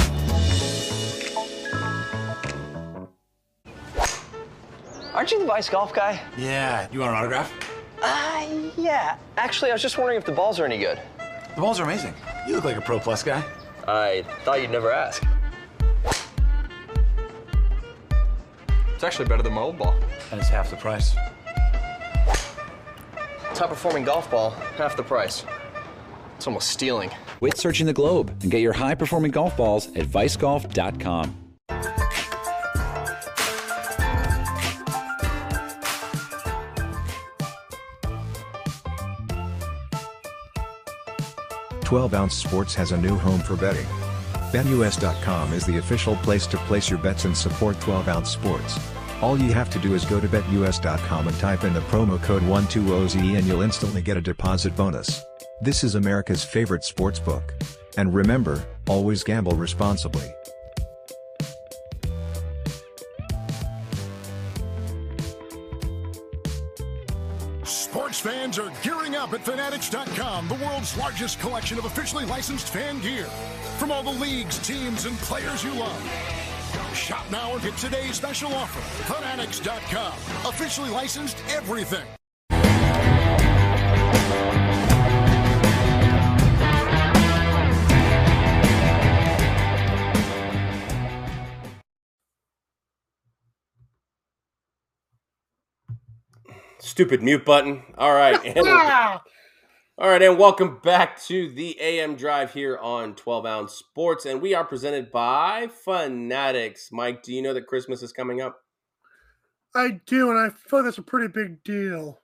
Aren't 5.14 5.32
you 5.32 5.40
the 5.40 5.46
Vice 5.46 5.68
Golf 5.68 5.94
guy? 5.94 6.22
Yeah. 6.38 6.88
You 6.94 7.02
want 7.02 7.12
an 7.12 7.18
autograph? 7.18 7.52
Uh, 8.02 8.48
yeah. 8.78 9.18
Actually, 9.36 9.72
I 9.72 9.74
was 9.74 9.82
just 9.82 9.98
wondering 9.98 10.18
if 10.18 10.26
the 10.26 10.32
balls 10.32 10.62
are 10.62 10.66
any 10.66 10.78
good. 10.78 10.98
The 11.56 11.60
balls 11.60 11.82
are 11.82 11.84
amazing. 11.84 12.14
You 12.48 12.56
look 12.56 12.64
like 12.64 12.78
a 12.78 12.82
Pro 12.82 13.02
Plus 13.02 13.22
guy. 13.22 13.44
I 13.86 14.24
thought 14.46 14.62
you'd 14.62 14.72
never 14.72 14.94
ask. 14.94 15.22
It's 19.02 19.08
actually 19.08 19.30
better 19.30 19.42
than 19.42 19.54
my 19.54 19.62
old 19.62 19.80
ball. 19.80 19.96
And 20.32 20.40
it's 20.40 20.50
half 20.50 20.70
the 20.70 20.76
price. 20.76 21.16
Top 23.56 23.70
performing 23.70 24.04
golf 24.04 24.30
ball, 24.30 24.52
half 24.78 24.96
the 24.96 25.02
price. 25.02 25.44
It's 26.38 26.46
almost 26.46 26.70
stealing. 26.70 27.10
Quit 27.40 27.58
searching 27.58 27.88
the 27.88 27.94
globe 27.94 28.30
and 28.44 28.52
get 28.52 28.62
your 28.62 28.74
high 28.74 28.94
performing 28.94 29.32
golf 29.32 29.58
balls 29.58 29.88
at 29.96 30.06
vicegolf.com. 30.06 31.36
12 41.82 42.14
Ounce 42.14 42.36
Sports 42.36 42.76
has 42.76 42.92
a 42.92 42.98
new 42.98 43.16
home 43.16 43.40
for 43.40 43.56
betting. 43.56 43.88
BetUS.com 44.52 45.54
is 45.54 45.66
the 45.66 45.78
official 45.78 46.18
place 46.18 46.46
to 46.48 46.58
place 46.58 46.90
your 46.90 47.00
bets 47.00 47.24
and 47.24 47.36
support 47.36 47.80
12 47.80 48.10
Ounce 48.10 48.30
Sports. 48.30 48.78
All 49.22 49.40
you 49.40 49.54
have 49.54 49.70
to 49.70 49.80
do 49.80 49.96
is 49.96 50.04
go 50.04 50.20
to 50.20 50.28
BetUS.com 50.28 51.28
and 51.30 51.40
type 51.40 51.64
in 51.64 51.74
the 51.74 51.80
promo 51.82 52.22
code 52.22 52.44
12OZ 52.44 53.38
and 53.38 53.48
you'll 53.48 53.62
instantly 53.62 54.02
get 54.02 54.18
a 54.18 54.22
deposit 54.22 54.76
bonus. 54.76 55.24
This 55.62 55.86
is 55.86 55.96
America's 55.96 56.44
favorite 56.44 56.84
sports 56.84 57.18
book. 57.18 57.54
And 57.98 58.14
remember, 58.14 58.66
always 58.90 59.24
gamble 59.24 59.54
responsibly. 59.54 60.34
At 69.42 69.46
Fanatics.com, 69.46 70.48
the 70.48 70.56
world's 70.56 70.96
largest 70.98 71.40
collection 71.40 71.78
of 71.78 71.86
officially 71.86 72.26
licensed 72.26 72.70
fan 72.70 73.00
gear. 73.02 73.26
From 73.78 73.92
all 73.92 74.04
the 74.04 74.12
leagues, 74.12 74.60
teams, 74.60 75.06
and 75.06 75.18
players 75.20 75.64
you 75.64 75.74
love. 75.74 76.02
Shop 76.94 77.26
now 77.32 77.54
and 77.54 77.62
get 77.62 77.76
today's 77.78 78.16
special 78.16 78.54
offer. 78.54 78.80
Fanatics.com, 79.14 80.14
officially 80.48 80.90
licensed 80.90 81.38
everything. 81.50 82.06
Stupid 96.92 97.24
mute 97.24 97.46
button. 97.46 97.84
All 97.98 98.14
right. 98.14 98.38
And, 98.46 98.68
all 99.98 100.10
right, 100.10 100.22
and 100.22 100.38
welcome 100.38 100.80
back 100.84 101.22
to 101.28 101.50
the 101.50 101.80
AM 101.80 102.18
Drive 102.18 102.54
here 102.54 102.78
on 102.78 103.16
12 103.16 103.46
Ounce 103.46 103.74
Sports. 103.74 104.26
And 104.26 104.42
we 104.42 104.54
are 104.54 104.66
presented 104.66 105.10
by 105.10 105.70
Fanatics. 105.86 106.90
Mike, 106.92 107.24
do 107.24 107.32
you 107.34 107.42
know 107.42 107.54
that 107.54 107.68
Christmas 107.68 108.04
is 108.04 108.12
coming 108.12 108.42
up? 108.42 108.60
I 109.74 110.02
do, 110.06 110.32
and 110.32 110.38
I 110.38 110.50
feel 110.50 110.80
like 110.80 110.88
that's 110.88 110.98
a 110.98 111.02
pretty 111.02 111.30
big 111.30 111.64
deal. 111.64 112.20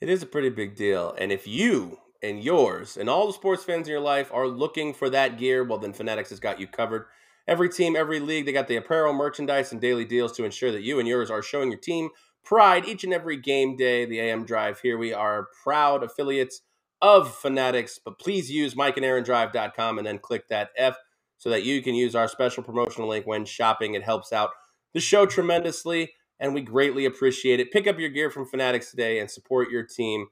It 0.00 0.08
is 0.08 0.22
a 0.22 0.26
pretty 0.26 0.48
big 0.48 0.74
deal. 0.74 1.14
And 1.18 1.30
if 1.30 1.46
you 1.46 1.98
and 2.22 2.42
yours 2.42 2.96
and 2.96 3.10
all 3.10 3.26
the 3.26 3.34
sports 3.34 3.64
fans 3.64 3.88
in 3.88 3.92
your 3.92 4.00
life 4.00 4.32
are 4.32 4.48
looking 4.48 4.94
for 4.94 5.10
that 5.10 5.36
gear, 5.36 5.64
well, 5.64 5.78
then 5.78 5.92
Fanatics 5.92 6.30
has 6.30 6.40
got 6.40 6.58
you 6.58 6.66
covered. 6.66 7.04
Every 7.46 7.68
team, 7.68 7.94
every 7.94 8.20
league, 8.20 8.46
they 8.46 8.52
got 8.52 8.68
the 8.68 8.76
apparel, 8.76 9.12
merchandise, 9.12 9.70
and 9.70 9.82
daily 9.82 10.06
deals 10.06 10.32
to 10.32 10.44
ensure 10.44 10.72
that 10.72 10.82
you 10.82 10.98
and 10.98 11.06
yours 11.06 11.30
are 11.30 11.42
showing 11.42 11.70
your 11.70 11.80
team 11.80 12.08
pride 12.48 12.88
each 12.88 13.04
and 13.04 13.12
every 13.12 13.36
game 13.36 13.76
day. 13.76 14.06
The 14.06 14.20
AM 14.20 14.44
Drive 14.44 14.80
here. 14.80 14.96
We 14.96 15.12
are 15.12 15.48
proud 15.62 16.02
affiliates 16.02 16.62
of 17.02 17.34
Fanatics, 17.34 18.00
but 18.02 18.18
please 18.18 18.50
use 18.50 18.74
mikeandaarondrive.com 18.74 19.98
and 19.98 20.06
then 20.06 20.18
click 20.18 20.48
that 20.48 20.70
F 20.76 20.96
so 21.36 21.50
that 21.50 21.64
you 21.64 21.82
can 21.82 21.94
use 21.94 22.14
our 22.14 22.26
special 22.26 22.62
promotional 22.62 23.08
link 23.08 23.26
when 23.26 23.44
shopping. 23.44 23.94
It 23.94 24.02
helps 24.02 24.32
out 24.32 24.50
the 24.94 25.00
show 25.00 25.26
tremendously, 25.26 26.12
and 26.40 26.54
we 26.54 26.62
greatly 26.62 27.04
appreciate 27.04 27.60
it. 27.60 27.70
Pick 27.70 27.86
up 27.86 27.98
your 27.98 28.08
gear 28.08 28.30
from 28.30 28.46
Fanatics 28.46 28.90
today 28.90 29.20
and 29.20 29.30
support 29.30 29.70
your 29.70 29.84
team. 29.84 30.28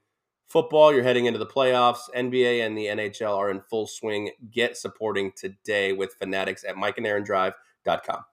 Football, 0.48 0.94
you're 0.94 1.02
heading 1.02 1.26
into 1.26 1.38
the 1.38 1.46
playoffs. 1.46 2.08
NBA 2.16 2.64
and 2.64 2.78
the 2.78 2.86
NHL 2.86 3.36
are 3.36 3.50
in 3.50 3.60
full 3.60 3.86
swing. 3.86 4.30
Get 4.50 4.76
supporting 4.76 5.32
today 5.36 5.92
with 5.92 6.14
Fanatics 6.14 6.64
at 6.64 6.76
mikeandaarondrive.com. 6.76 8.24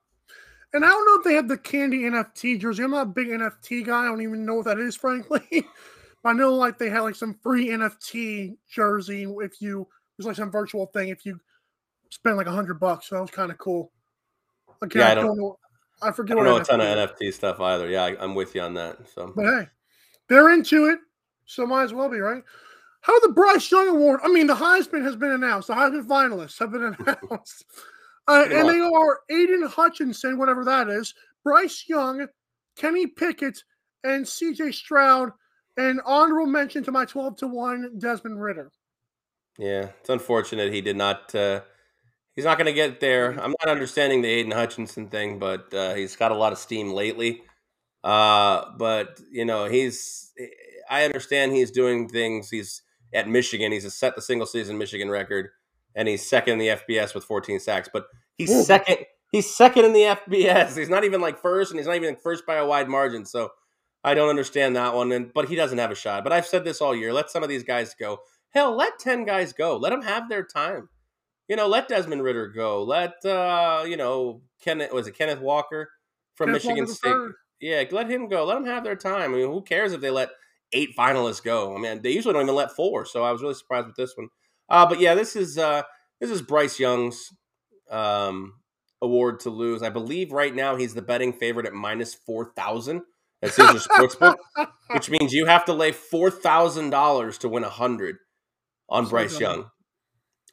And 0.73 0.83
I 0.83 0.89
don't 0.89 1.05
know 1.05 1.19
if 1.19 1.23
they 1.23 1.35
have 1.35 1.47
the 1.47 1.57
candy 1.57 2.01
NFT 2.01 2.59
jersey. 2.59 2.83
I'm 2.83 2.91
not 2.91 3.03
a 3.03 3.09
big 3.09 3.27
NFT 3.27 3.85
guy. 3.85 4.03
I 4.03 4.05
don't 4.05 4.21
even 4.21 4.45
know 4.45 4.55
what 4.55 4.65
that 4.65 4.79
is, 4.79 4.95
frankly. 4.97 5.65
But 6.23 6.29
I 6.29 6.33
know 6.33 6.55
like 6.55 6.77
they 6.77 6.89
had 6.89 7.01
like 7.01 7.15
some 7.15 7.37
free 7.43 7.67
NFT 7.69 8.55
jersey 8.69 9.27
if 9.41 9.61
you 9.61 9.87
there's 10.17 10.27
like 10.27 10.35
some 10.35 10.51
virtual 10.51 10.87
thing 10.87 11.09
if 11.09 11.25
you 11.25 11.39
spend 12.09 12.37
like 12.37 12.47
a 12.47 12.51
hundred 12.51 12.79
bucks. 12.79 13.09
So 13.09 13.15
that 13.15 13.21
was 13.21 13.31
kind 13.31 13.51
of 13.51 13.57
cool. 13.57 13.91
Again, 14.81 14.99
yeah, 14.99 15.11
I 15.11 15.15
don't, 15.15 15.25
don't 15.25 15.37
know. 15.37 15.59
I 16.01 16.11
forget. 16.11 16.37
I 16.37 16.43
don't 16.43 16.45
know 16.45 16.59
NFT 16.59 16.61
a 16.61 16.65
ton 16.65 16.81
is. 16.81 17.03
of 17.03 17.17
NFT 17.17 17.33
stuff 17.33 17.59
either. 17.59 17.89
Yeah, 17.89 18.03
I, 18.03 18.23
am 18.23 18.35
with 18.35 18.55
you 18.55 18.61
on 18.61 18.73
that. 18.75 18.97
So, 19.13 19.31
but 19.35 19.45
hey, 19.45 19.67
they're 20.27 20.51
into 20.51 20.85
it, 20.85 20.99
so 21.45 21.65
might 21.65 21.83
as 21.83 21.93
well 21.93 22.09
be 22.09 22.19
right. 22.19 22.43
How 23.01 23.19
the 23.19 23.29
Bryce 23.29 23.69
Young 23.69 23.89
Award? 23.89 24.21
I 24.23 24.29
mean, 24.29 24.47
the 24.47 24.55
Heisman 24.55 25.03
has 25.03 25.17
been 25.17 25.31
announced. 25.31 25.67
The 25.67 25.73
Heisman 25.73 26.07
finalists 26.07 26.57
have 26.59 26.71
been 26.71 26.83
announced, 26.99 27.65
uh, 28.27 28.45
and 28.51 28.69
they 28.69 28.79
are 28.79 29.19
Aidan 29.29 29.63
Hutchinson, 29.63 30.37
whatever 30.37 30.63
that 30.65 30.89
is, 30.89 31.13
Bryce 31.43 31.85
Young, 31.87 32.27
Kenny 32.77 33.07
Pickett, 33.07 33.63
and 34.03 34.27
C.J. 34.27 34.71
Stroud 34.71 35.31
and 35.77 36.01
honorable 36.05 36.45
mention 36.45 36.83
to 36.83 36.91
my 36.91 37.05
12 37.05 37.37
to 37.37 37.47
1 37.47 37.99
Desmond 37.99 38.41
Ridder. 38.41 38.71
Yeah, 39.57 39.89
it's 39.99 40.09
unfortunate 40.09 40.73
he 40.73 40.81
did 40.81 40.95
not. 40.95 41.33
Uh, 41.33 41.61
he's 42.33 42.45
not 42.45 42.57
going 42.57 42.67
to 42.67 42.73
get 42.73 42.99
there. 42.99 43.31
I'm 43.39 43.55
not 43.63 43.71
understanding 43.71 44.21
the 44.21 44.29
Aidan 44.29 44.51
Hutchinson 44.51 45.07
thing, 45.07 45.39
but 45.39 45.73
uh, 45.73 45.93
he's 45.93 46.15
got 46.15 46.31
a 46.31 46.35
lot 46.35 46.51
of 46.51 46.57
steam 46.57 46.91
lately. 46.91 47.43
Uh, 48.03 48.65
but, 48.77 49.19
you 49.31 49.45
know, 49.45 49.65
he's. 49.65 50.31
I 50.89 51.05
understand 51.05 51.53
he's 51.53 51.71
doing 51.71 52.09
things. 52.09 52.49
He's 52.49 52.81
at 53.13 53.27
Michigan. 53.27 53.71
He's 53.71 53.91
set 53.93 54.15
the 54.15 54.21
single 54.21 54.47
season 54.47 54.77
Michigan 54.77 55.09
record, 55.09 55.49
and 55.95 56.07
he's 56.07 56.27
second 56.27 56.53
in 56.53 56.59
the 56.59 56.67
FBS 56.67 57.13
with 57.13 57.23
14 57.23 57.59
sacks. 57.59 57.89
But 57.91 58.05
he's 58.37 58.51
Ooh. 58.51 58.63
second. 58.63 58.97
He's 59.31 59.53
second 59.53 59.85
in 59.85 59.93
the 59.93 60.01
FBS. 60.01 60.77
He's 60.77 60.89
not 60.89 61.03
even 61.03 61.19
like 61.19 61.39
first, 61.39 61.71
and 61.71 61.79
he's 61.79 61.87
not 61.87 61.95
even 61.95 62.15
first 62.15 62.45
by 62.45 62.55
a 62.55 62.65
wide 62.65 62.87
margin. 62.87 63.25
So 63.25 63.49
I 64.03 64.13
don't 64.13 64.29
understand 64.29 64.75
that 64.75 64.93
one, 64.93 65.11
and 65.11 65.33
but 65.33 65.49
he 65.49 65.55
doesn't 65.55 65.77
have 65.77 65.91
a 65.91 65.95
shot. 65.95 66.23
But 66.23 66.33
I've 66.33 66.45
said 66.45 66.63
this 66.63 66.81
all 66.81 66.95
year. 66.95 67.13
Let 67.13 67.31
some 67.31 67.41
of 67.41 67.49
these 67.49 67.63
guys 67.63 67.95
go. 67.99 68.19
Hell, 68.49 68.75
let 68.75 68.99
ten 68.99 69.25
guys 69.25 69.53
go. 69.53 69.77
Let 69.77 69.89
them 69.89 70.03
have 70.03 70.29
their 70.29 70.43
time. 70.43 70.89
You 71.47 71.55
know, 71.55 71.67
let 71.67 71.87
Desmond 71.87 72.23
Ridder 72.23 72.47
go. 72.49 72.83
Let 72.83 73.25
uh, 73.25 73.83
you 73.87 73.97
know, 73.97 74.41
Kenneth 74.61 74.91
was 74.91 75.07
it 75.07 75.17
Kenneth 75.17 75.39
Walker 75.39 75.89
from 76.35 76.49
Kenneth 76.49 76.63
Michigan 76.63 76.85
Walker 76.85 76.93
State. 76.93 77.35
Yeah, 77.59 77.83
let 77.91 78.09
him 78.09 78.27
go. 78.27 78.45
Let 78.45 78.57
him 78.57 78.65
have 78.65 78.83
their 78.83 78.95
time. 78.95 79.33
I 79.33 79.35
mean, 79.35 79.49
who 79.49 79.61
cares 79.61 79.93
if 79.93 80.01
they 80.01 80.09
let 80.09 80.29
eight 80.73 80.95
finalists 80.97 81.43
go? 81.43 81.75
I 81.75 81.79
mean, 81.79 82.01
they 82.01 82.11
usually 82.11 82.33
don't 82.33 82.43
even 82.43 82.55
let 82.55 82.75
four. 82.75 83.05
So 83.05 83.23
I 83.23 83.31
was 83.31 83.41
really 83.41 83.53
surprised 83.53 83.87
with 83.87 83.95
this 83.95 84.15
one. 84.15 84.27
Uh, 84.69 84.85
but 84.85 84.99
yeah, 84.99 85.15
this 85.15 85.35
is 85.35 85.57
uh, 85.57 85.83
this 86.19 86.29
is 86.29 86.41
Bryce 86.41 86.79
Young's 86.79 87.29
um, 87.89 88.53
award 89.01 89.41
to 89.41 89.49
lose. 89.49 89.83
I 89.83 89.89
believe 89.89 90.31
right 90.31 90.53
now 90.53 90.75
he's 90.75 90.93
the 90.93 91.01
betting 91.01 91.33
favorite 91.33 91.65
at 91.65 91.73
minus 91.73 92.13
four 92.13 92.51
thousand 92.55 93.01
at 93.41 93.51
Caesars 93.53 93.87
Sportsbook, 93.87 94.35
which 94.91 95.09
means 95.09 95.33
you 95.33 95.45
have 95.45 95.65
to 95.65 95.73
lay 95.73 95.91
four 95.91 96.31
thousand 96.31 96.89
dollars 96.89 97.37
to 97.39 97.49
win 97.49 97.63
a 97.63 97.69
hundred 97.69 98.17
on 98.89 99.07
Bryce 99.07 99.39
Young. 99.39 99.69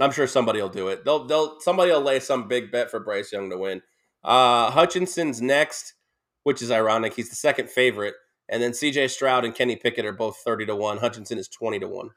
I'm 0.00 0.12
sure 0.12 0.26
somebody 0.26 0.60
will 0.60 0.68
do 0.68 0.88
it. 0.88 1.04
They'll 1.04 1.24
they'll 1.24 1.60
somebody 1.60 1.92
will 1.92 2.00
lay 2.00 2.20
some 2.20 2.48
big 2.48 2.72
bet 2.72 2.90
for 2.90 3.00
Bryce 3.00 3.32
Young 3.32 3.50
to 3.50 3.58
win. 3.58 3.82
Uh, 4.24 4.70
Hutchinson's 4.70 5.40
next, 5.40 5.94
which 6.42 6.62
is 6.62 6.70
ironic. 6.70 7.14
He's 7.14 7.30
the 7.30 7.36
second 7.36 7.70
favorite, 7.70 8.14
and 8.48 8.62
then 8.62 8.74
C.J. 8.74 9.08
Stroud 9.08 9.44
and 9.44 9.54
Kenny 9.54 9.76
Pickett 9.76 10.04
are 10.04 10.12
both 10.12 10.38
thirty 10.44 10.66
to 10.66 10.74
one. 10.74 10.98
Hutchinson 10.98 11.38
is 11.38 11.48
twenty 11.48 11.78
to 11.78 11.88
one. 11.88 12.10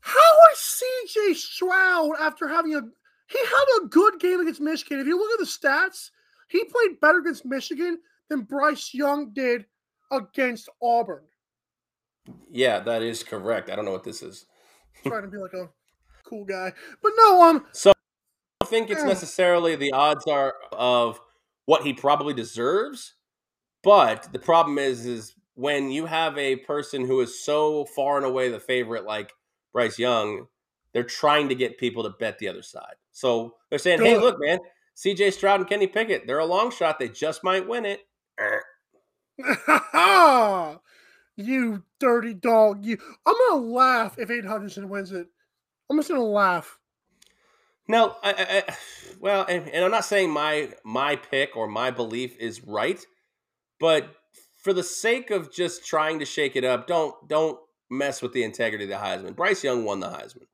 How 0.00 0.32
C.J. 0.80 1.34
Stroud 1.34 2.12
after 2.18 2.48
having 2.48 2.74
a 2.74 2.82
he 3.28 3.38
had 3.38 3.82
a 3.82 3.86
good 3.86 4.18
game 4.18 4.40
against 4.40 4.60
Michigan? 4.60 4.98
If 4.98 5.06
you 5.06 5.16
look 5.16 5.30
at 5.32 5.38
the 5.38 5.44
stats, 5.44 6.10
he 6.48 6.64
played 6.64 7.00
better 7.00 7.18
against 7.18 7.44
Michigan 7.44 7.98
than 8.28 8.42
Bryce 8.42 8.92
Young 8.92 9.32
did 9.32 9.66
against 10.10 10.68
Auburn. 10.82 11.22
Yeah, 12.50 12.80
that 12.80 13.02
is 13.02 13.22
correct. 13.22 13.70
I 13.70 13.76
don't 13.76 13.84
know 13.84 13.92
what 13.92 14.04
this 14.04 14.22
is. 14.22 14.46
trying 15.06 15.22
to 15.22 15.28
be 15.28 15.38
like 15.38 15.52
a 15.52 15.68
cool 16.24 16.44
guy, 16.44 16.72
but 17.02 17.12
no. 17.16 17.42
Um. 17.42 17.66
So 17.72 17.90
I 17.90 17.94
don't 18.64 18.70
think 18.70 18.90
it's 18.90 19.04
necessarily 19.04 19.76
the 19.76 19.92
odds 19.92 20.26
are 20.26 20.54
of 20.72 21.20
what 21.66 21.82
he 21.82 21.92
probably 21.92 22.34
deserves, 22.34 23.14
but 23.82 24.28
the 24.32 24.38
problem 24.38 24.78
is, 24.78 25.06
is 25.06 25.34
when 25.54 25.90
you 25.90 26.06
have 26.06 26.36
a 26.36 26.56
person 26.56 27.06
who 27.06 27.20
is 27.20 27.44
so 27.44 27.84
far 27.84 28.16
and 28.16 28.26
away 28.26 28.48
the 28.48 28.58
favorite, 28.58 29.04
like 29.04 29.32
Bryce 29.72 29.98
Young, 29.98 30.46
they're 30.92 31.04
trying 31.04 31.48
to 31.48 31.54
get 31.54 31.78
people 31.78 32.02
to 32.02 32.10
bet 32.10 32.38
the 32.38 32.48
other 32.48 32.62
side. 32.62 32.94
So 33.12 33.54
they're 33.68 33.78
saying, 33.78 34.00
"Hey, 34.00 34.16
look, 34.18 34.36
man, 34.38 34.58
C.J. 34.94 35.30
Stroud 35.32 35.60
and 35.60 35.68
Kenny 35.68 35.86
Pickett, 35.86 36.26
they're 36.26 36.38
a 36.38 36.44
long 36.44 36.70
shot. 36.70 36.98
They 36.98 37.08
just 37.08 37.44
might 37.44 37.68
win 37.68 37.86
it." 37.86 38.00
you 41.36 41.82
dirty 41.98 42.34
dog. 42.34 42.84
You 42.84 42.98
I'm 43.26 43.34
gonna 43.48 43.62
laugh 43.62 44.18
if 44.18 44.30
Aid 44.30 44.44
Hutchinson 44.44 44.88
wins 44.88 45.12
it. 45.12 45.28
I'm 45.88 45.98
just 45.98 46.08
gonna 46.08 46.22
laugh. 46.22 46.78
No, 47.88 48.14
I, 48.22 48.62
I, 48.68 48.76
well, 49.18 49.44
and, 49.48 49.68
and 49.68 49.84
I'm 49.84 49.90
not 49.90 50.04
saying 50.04 50.30
my 50.30 50.70
my 50.84 51.16
pick 51.16 51.56
or 51.56 51.66
my 51.66 51.90
belief 51.90 52.36
is 52.38 52.62
right, 52.64 53.04
but 53.80 54.14
for 54.58 54.72
the 54.72 54.82
sake 54.82 55.30
of 55.30 55.52
just 55.52 55.84
trying 55.84 56.18
to 56.20 56.24
shake 56.24 56.54
it 56.54 56.64
up, 56.64 56.86
don't 56.86 57.14
don't 57.28 57.58
mess 57.90 58.22
with 58.22 58.32
the 58.32 58.44
integrity 58.44 58.84
of 58.84 58.90
the 58.90 58.96
Heisman. 58.96 59.34
Bryce 59.34 59.64
Young 59.64 59.84
won 59.84 60.00
the 60.00 60.08
Heisman. 60.08 60.46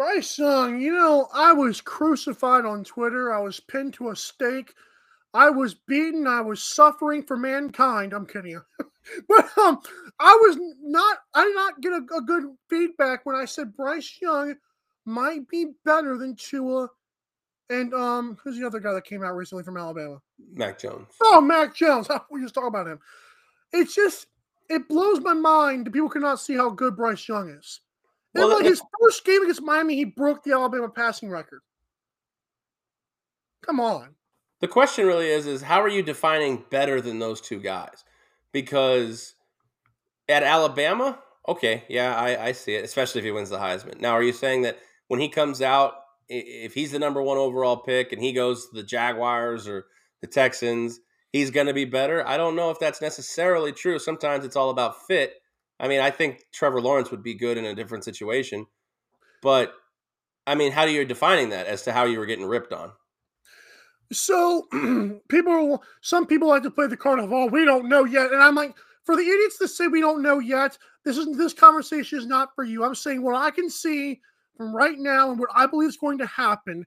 Bryce 0.00 0.38
Young, 0.38 0.80
you 0.80 0.92
know, 0.92 1.28
I 1.34 1.52
was 1.52 1.82
crucified 1.82 2.64
on 2.64 2.84
Twitter. 2.84 3.34
I 3.34 3.40
was 3.40 3.60
pinned 3.60 3.92
to 3.94 4.08
a 4.08 4.16
stake 4.16 4.72
I 5.32 5.50
was 5.50 5.74
beaten. 5.74 6.26
I 6.26 6.40
was 6.40 6.62
suffering 6.62 7.22
for 7.22 7.36
mankind. 7.36 8.12
I'm 8.12 8.26
kidding 8.26 8.52
you. 8.52 8.62
but 9.28 9.58
um, 9.58 9.78
I 10.18 10.32
was 10.40 10.58
not, 10.82 11.18
I 11.34 11.44
did 11.44 11.54
not 11.54 11.80
get 11.80 11.92
a, 11.92 12.16
a, 12.16 12.22
good 12.22 12.44
feedback 12.68 13.24
when 13.24 13.36
I 13.36 13.44
said 13.44 13.76
Bryce 13.76 14.18
Young 14.20 14.56
might 15.04 15.48
be 15.48 15.66
better 15.84 16.16
than 16.18 16.34
Tua. 16.34 16.88
And 17.68 17.94
um, 17.94 18.36
who's 18.42 18.58
the 18.58 18.66
other 18.66 18.80
guy 18.80 18.92
that 18.92 19.04
came 19.04 19.22
out 19.22 19.36
recently 19.36 19.62
from 19.62 19.76
Alabama? 19.76 20.20
Mac 20.54 20.80
Jones. 20.80 21.06
Oh, 21.22 21.40
Mac 21.40 21.74
Jones. 21.74 22.08
We 22.30 22.42
just 22.42 22.54
talk 22.54 22.66
about 22.66 22.88
him. 22.88 22.98
It's 23.72 23.94
just, 23.94 24.26
it 24.68 24.88
blows 24.88 25.20
my 25.20 25.34
mind 25.34 25.86
that 25.86 25.92
people 25.92 26.08
cannot 26.08 26.40
see 26.40 26.56
how 26.56 26.70
good 26.70 26.96
Bryce 26.96 27.28
Young 27.28 27.50
is. 27.50 27.80
And 28.34 28.44
well, 28.44 28.56
like 28.56 28.64
his 28.64 28.82
first 29.00 29.24
game 29.24 29.42
against 29.42 29.62
Miami, 29.62 29.96
he 29.96 30.04
broke 30.04 30.44
the 30.44 30.52
Alabama 30.52 30.88
passing 30.88 31.30
record. 31.30 31.60
Come 33.62 33.80
on 33.80 34.14
the 34.60 34.68
question 34.68 35.06
really 35.06 35.28
is 35.28 35.46
is 35.46 35.62
how 35.62 35.80
are 35.82 35.88
you 35.88 36.02
defining 36.02 36.64
better 36.70 37.00
than 37.00 37.18
those 37.18 37.40
two 37.40 37.58
guys? 37.58 38.04
Because 38.52 39.34
at 40.28 40.42
Alabama, 40.42 41.18
okay, 41.48 41.84
yeah, 41.88 42.14
I, 42.14 42.46
I 42.46 42.52
see 42.52 42.74
it, 42.74 42.84
especially 42.84 43.20
if 43.20 43.24
he 43.24 43.30
wins 43.30 43.50
the 43.50 43.58
Heisman. 43.58 44.00
Now, 44.00 44.12
are 44.12 44.22
you 44.22 44.32
saying 44.32 44.62
that 44.62 44.78
when 45.08 45.20
he 45.20 45.28
comes 45.28 45.62
out, 45.62 45.94
if 46.28 46.74
he's 46.74 46.92
the 46.92 46.98
number 46.98 47.22
one 47.22 47.38
overall 47.38 47.78
pick 47.78 48.12
and 48.12 48.22
he 48.22 48.32
goes 48.32 48.68
to 48.68 48.76
the 48.76 48.82
Jaguars 48.82 49.66
or 49.66 49.86
the 50.20 50.28
Texans, 50.28 51.00
he's 51.32 51.50
going 51.50 51.66
to 51.66 51.74
be 51.74 51.84
better? 51.84 52.26
I 52.26 52.36
don't 52.36 52.54
know 52.54 52.70
if 52.70 52.78
that's 52.78 53.00
necessarily 53.00 53.72
true. 53.72 53.98
Sometimes 53.98 54.44
it's 54.44 54.56
all 54.56 54.70
about 54.70 55.06
fit. 55.06 55.34
I 55.80 55.88
mean, 55.88 56.00
I 56.00 56.10
think 56.10 56.44
Trevor 56.52 56.80
Lawrence 56.80 57.10
would 57.10 57.22
be 57.22 57.34
good 57.34 57.56
in 57.56 57.64
a 57.64 57.74
different 57.74 58.04
situation, 58.04 58.66
but 59.42 59.72
I 60.46 60.54
mean, 60.54 60.72
how 60.72 60.82
are 60.82 60.88
you 60.88 61.04
defining 61.04 61.50
that 61.50 61.66
as 61.66 61.82
to 61.82 61.92
how 61.92 62.04
you 62.04 62.18
were 62.18 62.26
getting 62.26 62.44
ripped 62.44 62.72
on? 62.72 62.92
So 64.12 64.66
people, 65.28 65.82
some 66.02 66.26
people 66.26 66.48
like 66.48 66.62
to 66.64 66.70
play 66.70 66.86
the 66.86 66.96
card 66.96 67.18
of, 67.18 67.32
oh, 67.32 67.46
we 67.46 67.64
don't 67.64 67.88
know 67.88 68.04
yet. 68.04 68.32
And 68.32 68.42
I'm 68.42 68.54
like, 68.54 68.76
for 69.04 69.16
the 69.16 69.22
idiots 69.22 69.58
to 69.58 69.68
say 69.68 69.86
we 69.86 70.00
don't 70.00 70.22
know 70.22 70.38
yet, 70.38 70.76
this 71.04 71.16
is 71.16 71.36
this 71.36 71.54
conversation 71.54 72.18
is 72.18 72.26
not 72.26 72.54
for 72.54 72.64
you. 72.64 72.84
I'm 72.84 72.94
saying 72.94 73.22
what 73.22 73.36
I 73.36 73.50
can 73.50 73.70
see 73.70 74.20
from 74.56 74.74
right 74.74 74.98
now 74.98 75.30
and 75.30 75.38
what 75.38 75.48
I 75.54 75.66
believe 75.66 75.88
is 75.88 75.96
going 75.96 76.18
to 76.18 76.26
happen. 76.26 76.84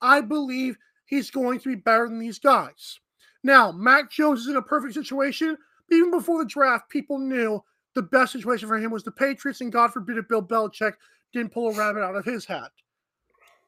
I 0.00 0.20
believe 0.20 0.76
he's 1.06 1.30
going 1.30 1.58
to 1.60 1.68
be 1.70 1.74
better 1.74 2.08
than 2.08 2.18
these 2.18 2.38
guys. 2.38 3.00
Now, 3.42 3.72
Mac 3.72 4.10
Jones 4.10 4.40
is 4.40 4.48
in 4.48 4.56
a 4.56 4.62
perfect 4.62 4.94
situation. 4.94 5.56
Even 5.90 6.10
before 6.10 6.38
the 6.42 6.48
draft, 6.48 6.88
people 6.88 7.18
knew 7.18 7.62
the 7.94 8.02
best 8.02 8.32
situation 8.32 8.68
for 8.68 8.78
him 8.78 8.90
was 8.90 9.04
the 9.04 9.12
Patriots, 9.12 9.60
and 9.60 9.72
God 9.72 9.92
forbid 9.92 10.18
if 10.18 10.28
Bill 10.28 10.42
Belichick 10.42 10.94
didn't 11.32 11.52
pull 11.52 11.70
a 11.70 11.76
rabbit 11.76 12.02
out 12.02 12.16
of 12.16 12.24
his 12.24 12.44
hat. 12.44 12.70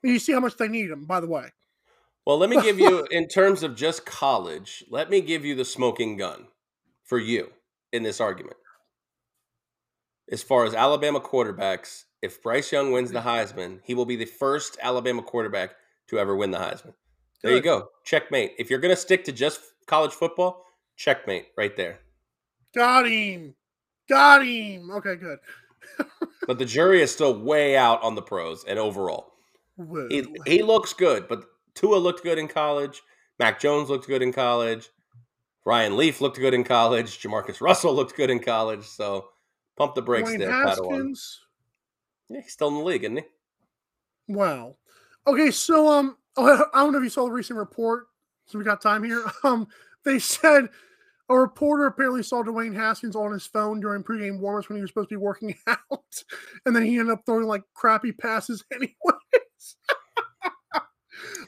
And 0.02 0.12
you 0.12 0.18
see 0.18 0.32
how 0.32 0.40
much 0.40 0.56
they 0.56 0.68
need 0.68 0.90
him, 0.90 1.04
by 1.04 1.20
the 1.20 1.26
way. 1.26 1.48
Well, 2.26 2.38
let 2.38 2.50
me 2.50 2.60
give 2.60 2.78
you, 2.78 3.06
in 3.10 3.28
terms 3.28 3.62
of 3.62 3.76
just 3.76 4.06
college, 4.06 4.84
let 4.90 5.10
me 5.10 5.20
give 5.20 5.44
you 5.44 5.54
the 5.54 5.64
smoking 5.64 6.16
gun 6.16 6.46
for 7.04 7.18
you 7.18 7.50
in 7.92 8.02
this 8.02 8.20
argument. 8.20 8.56
As 10.30 10.42
far 10.42 10.64
as 10.64 10.74
Alabama 10.74 11.20
quarterbacks, 11.20 12.04
if 12.22 12.42
Bryce 12.42 12.72
Young 12.72 12.92
wins 12.92 13.12
the 13.12 13.20
Heisman, 13.20 13.80
he 13.84 13.94
will 13.94 14.06
be 14.06 14.16
the 14.16 14.24
first 14.24 14.78
Alabama 14.80 15.22
quarterback 15.22 15.72
to 16.08 16.18
ever 16.18 16.34
win 16.34 16.50
the 16.50 16.58
Heisman. 16.58 16.94
There 17.42 17.50
Good. 17.50 17.56
you 17.56 17.62
go. 17.62 17.88
Checkmate. 18.04 18.52
If 18.58 18.70
you're 18.70 18.78
going 18.78 18.94
to 18.94 19.00
stick 19.00 19.24
to 19.24 19.32
just 19.32 19.60
college 19.86 20.12
football, 20.12 20.64
checkmate 20.96 21.48
right 21.58 21.76
there. 21.76 22.00
Got 22.74 23.06
him. 23.06 23.54
Got 24.08 24.46
him. 24.46 24.90
Okay, 24.90 25.16
good. 25.16 25.38
but 26.46 26.58
the 26.58 26.64
jury 26.64 27.02
is 27.02 27.12
still 27.12 27.38
way 27.38 27.76
out 27.76 28.02
on 28.02 28.14
the 28.14 28.22
pros 28.22 28.64
and 28.64 28.78
overall. 28.78 29.32
Whoa. 29.76 30.08
He, 30.10 30.26
he 30.46 30.62
looks 30.62 30.92
good, 30.92 31.28
but 31.28 31.44
Tua 31.74 31.96
looked 31.96 32.22
good 32.22 32.38
in 32.38 32.48
college. 32.48 33.02
Mac 33.38 33.60
Jones 33.60 33.88
looked 33.88 34.06
good 34.06 34.22
in 34.22 34.32
college. 34.32 34.90
Ryan 35.64 35.96
Leaf 35.96 36.20
looked 36.20 36.38
good 36.38 36.54
in 36.54 36.64
college. 36.64 37.20
Jamarcus 37.20 37.60
Russell 37.60 37.94
looked 37.94 38.16
good 38.16 38.30
in 38.30 38.38
college. 38.38 38.84
So 38.84 39.28
pump 39.76 39.94
the 39.94 40.02
brakes 40.02 40.30
Dwayne 40.30 40.38
there, 40.38 40.52
Haskins. 40.52 41.40
Yeah, 42.28 42.40
he's 42.42 42.52
still 42.52 42.68
in 42.68 42.74
the 42.74 42.80
league, 42.80 43.04
isn't 43.04 43.16
he? 43.16 43.24
Wow. 44.28 44.76
Okay, 45.26 45.50
so 45.50 45.88
um, 45.88 46.16
I 46.36 46.66
don't 46.74 46.92
know 46.92 46.98
if 46.98 47.04
you 47.04 47.10
saw 47.10 47.24
the 47.24 47.32
recent 47.32 47.58
report. 47.58 48.06
So 48.46 48.58
we 48.58 48.64
got 48.64 48.80
time 48.80 49.04
here. 49.04 49.24
Um, 49.44 49.68
they 50.04 50.18
said 50.18 50.68
a 51.28 51.36
reporter 51.36 51.86
apparently 51.86 52.22
saw 52.22 52.42
Dwayne 52.42 52.74
Haskins 52.74 53.16
on 53.16 53.32
his 53.32 53.46
phone 53.46 53.80
during 53.80 54.02
pregame 54.02 54.40
warmups 54.40 54.68
when 54.68 54.76
he 54.76 54.82
was 54.82 54.90
supposed 54.90 55.08
to 55.08 55.14
be 55.14 55.22
working 55.22 55.54
out, 55.66 56.24
and 56.66 56.74
then 56.76 56.84
he 56.84 56.98
ended 56.98 57.12
up 57.12 57.22
throwing 57.24 57.46
like 57.46 57.62
crappy 57.74 58.12
passes 58.12 58.64
anyways. 58.72 59.76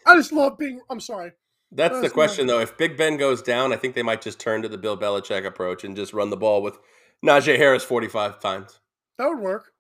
I 0.07 0.15
just 0.15 0.33
love 0.33 0.57
being. 0.59 0.81
I'm 0.89 1.01
sorry. 1.01 1.33
That's 1.73 2.01
the 2.01 2.09
question, 2.09 2.47
though. 2.47 2.61
If 2.61 2.79
Big 2.79 2.97
Ben 2.97 3.17
goes 3.17 3.43
down, 3.43 3.73
I 3.73 3.77
think 3.77 3.95
they 3.95 4.03
might 4.03 4.23
just 4.23 4.39
turn 4.39 4.63
to 4.63 4.69
the 4.69 4.79
Bill 4.79 4.97
Belichick 4.97 5.45
approach 5.45 5.85
and 5.85 5.97
just 5.97 6.13
run 6.13 6.31
the 6.31 6.37
ball 6.37 6.63
with 6.63 6.79
Najee 7.25 7.57
Harris 7.57 7.83
45 7.83 8.41
times. 8.41 8.79
That 9.19 9.29
would 9.29 9.41
work. 9.41 9.73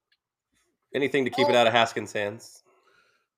Anything 0.95 1.25
to 1.25 1.31
keep 1.31 1.47
oh. 1.47 1.51
it 1.51 1.57
out 1.57 1.67
of 1.67 1.73
Haskins' 1.73 2.13
hands. 2.13 2.65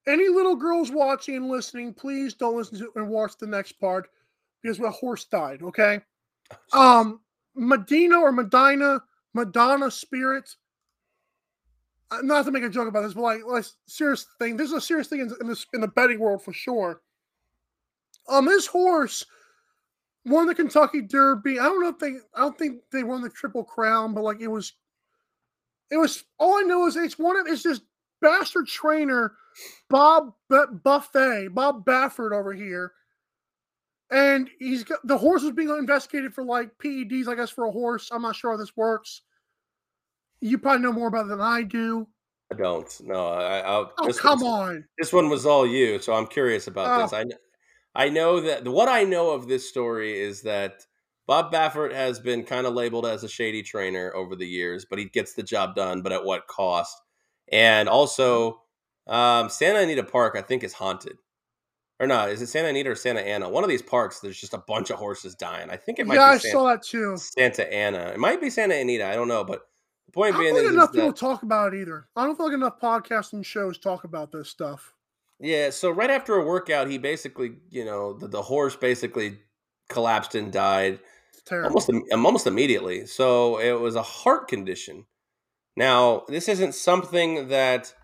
Any 0.06 0.28
little 0.28 0.56
girls 0.56 0.90
watching 0.90 1.36
and 1.36 1.48
listening, 1.48 1.92
please 1.92 2.34
don't 2.34 2.56
listen 2.56 2.78
to 2.78 2.90
and 2.96 3.08
watch 3.08 3.36
the 3.38 3.46
next 3.46 3.72
part 3.72 4.08
because 4.62 4.80
my 4.80 4.88
horse 4.88 5.26
died. 5.26 5.62
Okay. 5.62 6.00
Um, 6.72 7.20
Medina 7.54 8.18
or 8.18 8.32
Medina, 8.32 9.02
Madonna 9.34 9.90
Spirit. 9.90 10.54
Uh, 12.10 12.18
not 12.22 12.46
to 12.46 12.50
make 12.50 12.62
a 12.62 12.70
joke 12.70 12.88
about 12.88 13.02
this, 13.02 13.14
but 13.14 13.22
like, 13.22 13.44
like 13.46 13.64
serious 13.86 14.26
thing. 14.38 14.56
This 14.56 14.68
is 14.68 14.76
a 14.76 14.80
serious 14.80 15.08
thing 15.08 15.20
in, 15.20 15.32
in 15.40 15.46
this 15.46 15.66
in 15.74 15.80
the 15.80 15.88
betting 15.88 16.18
world 16.18 16.42
for 16.42 16.52
sure. 16.52 17.02
Um, 18.28 18.46
this 18.46 18.66
horse 18.66 19.26
won 20.24 20.46
the 20.46 20.54
Kentucky 20.54 21.02
Derby. 21.02 21.58
I 21.58 21.64
don't 21.64 21.82
know 21.82 21.88
if 21.88 21.98
they. 21.98 22.14
I 22.34 22.40
don't 22.40 22.56
think 22.56 22.80
they 22.92 23.02
won 23.02 23.20
the 23.20 23.28
Triple 23.28 23.64
Crown, 23.64 24.14
but 24.14 24.24
like 24.24 24.40
it 24.40 24.48
was. 24.48 24.72
It 25.90 25.96
was 25.96 26.24
all 26.38 26.58
I 26.58 26.62
know 26.62 26.86
is 26.86 26.96
it's 26.96 27.18
one 27.18 27.38
of 27.38 27.46
it's 27.46 27.62
this 27.62 27.80
bastard 28.20 28.66
trainer, 28.66 29.34
Bob 29.88 30.32
Buffet, 30.48 31.48
Bob 31.48 31.84
Baffert 31.84 32.32
over 32.32 32.52
here 32.52 32.92
and 34.10 34.48
he's 34.58 34.84
got 34.84 35.06
the 35.06 35.18
horse 35.18 35.42
was 35.42 35.52
being 35.52 35.68
investigated 35.68 36.34
for 36.34 36.44
like 36.44 36.70
PEDs, 36.78 37.28
I 37.28 37.34
guess, 37.34 37.50
for 37.50 37.66
a 37.66 37.70
horse. 37.70 38.08
I'm 38.10 38.22
not 38.22 38.36
sure 38.36 38.52
how 38.52 38.56
this 38.56 38.76
works. 38.76 39.22
You 40.40 40.58
probably 40.58 40.82
know 40.82 40.92
more 40.92 41.08
about 41.08 41.26
it 41.26 41.28
than 41.28 41.40
I 41.40 41.62
do. 41.62 42.06
I 42.50 42.56
don't. 42.56 43.00
No, 43.04 43.28
I. 43.28 43.58
I'll, 43.60 43.92
oh 43.98 44.12
come 44.14 44.42
on! 44.42 44.84
This 44.98 45.12
one 45.12 45.28
was 45.28 45.44
all 45.44 45.66
you, 45.66 45.98
so 45.98 46.14
I'm 46.14 46.26
curious 46.26 46.66
about 46.66 46.98
oh. 46.98 47.02
this. 47.02 47.12
I, 47.12 48.04
I 48.06 48.08
know 48.08 48.40
that 48.40 48.66
what 48.66 48.88
I 48.88 49.04
know 49.04 49.30
of 49.30 49.48
this 49.48 49.68
story 49.68 50.18
is 50.18 50.42
that 50.42 50.86
Bob 51.26 51.52
Baffert 51.52 51.92
has 51.92 52.18
been 52.18 52.44
kind 52.44 52.66
of 52.66 52.72
labeled 52.72 53.04
as 53.04 53.24
a 53.24 53.28
shady 53.28 53.62
trainer 53.62 54.14
over 54.14 54.34
the 54.34 54.46
years, 54.46 54.86
but 54.88 54.98
he 54.98 55.06
gets 55.06 55.34
the 55.34 55.42
job 55.42 55.74
done, 55.74 56.00
but 56.00 56.12
at 56.12 56.24
what 56.24 56.46
cost? 56.46 56.96
And 57.52 57.88
also, 57.88 58.62
um, 59.06 59.50
Santa 59.50 59.80
Anita 59.80 60.04
Park, 60.04 60.36
I 60.38 60.42
think, 60.42 60.64
is 60.64 60.72
haunted 60.72 61.18
or 62.00 62.06
not? 62.06 62.30
Is 62.30 62.42
it 62.42 62.48
Santa 62.48 62.68
Anita 62.68 62.90
or 62.90 62.94
Santa 62.94 63.20
Ana? 63.20 63.48
One 63.48 63.64
of 63.64 63.70
these 63.70 63.82
parks, 63.82 64.20
there's 64.20 64.40
just 64.40 64.54
a 64.54 64.58
bunch 64.58 64.90
of 64.90 64.98
horses 64.98 65.34
dying. 65.34 65.70
I 65.70 65.76
think 65.76 65.98
it 65.98 66.06
might. 66.06 66.14
Yeah, 66.14 66.30
be 66.30 66.34
I 66.34 66.38
Santa, 66.38 66.52
saw 66.52 66.66
that 66.68 66.82
too. 66.82 67.16
Santa 67.16 67.72
Ana. 67.72 68.12
It 68.14 68.18
might 68.18 68.40
be 68.40 68.50
Santa 68.50 68.74
Anita. 68.74 69.06
I 69.06 69.14
don't 69.14 69.28
know, 69.28 69.44
but 69.44 69.62
the 70.06 70.12
point 70.12 70.34
I 70.34 70.38
being, 70.38 70.54
don't 70.54 70.62
think 70.62 70.72
enough 70.74 70.92
people 70.92 71.12
talk 71.12 71.42
about 71.42 71.74
it 71.74 71.80
either. 71.80 72.06
I 72.16 72.24
don't 72.24 72.36
feel 72.36 72.46
like 72.46 72.54
enough 72.54 72.80
podcasts 72.80 73.32
and 73.32 73.44
shows 73.44 73.78
talk 73.78 74.04
about 74.04 74.32
this 74.32 74.48
stuff. 74.48 74.94
Yeah. 75.40 75.70
So 75.70 75.90
right 75.90 76.10
after 76.10 76.34
a 76.34 76.44
workout, 76.44 76.88
he 76.88 76.98
basically, 76.98 77.56
you 77.70 77.84
know, 77.84 78.12
the, 78.14 78.28
the 78.28 78.42
horse 78.42 78.76
basically 78.76 79.38
collapsed 79.88 80.34
and 80.34 80.52
died. 80.52 81.00
Almost, 81.50 81.88
um, 81.88 82.26
almost 82.26 82.46
immediately. 82.46 83.06
So 83.06 83.58
it 83.58 83.80
was 83.80 83.94
a 83.96 84.02
heart 84.02 84.48
condition. 84.48 85.06
Now, 85.76 86.24
this 86.28 86.48
isn't 86.48 86.74
something 86.74 87.48
that 87.48 87.94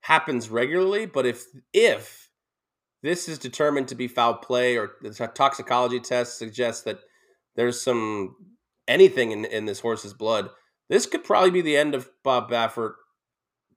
happens 0.00 0.48
regularly, 0.48 1.04
but 1.06 1.26
if 1.26 1.44
if 1.74 2.19
this 3.02 3.28
is 3.28 3.38
determined 3.38 3.88
to 3.88 3.94
be 3.94 4.08
foul 4.08 4.34
play 4.34 4.76
or 4.76 4.92
the 5.02 5.10
toxicology 5.34 6.00
test 6.00 6.38
suggests 6.38 6.82
that 6.82 7.00
there's 7.56 7.80
some 7.80 8.36
anything 8.88 9.30
in, 9.30 9.44
in 9.44 9.64
this 9.64 9.80
horse's 9.80 10.12
blood, 10.12 10.50
this 10.88 11.06
could 11.06 11.24
probably 11.24 11.50
be 11.50 11.62
the 11.62 11.76
end 11.76 11.94
of 11.94 12.10
Bob 12.24 12.50
Baffert 12.50 12.94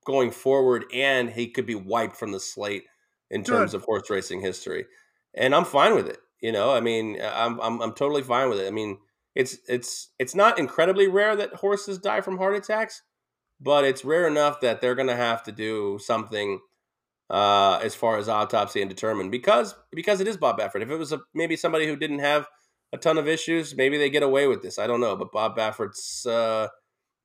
going 0.05 0.31
forward, 0.31 0.85
and 0.93 1.29
he 1.29 1.47
could 1.47 1.65
be 1.65 1.75
wiped 1.75 2.17
from 2.17 2.31
the 2.31 2.39
slate 2.39 2.83
in 3.29 3.43
terms 3.43 3.71
Good. 3.71 3.77
of 3.77 3.83
horse 3.83 4.09
racing 4.09 4.41
history. 4.41 4.85
And 5.33 5.55
I'm 5.55 5.65
fine 5.65 5.95
with 5.95 6.07
it. 6.07 6.19
You 6.41 6.51
know, 6.51 6.73
I 6.73 6.81
mean, 6.81 7.21
uh, 7.21 7.31
I'm, 7.33 7.59
I'm 7.61 7.81
I'm 7.81 7.93
totally 7.93 8.21
fine 8.21 8.49
with 8.49 8.59
it. 8.59 8.67
I 8.67 8.71
mean, 8.71 8.97
it's 9.33 9.57
it's 9.67 10.09
it's 10.19 10.35
not 10.35 10.59
incredibly 10.59 11.07
rare 11.07 11.35
that 11.37 11.53
horses 11.53 11.97
die 11.97 12.21
from 12.21 12.37
heart 12.37 12.55
attacks, 12.55 13.01
but 13.61 13.85
it's 13.85 14.03
rare 14.03 14.27
enough 14.27 14.59
that 14.59 14.81
they're 14.81 14.95
going 14.95 15.07
to 15.07 15.15
have 15.15 15.41
to 15.43 15.51
do 15.53 15.99
something 16.01 16.59
uh, 17.29 17.79
as 17.81 17.95
far 17.95 18.17
as 18.17 18.29
autopsy 18.29 18.81
and 18.81 18.89
determine 18.89 19.29
because 19.29 19.75
because 19.91 20.21
it 20.21 20.27
is 20.27 20.37
Bob 20.37 20.59
Baffert. 20.59 20.81
If 20.81 20.89
it 20.89 20.97
was 20.97 21.11
a, 21.11 21.21
maybe 21.33 21.55
somebody 21.55 21.87
who 21.87 21.95
didn't 21.95 22.19
have 22.19 22.47
a 22.91 22.97
ton 22.97 23.17
of 23.17 23.27
issues, 23.27 23.75
maybe 23.75 23.97
they 23.97 24.09
get 24.09 24.23
away 24.23 24.47
with 24.47 24.61
this. 24.61 24.77
I 24.77 24.87
don't 24.87 25.01
know, 25.01 25.15
but 25.15 25.31
Bob 25.31 25.57
Baffert's 25.57 26.25
uh, 26.25 26.67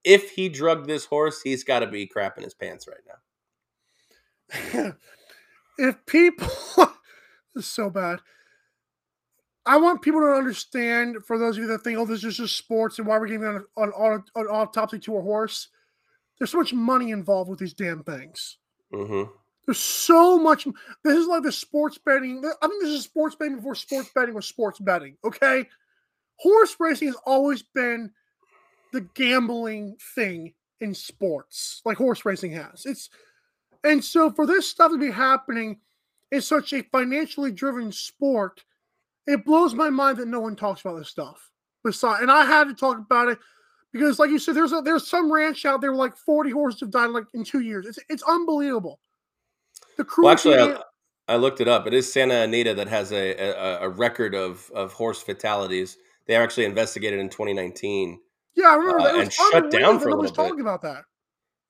if 0.05 0.30
he 0.30 0.49
drugged 0.49 0.86
this 0.86 1.05
horse, 1.05 1.42
he's 1.42 1.64
got 1.64 1.80
to 1.80 1.86
be 1.86 2.09
crapping 2.09 2.44
his 2.44 2.55
pants 2.55 2.86
right 2.88 3.05
now. 3.07 4.94
if 5.78 6.07
people, 6.07 6.49
this 7.55 7.64
is 7.64 7.66
so 7.66 7.90
bad. 7.90 8.20
I 9.66 9.76
want 9.76 10.01
people 10.01 10.20
to 10.22 10.32
understand, 10.32 11.18
for 11.26 11.38
those 11.38 11.59
of 11.59 11.62
you 11.62 11.68
that 11.68 11.84
think, 11.84 11.99
"Oh, 11.99 12.07
this 12.07 12.24
is 12.24 12.38
just 12.38 12.57
sports," 12.57 12.99
and 12.99 13.07
why 13.07 13.18
we're 13.18 13.26
giving 13.26 13.46
an, 13.46 13.66
an, 13.76 13.92
an 14.34 14.46
autopsy 14.46 14.99
to 15.01 15.16
a 15.18 15.22
horse. 15.22 15.68
There's 16.38 16.51
so 16.51 16.59
much 16.59 16.72
money 16.72 17.11
involved 17.11 17.51
with 17.51 17.59
these 17.59 17.74
damn 17.74 18.03
things. 18.03 18.57
Mm-hmm. 18.94 19.30
There's 19.69 19.79
so 19.79 20.39
much. 20.39 20.66
This 21.05 21.19
is 21.19 21.27
like 21.27 21.43
the 21.43 21.53
sports 21.53 21.99
betting. 21.99 22.43
I 22.62 22.66
think 22.66 22.83
this 22.83 22.91
is 22.91 23.05
sports 23.05 23.37
betting 23.37 23.57
before 23.57 23.75
sports 23.75 24.09
betting 24.14 24.35
was 24.35 24.47
sports 24.47 24.79
betting. 24.79 25.19
Okay, 25.23 25.69
horse 26.37 26.75
racing 26.81 27.09
has 27.09 27.19
always 27.27 27.62
been 27.75 28.11
the 28.95 29.03
gambling 29.14 29.99
thing 30.14 30.55
in 30.81 30.95
sports, 30.95 31.83
like 31.85 31.99
horse 31.99 32.25
racing 32.25 32.53
has. 32.53 32.87
It's 32.87 33.11
and 33.85 34.03
so 34.03 34.31
for 34.31 34.47
this 34.47 34.66
stuff 34.66 34.91
to 34.91 34.97
be 34.97 35.11
happening 35.11 35.81
in 36.33 36.41
such 36.41 36.73
a 36.73 36.83
financially 36.85 37.53
driven 37.53 37.93
sport, 37.93 38.64
it 39.27 39.45
blows 39.45 39.75
my 39.75 39.91
mind 39.91 40.16
that 40.16 40.29
no 40.29 40.41
one 40.41 40.57
talks 40.57 40.81
about 40.81 40.97
this 40.97 41.11
stuff. 41.11 41.51
Besides, 41.85 42.23
and 42.23 42.31
I 42.31 42.47
had 42.47 42.69
to 42.69 42.75
talk 42.75 42.97
about 42.97 43.29
it 43.29 43.39
because, 43.93 44.19
like 44.19 44.31
you 44.31 44.39
said, 44.39 44.55
there's 44.55 44.73
a, 44.73 44.81
there's 44.81 45.07
some 45.07 45.31
ranch 45.31 45.66
out 45.66 45.83
there 45.83 45.91
where 45.91 45.99
like 45.99 46.16
40 46.16 46.53
horses 46.53 46.81
have 46.81 46.91
died 46.91 47.11
like 47.11 47.27
in 47.35 47.45
two 47.45 47.61
years. 47.61 47.85
It's 47.85 47.99
it's 48.09 48.23
unbelievable. 48.23 48.99
The 49.99 50.05
crew. 50.05 50.24
Well, 50.24 50.32
actually, 50.32 50.59
I, 50.59 50.80
I, 51.26 51.36
looked 51.36 51.61
it 51.61 51.68
up. 51.68 51.86
It 51.86 51.92
is 51.92 52.11
Santa 52.11 52.42
Anita 52.42 52.72
that 52.74 52.88
has 52.88 53.12
a, 53.12 53.36
a, 53.36 53.80
a, 53.82 53.88
record 53.88 54.34
of, 54.34 54.70
of 54.72 54.92
horse 54.92 55.20
fatalities. 55.20 55.99
They 56.26 56.36
actually 56.36 56.66
investigated 56.66 57.18
in 57.18 57.28
2019. 57.28 58.20
Yeah, 58.55 58.68
I 58.68 58.74
remember 58.76 59.03
that. 59.03 59.14
Uh, 59.14 59.20
and 59.20 59.32
shut 59.32 59.70
down 59.70 59.99
for 59.99 60.09
a 60.09 60.14
little 60.14 60.30
talking 60.32 60.61
about 60.61 60.82
that. 60.82 61.05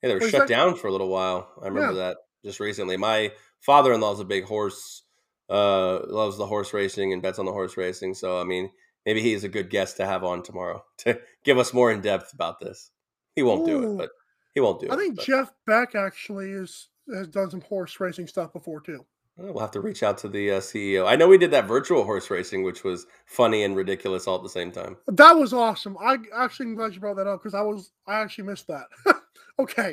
Yeah, 0.03 0.11
they 0.11 0.15
were 0.15 0.29
shut 0.29 0.41
that? 0.41 0.49
down 0.49 0.77
for 0.77 0.89
a 0.89 0.93
little 0.93 1.09
while. 1.09 1.51
I 1.63 1.69
remember 1.69 1.93
yeah. 1.93 2.09
that 2.09 2.17
just 2.45 2.61
recently. 2.61 2.97
My 2.97 3.33
father-in-law 3.61 4.13
is 4.13 4.21
a 4.21 4.25
big 4.25 4.45
horse, 4.45 5.03
uh, 5.49 6.01
loves 6.07 6.37
the 6.37 6.47
horse 6.47 6.73
racing 6.73 7.13
and 7.13 7.23
bets 7.23 7.39
on 7.39 7.47
the 7.47 7.53
horse 7.53 7.77
racing. 7.77 8.15
So 8.15 8.41
I 8.41 8.45
mean, 8.45 8.71
maybe 9.07 9.23
he 9.23 9.33
is 9.33 9.45
a 9.45 9.49
good 9.49 9.71
guest 9.71 9.97
to 9.97 10.07
have 10.07 10.23
on 10.23 10.43
tomorrow 10.43 10.85
to 10.99 11.21
give 11.45 11.59
us 11.59 11.73
more 11.73 11.91
in 11.91 12.01
depth 12.01 12.33
about 12.33 12.61
this. 12.61 12.91
He 13.35 13.43
won't 13.43 13.67
do 13.67 13.93
it, 13.93 13.97
but 13.97 14.11
he 14.55 14.61
won't 14.61 14.81
do 14.81 14.89
I 14.89 14.93
it. 14.93 14.95
I 14.95 14.99
think 14.99 15.17
but- 15.17 15.25
Jeff 15.25 15.53
Beck 15.67 15.95
actually 15.95 16.51
is 16.51 16.89
has 17.13 17.29
done 17.29 17.51
some 17.51 17.61
horse 17.63 17.99
racing 18.01 18.27
stuff 18.27 18.53
before 18.53 18.81
too. 18.81 19.05
Well, 19.37 19.61
have 19.61 19.71
to 19.73 19.81
reach 19.81 20.03
out 20.03 20.19
to 20.19 20.29
the 20.29 20.51
uh, 20.51 20.61
CEO. 20.61 21.07
I 21.07 21.15
know 21.15 21.29
we 21.29 21.39
did 21.39 21.53
that 21.53 21.69
virtual 21.69 22.03
horse 22.03 22.29
racing, 22.29 22.65
which 22.65 22.83
was 22.83 23.07
funny 23.25 23.63
and 23.63 23.77
ridiculous 23.77 24.27
all 24.27 24.37
at 24.37 24.43
the 24.43 24.49
same 24.49 24.73
time. 24.73 24.97
That 25.07 25.33
was 25.35 25.53
awesome. 25.53 25.97
I 26.01 26.17
actually 26.35 26.67
am 26.67 26.75
glad 26.75 26.93
you 26.93 26.99
brought 26.99 27.17
that 27.17 27.29
up 27.29 27.41
because 27.41 27.55
I 27.55 27.61
was 27.61 27.93
I 28.07 28.19
actually 28.19 28.45
missed 28.45 28.67
that. 28.67 28.87
okay, 29.61 29.93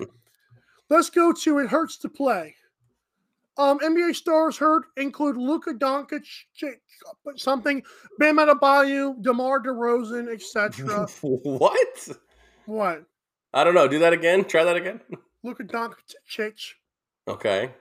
let's 0.89 1.11
go 1.11 1.31
to 1.31 1.59
it 1.59 1.67
hurts 1.67 1.97
to 1.97 2.09
play. 2.09 2.55
Um, 3.57 3.79
NBA 3.79 4.15
stars 4.15 4.57
hurt 4.57 4.85
include 4.97 5.37
Luka 5.37 5.73
Doncic, 5.73 6.25
something, 7.37 7.83
Bam 8.19 8.37
Adebayo, 8.37 9.21
DeMar 9.21 9.61
DeRozan, 9.61 10.33
etc. 10.33 11.07
what? 11.21 12.07
what? 12.65 13.03
I 13.53 13.63
don't 13.63 13.73
know. 13.73 13.87
Do 13.87 13.99
that 13.99 14.11
again. 14.11 14.43
Try 14.43 14.65
that 14.65 14.75
again. 14.75 14.99
Luka 15.43 15.63
Doncic, 15.63 16.73
Okay. 17.27 17.71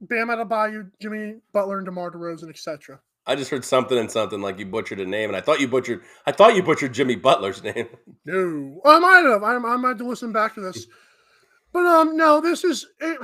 Bam 0.00 0.28
Adebayo, 0.28 0.90
Jimmy 1.00 1.36
Butler, 1.52 1.78
and 1.78 1.86
DeMar 1.86 2.10
DeRozan, 2.10 2.48
etc. 2.48 3.00
I 3.24 3.36
just 3.36 3.50
heard 3.50 3.64
something 3.64 3.96
and 3.96 4.10
something 4.10 4.42
like 4.42 4.58
you 4.58 4.66
butchered 4.66 4.98
a 4.98 5.06
name, 5.06 5.30
and 5.30 5.36
I 5.36 5.40
thought 5.40 5.60
you 5.60 5.68
butchered. 5.68 6.02
I 6.26 6.32
thought 6.32 6.56
you 6.56 6.62
butchered 6.62 6.92
Jimmy 6.92 7.14
Butler's 7.14 7.62
name. 7.64 7.88
No, 8.24 8.80
I 8.84 8.98
might 8.98 9.24
have. 9.30 9.42
I, 9.44 9.54
I 9.54 9.76
might 9.76 9.88
have 9.88 9.98
to 9.98 10.08
listen 10.08 10.32
back 10.32 10.54
to 10.54 10.60
this. 10.60 10.86
But 11.72 11.86
um, 11.86 12.16
no, 12.16 12.40
this 12.40 12.64
is 12.64 12.86
it, 13.00 13.18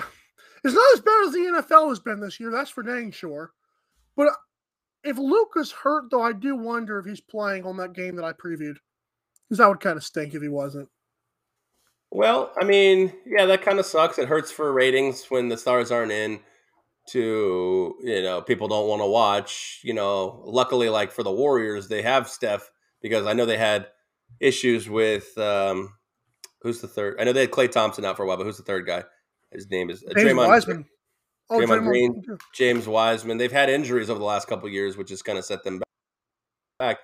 it's 0.65 0.75
not 0.75 0.95
as 0.95 1.01
bad 1.01 1.25
as 1.27 1.33
the 1.33 1.63
NFL 1.63 1.89
has 1.89 1.99
been 1.99 2.21
this 2.21 2.39
year. 2.39 2.51
That's 2.51 2.71
for 2.71 2.83
dang 2.83 3.11
sure. 3.11 3.53
But 4.17 4.29
if 5.05 5.19
Luka's 5.19 5.73
hurt, 5.73 6.11
though, 6.11 6.23
I 6.23 6.33
do 6.33 6.57
wonder 6.57 6.99
if 6.99 7.07
he's 7.07 7.21
playing 7.21 7.65
on 7.65 7.77
that 7.79 7.93
game 7.93 8.17
that 8.17 8.25
I 8.25 8.33
previewed, 8.33 8.77
because 9.49 9.59
that 9.59 9.69
would 9.69 9.81
kind 9.81 9.97
of 9.97 10.05
stink 10.05 10.35
if 10.35 10.43
he 10.43 10.49
wasn't. 10.49 10.89
Well, 12.11 12.53
I 12.61 12.65
mean, 12.65 13.13
yeah, 13.27 13.47
that 13.47 13.63
kind 13.63 13.79
of 13.79 13.87
sucks. 13.87 14.19
It 14.19 14.29
hurts 14.29 14.51
for 14.51 14.73
ratings 14.73 15.27
when 15.27 15.49
the 15.49 15.59
stars 15.59 15.91
aren't 15.91 16.13
in. 16.13 16.41
To 17.13 17.95
you 18.03 18.23
know, 18.23 18.43
people 18.43 18.69
don't 18.69 18.87
want 18.87 19.01
to 19.01 19.07
watch. 19.07 19.81
You 19.83 19.95
know, 19.95 20.43
luckily, 20.45 20.91
like 20.91 21.11
for 21.11 21.23
the 21.23 21.33
Warriors, 21.33 21.89
they 21.89 22.03
have 22.03 22.29
Steph 22.29 22.71
because 23.01 23.27
I 23.27 23.33
know 23.33 23.47
they 23.47 23.57
had 23.57 23.87
issues 24.41 24.91
with 24.91 25.37
um, 25.39 25.95
who's 26.61 26.83
the 26.83 26.89
third. 26.89 27.17
I 27.19 27.25
know 27.25 27.33
they 27.33 27.41
had 27.43 27.51
Klay 27.51 27.71
Thompson 27.71 28.05
out 28.05 28.19
for 28.19 28.25
a 28.25 28.27
while, 28.27 28.37
but 28.37 28.45
who's 28.45 28.59
the 28.59 28.63
third 28.63 28.87
guy? 28.87 29.05
His 29.51 29.71
name 29.71 29.89
is 29.89 30.05
uh, 30.05 30.13
James 30.15 30.33
Draymond- 30.33 30.49
Wiseman. 30.49 30.85
Oh, 31.49 31.59
Draymond 31.59 31.67
Draymond- 31.67 31.87
Green, 31.87 32.23
James 32.55 32.87
Wiseman. 32.87 33.39
They've 33.39 33.51
had 33.51 33.71
injuries 33.71 34.11
over 34.11 34.19
the 34.19 34.27
last 34.27 34.47
couple 34.47 34.67
of 34.67 34.75
years, 34.75 34.99
which 34.99 35.09
has 35.09 35.23
kind 35.23 35.39
of 35.39 35.47
set 35.47 35.65
them 35.65 35.81
back. 36.79 36.99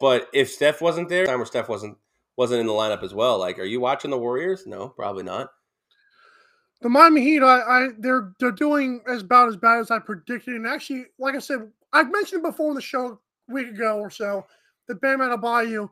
But 0.00 0.28
if 0.32 0.50
Steph 0.50 0.80
wasn't 0.80 1.10
there, 1.10 1.26
time 1.26 1.36
where 1.38 1.44
Steph 1.44 1.68
wasn't 1.68 1.98
wasn't 2.38 2.60
in 2.60 2.66
the 2.66 2.72
lineup 2.72 3.02
as 3.02 3.12
well, 3.12 3.36
like, 3.38 3.58
are 3.58 3.64
you 3.64 3.80
watching 3.80 4.10
the 4.10 4.18
Warriors? 4.18 4.66
No, 4.66 4.88
probably 4.88 5.24
not. 5.24 5.50
The 6.80 6.88
Miami 6.88 7.22
Heat, 7.22 7.42
I, 7.42 7.60
I 7.60 7.88
they're 7.98 8.32
they're 8.38 8.52
doing 8.52 9.02
as 9.08 9.22
about 9.22 9.48
as 9.48 9.56
bad 9.56 9.80
as 9.80 9.90
I 9.90 9.98
predicted. 9.98 10.54
And 10.54 10.66
actually, 10.66 11.06
like 11.18 11.34
I 11.34 11.40
said, 11.40 11.70
I 11.92 12.04
mentioned 12.04 12.42
before 12.44 12.68
in 12.68 12.76
the 12.76 12.80
show 12.80 13.18
a 13.50 13.52
week 13.52 13.68
ago 13.68 13.98
or 13.98 14.10
so 14.10 14.46
that 14.86 15.00
Bam 15.00 15.18
Adebayo 15.18 15.90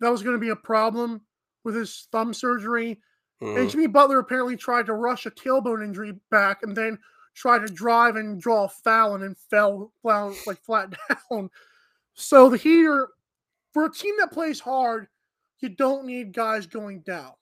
that 0.00 0.10
was 0.10 0.22
going 0.24 0.34
to 0.34 0.40
be 0.40 0.48
a 0.50 0.56
problem 0.56 1.20
with 1.62 1.76
his 1.76 2.08
thumb 2.10 2.34
surgery. 2.34 3.00
And 3.40 3.56
Mhm. 3.56 3.70
Jimmy 3.70 3.86
Butler 3.86 4.18
apparently 4.18 4.56
tried 4.56 4.86
to 4.86 4.94
rush 4.94 5.26
a 5.26 5.30
tailbone 5.30 5.84
injury 5.84 6.18
back 6.30 6.62
and 6.64 6.76
then 6.76 6.98
tried 7.34 7.66
to 7.66 7.72
drive 7.72 8.16
and 8.16 8.40
draw 8.40 8.64
a 8.64 8.68
foul 8.68 9.14
and 9.14 9.22
then 9.22 9.34
fell 9.50 9.92
down 10.04 10.34
like 10.46 10.58
flat 10.64 10.92
down. 11.30 11.48
So 12.14 12.48
the 12.48 12.56
Heat 12.56 12.86
are 12.86 13.08
for 13.72 13.84
a 13.84 13.92
team 13.92 14.14
that 14.18 14.32
plays 14.32 14.58
hard, 14.58 15.06
you 15.64 15.70
don't 15.70 16.04
need 16.04 16.32
guys 16.32 16.66
going 16.66 17.00
down. 17.00 17.32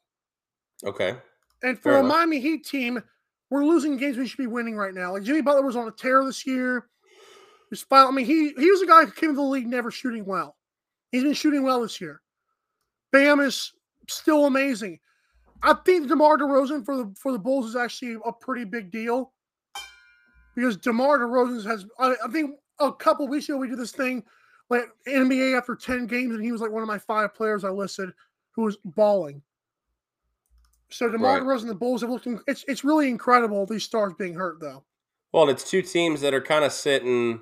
Okay. 0.85 1.17
And 1.63 1.77
for 1.77 1.91
Fair 1.91 1.97
a 1.97 2.01
enough. 2.01 2.13
Miami 2.13 2.41
Heat 2.41 2.65
team, 2.65 3.03
we're 3.51 3.65
losing 3.65 3.97
games 3.97 4.17
we 4.17 4.27
should 4.27 4.39
be 4.39 4.47
winning 4.47 4.77
right 4.77 4.95
now. 4.95 5.13
Like 5.13 5.25
Jimmy 5.25 5.43
Butler 5.43 5.67
was 5.67 5.77
on 5.77 5.89
a 5.89 5.91
tear 5.91 6.25
this 6.25 6.47
year. 6.47 6.87
He's 7.69 7.83
fine. 7.83 8.07
I 8.07 8.11
mean, 8.11 8.27
he 8.27 8.53
he 8.57 8.71
was 8.71 8.83
a 8.83 8.87
guy 8.87 9.05
who 9.05 9.13
came 9.13 9.31
to 9.31 9.37
the 9.37 9.43
league 9.43 9.67
never 9.67 9.91
shooting 9.91 10.25
well. 10.25 10.57
He's 11.11 11.23
been 11.23 11.35
shooting 11.35 11.63
well 11.63 11.83
this 11.83 12.01
year. 12.01 12.23
Bam 13.13 13.41
is 13.41 13.73
still 14.09 14.47
amazing. 14.47 14.99
I 15.63 15.75
think 15.85 16.09
DeMar 16.09 16.39
DeRozan 16.39 16.85
for 16.85 16.97
the 16.97 17.15
for 17.19 17.33
the 17.33 17.39
Bulls 17.39 17.67
is 17.67 17.77
actually 17.77 18.17
a 18.25 18.33
pretty 18.33 18.65
big 18.65 18.91
deal 18.91 19.33
because 20.55 20.77
DeMar 20.77 21.19
DeRozan 21.19 21.65
has. 21.67 21.87
I, 21.99 22.15
I 22.25 22.29
think 22.31 22.53
a 22.79 22.93
couple 22.93 23.29
weeks 23.29 23.49
ago 23.49 23.59
we 23.59 23.69
did 23.69 23.79
this 23.79 23.93
thing 23.93 24.23
like 24.73 24.89
NBA 25.07 25.57
after 25.57 25.77
ten 25.77 26.07
games, 26.07 26.35
and 26.35 26.43
he 26.43 26.53
was 26.53 26.61
like 26.61 26.71
one 26.71 26.83
of 26.83 26.89
my 26.89 26.99
five 26.99 27.35
players 27.35 27.65
I 27.65 27.71
listed 27.71 28.11
who 28.53 28.63
was 28.63 28.77
balling. 28.85 29.43
So 30.91 31.09
DeMar 31.11 31.41
Right. 31.41 31.43
DeRozan 31.43 31.63
and 31.63 31.71
the 31.71 31.75
Bulls 31.75 32.03
have 32.03 32.11
looked. 32.11 32.27
It's 32.47 32.65
it's 32.69 32.85
really 32.85 33.09
incredible 33.09 33.65
these 33.67 33.85
stars 33.85 34.13
being 34.19 34.35
hurt 34.35 34.61
though. 34.61 34.85
Well, 35.33 35.49
it's 35.49 35.69
two 35.69 35.81
teams 35.83 36.21
that 36.21 36.35
are 36.35 36.43
kind 36.43 36.65
of 36.65 36.73
sitting, 36.73 37.41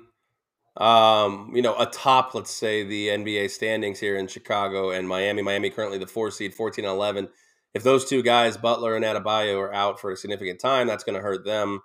um, 0.77 1.51
you 1.53 1.61
know, 1.61 1.77
atop, 1.77 2.33
let's 2.33 2.51
say, 2.51 2.83
the 2.83 3.09
NBA 3.09 3.49
standings 3.49 3.99
here 3.99 4.15
in 4.15 4.27
Chicago 4.27 4.91
and 4.91 5.07
Miami. 5.07 5.41
Miami 5.41 5.69
currently 5.69 5.97
the 5.97 6.07
four 6.07 6.31
seed, 6.31 6.53
14 6.53 6.85
and 6.85 6.93
11. 6.93 7.27
If 7.73 7.83
those 7.83 8.05
two 8.05 8.23
guys, 8.23 8.55
Butler 8.55 8.95
and 8.95 9.03
Adebayo, 9.03 9.59
are 9.59 9.73
out 9.73 9.99
for 9.99 10.11
a 10.11 10.15
significant 10.15 10.61
time, 10.61 10.87
that's 10.87 11.03
going 11.03 11.15
to 11.15 11.21
hurt 11.21 11.43
them 11.45 11.81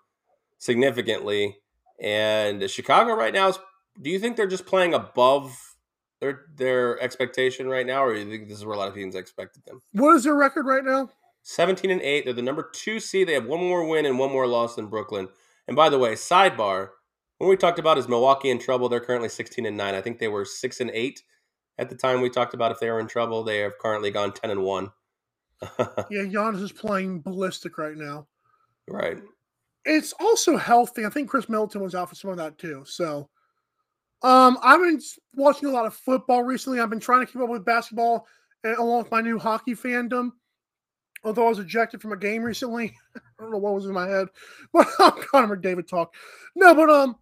significantly. 0.59 1.57
And 2.01 2.71
Chicago 2.71 3.15
right 3.15 3.35
now 3.35 3.49
is. 3.49 3.59
Do 4.01 4.11
you 4.11 4.19
think 4.19 4.37
they're 4.37 4.47
just 4.47 4.67
playing 4.67 4.95
above 4.95 5.57
their 6.21 6.47
their 6.57 7.01
expectation 7.01 7.69
right 7.69 7.87
now, 7.87 8.05
or 8.05 8.15
do 8.15 8.21
you 8.21 8.31
think 8.31 8.49
this 8.49 8.59
is 8.59 8.65
where 8.65 8.75
a 8.75 8.79
lot 8.79 8.89
of 8.89 8.95
teams 8.95 9.15
expected 9.15 9.65
them? 9.65 9.81
What 9.93 10.15
is 10.17 10.25
their 10.25 10.35
record 10.35 10.67
right 10.67 10.85
now? 10.85 11.11
17 11.43 11.91
and 11.91 12.03
8. 12.03 12.25
They're 12.25 12.35
the 12.35 12.43
number 12.43 12.71
two 12.73 12.99
seed. 12.99 13.29
They 13.29 13.35
have 13.35 13.47
one 13.47 13.61
more 13.61 13.87
win 13.87 14.05
and 14.05 14.19
one 14.19 14.33
more 14.33 14.49
loss 14.49 14.75
than 14.75 14.87
Brooklyn. 14.87 15.29
And 15.69 15.77
by 15.77 15.89
the 15.89 15.99
way, 15.99 16.15
sidebar, 16.15 16.89
when 17.39 17.49
we 17.49 17.57
talked 17.57 17.79
about 17.79 17.99
is 17.99 18.09
Milwaukee 18.09 18.51
in 18.51 18.59
trouble, 18.59 18.89
they're 18.89 18.99
currently 18.99 19.29
16 19.29 19.65
and 19.65 19.77
9. 19.77 19.95
I 19.95 20.01
think 20.01 20.19
they 20.19 20.27
were 20.27 20.45
6 20.45 20.81
and 20.81 20.91
8 20.91 21.23
at 21.79 21.89
the 21.89 21.95
time 21.95 22.21
we 22.21 22.31
talked 22.31 22.55
about 22.55 22.73
if 22.73 22.81
they 22.81 22.91
were 22.91 22.99
in 22.99 23.07
trouble. 23.07 23.45
They 23.45 23.59
have 23.59 23.79
currently 23.79 24.11
gone 24.11 24.33
10 24.33 24.51
and 24.51 24.63
1. 24.63 24.91
Yeah, 26.11 26.23
Giannis 26.23 26.63
is 26.63 26.73
playing 26.73 27.23
ballistic 27.23 27.79
right 27.79 27.97
now. 27.97 28.27
right. 28.89 29.19
It's 29.85 30.13
also 30.19 30.57
healthy. 30.57 31.07
I 31.07 31.11
think 31.11 31.31
Khris 31.31 31.49
Middleton 31.49 31.81
was 31.81 31.95
out 31.95 32.09
for 32.09 32.17
some 32.17 32.31
of 32.31 32.37
that 32.39 32.59
too. 32.59 32.83
So, 32.87 33.29
um, 34.23 34.59
I've 34.63 34.81
been 34.81 35.01
watching 35.35 35.69
a 35.69 35.73
lot 35.73 35.87
of 35.87 35.95
football 35.95 36.43
recently. 36.43 36.81
I've 36.81 36.91
been 36.91 37.01
trying 37.01 37.25
to 37.25 37.31
keep 37.33 37.41
up 37.43 37.49
with 37.49 37.65
basketball 37.65 38.27
and 38.65 38.77
along 38.77 39.03
with 39.05 39.11
my 39.11 39.21
new 39.21 39.39
hockey 39.39 39.75
fandom. 39.75 40.31
Although 41.25 41.47
I 41.47 41.51
was 41.51 41.59
ejected 41.59 42.01
from 42.01 42.13
a 42.13 42.17
game 42.17 42.43
recently, 42.43 42.97
I 43.17 43.21
don't 43.43 43.51
know 43.53 43.59
what 43.59 43.75
was 43.75 43.87
in 43.87 43.93
my 43.93 44.07
head. 44.09 44.29
But 44.73 44.87
I'm 44.99 45.13
Connor 45.13 45.57
McDavid 45.57 45.89
talk. 45.89 46.15
No, 46.55 46.75
but 46.75 46.89
um, 46.91 47.17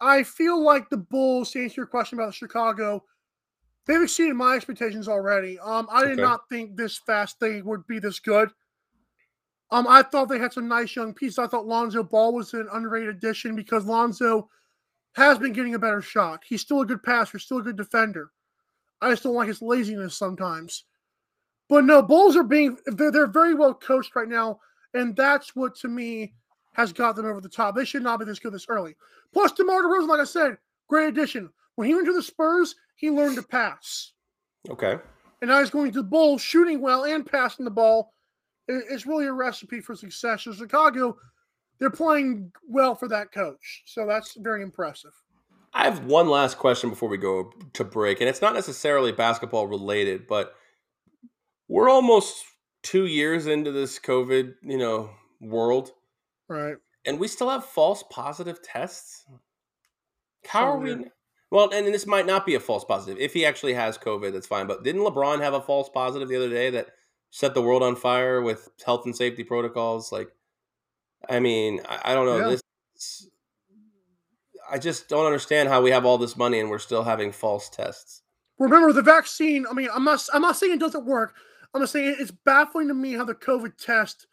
I 0.00 0.22
feel 0.22 0.62
like 0.62 0.90
the 0.90 0.96
Bulls. 0.96 1.52
To 1.52 1.62
answer 1.62 1.80
your 1.80 1.86
question 1.86 2.18
about 2.18 2.34
Chicago, 2.34 3.04
they've 3.86 4.02
exceeded 4.02 4.34
my 4.36 4.54
expectations 4.56 5.08
already. 5.08 5.58
Um, 5.60 5.88
I 5.90 6.02
did 6.04 6.12
Okay. 6.14 6.22
not 6.22 6.48
think 6.48 6.76
this 6.76 6.98
fast 6.98 7.38
they 7.40 7.62
would 7.62 7.86
be 7.86 7.98
this 7.98 8.18
good. 8.18 8.50
Um, 9.70 9.86
I 9.86 10.02
thought 10.02 10.28
they 10.28 10.38
had 10.38 10.52
some 10.52 10.66
nice 10.66 10.96
young 10.96 11.12
pieces. 11.12 11.38
I 11.38 11.46
thought 11.46 11.66
Lonzo 11.66 12.02
Ball 12.02 12.32
was 12.32 12.54
an 12.54 12.68
underrated 12.72 13.10
addition 13.16 13.54
because 13.54 13.84
Lonzo 13.84 14.48
has 15.14 15.38
been 15.38 15.52
getting 15.52 15.74
a 15.74 15.78
better 15.78 16.02
shot. 16.02 16.42
He's 16.46 16.60
still 16.60 16.80
a 16.80 16.86
good 16.86 17.02
passer, 17.02 17.38
still 17.38 17.58
a 17.58 17.62
good 17.62 17.76
defender. 17.76 18.30
I 19.00 19.10
just 19.10 19.22
don't 19.22 19.34
like 19.34 19.48
his 19.48 19.62
laziness 19.62 20.16
sometimes. 20.16 20.84
But 21.68 21.84
no, 21.84 22.02
Bulls 22.02 22.36
are 22.36 22.42
being 22.44 22.78
they're, 22.86 23.10
they're 23.10 23.26
very 23.26 23.54
well 23.54 23.74
coached 23.74 24.14
right 24.16 24.28
now, 24.28 24.60
and 24.94 25.14
that's 25.14 25.54
what 25.54 25.74
to 25.76 25.88
me 25.88 26.34
has 26.72 26.92
got 26.92 27.16
them 27.16 27.26
over 27.26 27.40
the 27.40 27.48
top. 27.48 27.74
They 27.74 27.84
should 27.84 28.02
not 28.02 28.18
be 28.20 28.24
this 28.24 28.38
good 28.38 28.52
this 28.52 28.66
early. 28.68 28.96
Plus, 29.32 29.52
DeMar 29.52 29.82
DeRozan, 29.82 30.08
like 30.08 30.20
I 30.20 30.24
said, 30.24 30.56
great 30.88 31.08
addition. 31.08 31.50
When 31.74 31.88
he 31.88 31.94
went 31.94 32.06
to 32.06 32.12
the 32.12 32.22
Spurs, 32.22 32.74
he 32.96 33.10
learned 33.10 33.36
to 33.36 33.42
pass, 33.42 34.12
Okay. 34.70 34.98
and 35.42 35.48
now 35.50 35.60
he's 35.60 35.70
going 35.70 35.92
to 35.92 35.98
the 36.02 36.08
Bulls, 36.08 36.40
shooting 36.40 36.80
well 36.80 37.04
and 37.04 37.24
passing 37.26 37.64
the 37.64 37.70
ball. 37.70 38.14
It- 38.66 38.84
It's 38.88 39.06
really 39.06 39.26
a 39.26 39.32
recipe 39.32 39.80
for 39.80 39.94
success. 39.94 40.42
So 40.44 40.52
Chicago, 40.52 41.18
they're 41.78 41.90
playing 41.90 42.52
well 42.68 42.94
for 42.94 43.08
that 43.08 43.32
coach, 43.32 43.82
so 43.86 44.06
that's 44.06 44.34
very 44.38 44.62
impressive. 44.62 45.12
I 45.74 45.84
have 45.84 46.04
one 46.06 46.28
last 46.28 46.58
question 46.58 46.90
before 46.90 47.08
we 47.08 47.18
go 47.18 47.52
to 47.74 47.84
break, 47.84 48.20
and 48.20 48.28
it's 48.28 48.42
not 48.42 48.54
necessarily 48.54 49.12
basketball 49.12 49.66
related, 49.66 50.26
but 50.26 50.54
we're 51.68 51.90
almost 51.90 52.44
two 52.82 53.06
years 53.06 53.46
into 53.46 53.70
this 53.72 53.98
COVID, 53.98 54.54
you 54.62 54.78
know, 54.78 55.10
world, 55.40 55.92
Right. 56.48 56.76
and 57.04 57.20
we 57.20 57.28
still 57.28 57.50
have 57.50 57.64
false 57.64 58.02
positive 58.10 58.62
tests. 58.62 59.24
How 60.46 60.60
So 60.60 60.66
are 60.66 60.78
we? 60.78 60.94
weird. 60.94 61.10
Well, 61.50 61.70
and 61.72 61.86
this 61.86 62.06
might 62.06 62.26
not 62.26 62.44
be 62.44 62.54
a 62.54 62.60
false 62.60 62.84
positive. 62.84 63.18
If 63.20 63.32
he 63.32 63.46
actually 63.46 63.74
has 63.74 63.96
COVID, 63.96 64.32
that's 64.32 64.46
fine. 64.46 64.66
But 64.66 64.84
didn't 64.84 65.02
LeBron 65.02 65.40
have 65.40 65.54
a 65.54 65.62
false 65.62 65.88
positive 65.88 66.28
the 66.28 66.36
other 66.36 66.50
day 66.50 66.68
that 66.70 66.88
set 67.30 67.54
the 67.54 67.62
world 67.62 67.82
on 67.82 67.96
fire 67.96 68.42
with 68.42 68.68
health 68.84 69.06
and 69.06 69.16
safety 69.16 69.44
protocols? 69.44 70.12
Like, 70.12 70.28
I 71.28 71.40
mean, 71.40 71.80
I, 71.88 72.12
I 72.12 72.14
don't 72.14 72.26
know. 72.26 72.38
Yeah. 72.38 72.56
This, 72.94 73.28
I 74.70 74.78
just 74.78 75.08
don't 75.08 75.26
understand 75.26 75.68
how 75.68 75.80
we 75.80 75.90
have 75.90 76.04
all 76.04 76.18
this 76.18 76.36
money 76.36 76.60
and 76.60 76.68
we're 76.68 76.78
still 76.78 77.02
having 77.02 77.32
false 77.32 77.68
tests. 77.68 78.22
Remember 78.58 78.92
the 78.92 79.02
vaccine. 79.02 79.66
I 79.70 79.72
mean, 79.72 79.88
I'm 79.94 80.04
not. 80.04 80.26
I'm 80.32 80.42
not 80.42 80.56
saying 80.56 80.72
it 80.72 80.80
doesn't 80.80 81.06
work. 81.06 81.34
I'm 81.74 81.80
just 81.82 81.92
saying 81.92 82.16
it's 82.18 82.30
baffling 82.30 82.88
to 82.88 82.94
me 82.94 83.12
how 83.12 83.24
the 83.24 83.34
COVID 83.34 83.76
test 83.76 84.26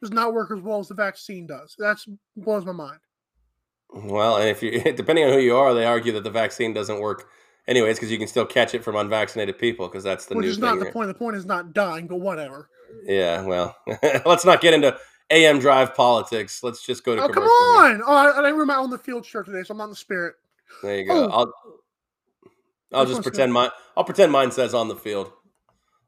does 0.00 0.10
not 0.10 0.34
work 0.34 0.50
as 0.50 0.60
well 0.60 0.80
as 0.80 0.88
the 0.88 0.94
vaccine 0.94 1.46
does. 1.46 1.76
That's 1.78 2.08
blows 2.36 2.64
my 2.64 2.72
mind. 2.72 2.98
Well, 3.90 4.36
and 4.36 4.48
if 4.48 4.62
you 4.62 4.80
depending 4.96 5.24
on 5.24 5.32
who 5.32 5.38
you 5.38 5.56
are, 5.56 5.74
they 5.74 5.86
argue 5.86 6.12
that 6.12 6.24
the 6.24 6.30
vaccine 6.30 6.74
doesn't 6.74 7.00
work 7.00 7.28
anyways 7.66 7.96
because 7.96 8.10
you 8.10 8.18
can 8.18 8.28
still 8.28 8.46
catch 8.46 8.74
it 8.74 8.82
from 8.82 8.96
unvaccinated 8.96 9.58
people 9.58 9.86
because 9.86 10.02
that's 10.02 10.26
the 10.26 10.34
Which 10.34 10.44
new 10.44 10.50
is 10.50 10.58
not 10.58 10.78
the 10.78 10.86
here. 10.86 10.92
point. 10.92 11.08
The 11.08 11.14
point 11.14 11.36
is 11.36 11.46
not 11.46 11.72
dying, 11.72 12.06
but 12.06 12.16
whatever. 12.16 12.68
Yeah, 13.04 13.44
well, 13.44 13.76
let's 14.26 14.44
not 14.44 14.60
get 14.60 14.74
into 14.74 14.98
AM 15.30 15.58
drive 15.58 15.94
politics. 15.94 16.62
Let's 16.62 16.84
just 16.84 17.04
go 17.04 17.14
to 17.16 17.22
Oh 17.22 17.26
come 17.28 17.34
commercial 17.34 17.82
here. 17.82 17.94
on! 17.94 18.02
Oh, 18.06 18.14
I, 18.14 18.32
I 18.32 18.42
didn't 18.42 18.56
wear 18.56 18.66
my 18.66 18.74
on 18.74 18.90
the 18.90 18.98
field 18.98 19.26
shirt 19.26 19.46
today, 19.46 19.62
so 19.62 19.72
I'm 19.72 19.78
not 19.78 19.84
in 19.84 19.90
the 19.90 19.96
spirit. 19.96 20.34
There 20.82 20.98
you 20.98 21.06
go. 21.06 21.24
Oh. 21.26 21.28
I'll 21.30 21.52
I'll 22.92 23.00
Which 23.00 23.10
just 23.10 23.22
pretend 23.22 23.50
good? 23.50 23.54
mine. 23.54 23.70
I'll 23.96 24.04
pretend 24.04 24.32
mine 24.32 24.50
says 24.50 24.72
on 24.74 24.88
the 24.88 24.96
field. 24.96 25.30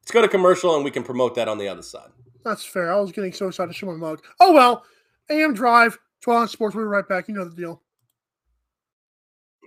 Let's 0.02 0.10
go 0.12 0.22
to 0.22 0.28
commercial 0.28 0.74
and 0.76 0.84
we 0.84 0.90
can 0.90 1.02
promote 1.02 1.34
that 1.34 1.46
on 1.48 1.58
the 1.58 1.68
other 1.68 1.82
side. 1.82 2.08
That's 2.44 2.64
fair. 2.64 2.90
I 2.92 2.98
was 2.98 3.12
getting 3.12 3.32
so 3.34 3.48
excited 3.48 3.72
to 3.72 3.78
show 3.78 3.86
my 3.86 3.92
mug. 3.92 4.22
Oh 4.40 4.52
well. 4.52 4.84
AM 5.28 5.52
Drive, 5.54 5.98
12 6.22 6.40
on 6.40 6.48
Sports. 6.48 6.74
We'll 6.74 6.84
be 6.84 6.88
right 6.88 7.06
back. 7.06 7.28
You 7.28 7.34
know 7.34 7.44
the 7.44 7.54
deal. 7.54 7.82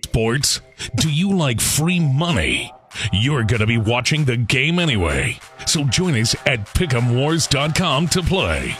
Sports? 0.04 0.60
Do 0.96 1.10
you 1.10 1.34
like 1.36 1.60
free 1.60 2.00
money? 2.00 2.72
You're 3.12 3.44
going 3.44 3.60
to 3.60 3.66
be 3.66 3.78
watching 3.78 4.24
the 4.24 4.36
game 4.36 4.78
anyway. 4.78 5.38
So 5.66 5.84
join 5.84 6.14
us 6.14 6.34
at 6.46 6.60
pick'emwars.com 6.66 8.08
to 8.08 8.22
play. 8.22 8.76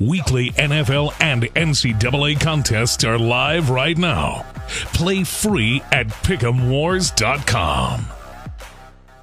Weekly 0.00 0.50
NFL 0.52 1.14
and 1.20 1.42
NCAA 1.42 2.40
contests 2.40 3.04
are 3.04 3.18
live 3.18 3.70
right 3.70 3.98
now. 3.98 4.44
Play 4.92 5.24
free 5.24 5.82
at 5.92 6.08
pick'emwars.com. 6.08 8.06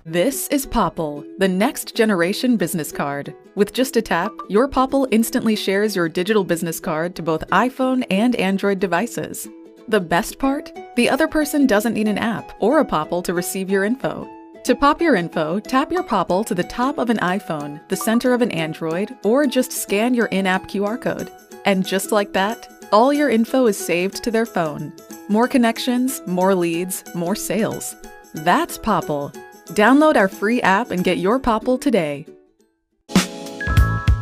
This 0.06 0.48
is 0.48 0.66
Popl, 0.66 1.26
the 1.38 1.48
next 1.48 1.96
generation 1.96 2.58
business 2.58 2.92
card. 2.92 3.36
With 3.54 3.72
just 3.72 3.96
a 3.98 4.02
tap, 4.02 4.32
your 4.50 4.68
Popl 4.68 5.08
instantly 5.12 5.56
shares 5.56 5.96
your 5.96 6.10
digital 6.10 6.44
business 6.44 6.80
card 6.80 7.16
to 7.16 7.22
both 7.22 7.48
iPhone 7.52 8.04
and 8.10 8.36
Android 8.38 8.80
devices. 8.80 9.48
The 9.88 10.00
best 10.00 10.40
part? 10.40 10.72
The 10.96 11.08
other 11.08 11.28
person 11.28 11.68
doesn't 11.68 11.94
need 11.94 12.08
an 12.08 12.18
app 12.18 12.52
or 12.60 12.80
a 12.80 12.86
Popl 12.86 13.24
to 13.26 13.34
receive 13.36 13.70
your 13.70 13.84
info. 13.84 14.28
To 14.66 14.76
pop 14.76 15.02
your 15.02 15.16
info, 15.16 15.60
tap 15.60 15.92
your 15.92 16.04
Popl 16.04 16.46
to 16.46 16.54
the 16.54 16.64
top 16.64 17.00
of 17.00 17.10
an 17.10 17.18
iPhone, 17.18 17.82
the 17.88 17.96
center 17.96 18.32
of 18.32 18.44
an 18.44 18.52
Android, 18.52 19.18
or 19.24 19.48
just 19.48 19.72
scan 19.72 20.14
your 20.14 20.28
in 20.28 20.46
app 20.46 20.68
QR 20.68 21.02
code. 21.02 21.32
And 21.66 21.84
just 21.84 22.12
like 22.12 22.34
that, 22.34 22.72
all 22.92 23.12
your 23.12 23.28
info 23.28 23.66
is 23.66 23.76
saved 23.76 24.24
to 24.24 24.30
their 24.30 24.46
phone. 24.46 24.94
More 25.30 25.48
connections, 25.48 26.22
more 26.28 26.54
leads, 26.54 27.04
more 27.16 27.36
sales. 27.36 27.96
That's 28.36 28.78
Popl. 28.78 29.34
Download 29.70 30.16
our 30.16 30.28
free 30.28 30.62
app 30.62 30.92
and 30.92 31.04
get 31.04 31.18
your 31.18 31.40
Popl 31.40 31.82
today. 31.82 32.28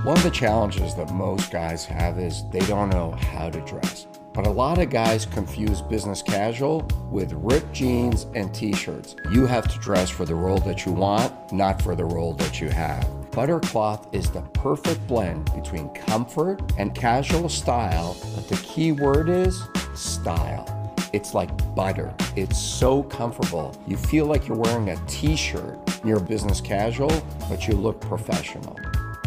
One 0.05 0.15
of 0.15 0.23
the 0.23 0.31
challenges 0.31 0.95
that 0.95 1.11
most 1.11 1.51
guys 1.51 1.83
have 1.83 2.17
is 2.17 2.43
they 2.53 2.61
don't 2.61 2.89
know 2.89 3.11
how 3.11 3.49
to 3.49 3.59
dress. 3.65 4.07
But 4.33 4.47
a 4.47 4.51
lot 4.51 4.77
of 4.77 4.89
guys 4.89 5.25
confuse 5.25 5.81
business 5.81 6.21
casual 6.21 6.87
with 7.11 7.33
ripped 7.33 7.73
jeans 7.73 8.27
and 8.35 8.53
t 8.53 8.73
shirts. 8.73 9.15
You 9.31 9.45
have 9.45 9.67
to 9.67 9.79
dress 9.79 10.09
for 10.09 10.25
the 10.25 10.35
role 10.35 10.59
that 10.59 10.85
you 10.85 10.91
want, 10.91 11.51
not 11.51 11.81
for 11.81 11.95
the 11.95 12.05
role 12.05 12.33
that 12.35 12.61
you 12.61 12.69
have. 12.69 13.07
Buttercloth 13.31 14.13
is 14.13 14.29
the 14.29 14.41
perfect 14.53 15.05
blend 15.07 15.53
between 15.53 15.89
comfort 15.89 16.61
and 16.77 16.93
casual 16.95 17.49
style, 17.49 18.17
but 18.35 18.47
the 18.47 18.57
key 18.57 18.91
word 18.91 19.29
is 19.29 19.61
style. 19.95 20.75
It's 21.11 21.33
like 21.33 21.49
butter. 21.75 22.13
It's 22.35 22.59
so 22.59 23.03
comfortable. 23.03 23.75
You 23.87 23.97
feel 23.97 24.25
like 24.25 24.47
you're 24.47 24.57
wearing 24.57 24.89
a 24.89 24.95
t 25.07 25.35
shirt. 25.35 25.77
You're 26.05 26.19
business 26.19 26.61
casual, 26.61 27.11
but 27.49 27.67
you 27.67 27.73
look 27.73 27.99
professional. 27.99 28.77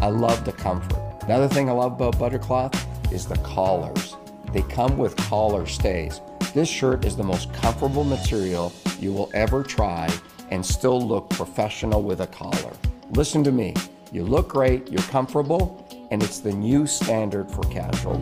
I 0.01 0.07
love 0.07 0.45
the 0.45 0.53
comfort. 0.53 1.01
Another 1.23 1.47
thing 1.47 1.69
I 1.69 1.73
love 1.73 1.93
about 1.93 2.17
Buttercloth 2.17 2.73
is 3.13 3.25
the 3.25 3.37
collars. 3.37 4.15
They 4.53 4.61
come 4.61 4.99
with 4.99 5.17
collar 5.17 5.65
stays. 5.65 6.21
This 6.53 6.69
shirt 6.69 7.05
is 7.05 7.17
the 7.17 7.23
most 7.23 7.51
comfortable 7.55 8.03
material 8.03 8.71
you 8.99 9.11
will 9.11 9.31
ever 9.33 9.63
try 9.63 10.07
and 10.51 10.63
still 10.63 11.01
look 11.01 11.27
professional 11.31 12.03
with 12.03 12.21
a 12.21 12.27
collar. 12.27 12.71
Listen 13.15 13.43
to 13.45 13.51
me. 13.51 13.73
You 14.11 14.23
look 14.23 14.47
great, 14.49 14.91
you're 14.91 15.01
comfortable, 15.09 16.07
and 16.11 16.21
it's 16.21 16.37
the 16.37 16.51
new 16.51 16.85
standard 16.85 17.49
for 17.49 17.63
casual. 17.63 18.21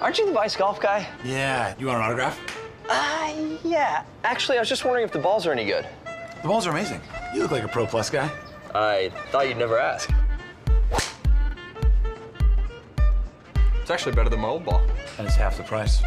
Aren't 0.00 0.18
you 0.18 0.26
the 0.26 0.32
Vice 0.32 0.56
Golf 0.56 0.80
guy? 0.80 1.06
Yeah, 1.24 1.76
you 1.78 1.86
want 1.86 1.98
an 1.98 2.04
autograph? 2.06 2.40
Uh, 2.88 3.32
yeah. 3.62 4.02
Actually, 4.24 4.58
I 4.58 4.60
was 4.60 4.68
just 4.68 4.84
wondering 4.84 5.04
if 5.04 5.12
the 5.12 5.20
balls 5.20 5.46
are 5.46 5.52
any 5.52 5.64
good. 5.64 5.86
The 6.42 6.48
balls 6.48 6.66
are 6.66 6.70
amazing. 6.70 7.00
You 7.32 7.42
look 7.42 7.52
like 7.52 7.62
a 7.62 7.68
Pro 7.68 7.86
Plus 7.86 8.10
guy. 8.10 8.28
I 8.74 9.12
thought 9.30 9.48
you'd 9.48 9.58
never 9.58 9.78
ask. 9.78 10.10
It's 13.84 13.90
actually 13.90 14.14
better 14.14 14.30
than 14.30 14.40
my 14.40 14.48
old 14.48 14.64
ball. 14.64 14.80
And 15.18 15.26
it's 15.26 15.36
half 15.36 15.58
the 15.58 15.62
price. 15.62 16.00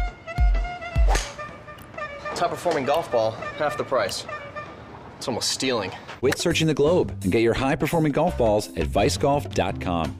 Top 2.34 2.50
performing 2.50 2.84
golf 2.84 3.08
ball, 3.12 3.30
half 3.56 3.78
the 3.78 3.84
price. 3.84 4.26
It's 5.16 5.28
almost 5.28 5.50
stealing. 5.50 5.92
Quit 6.18 6.38
searching 6.38 6.66
the 6.66 6.74
globe 6.74 7.16
and 7.22 7.30
get 7.30 7.42
your 7.42 7.54
high 7.54 7.76
performing 7.76 8.10
golf 8.10 8.36
balls 8.36 8.66
at 8.76 8.88
vicegolf.com. 8.88 10.18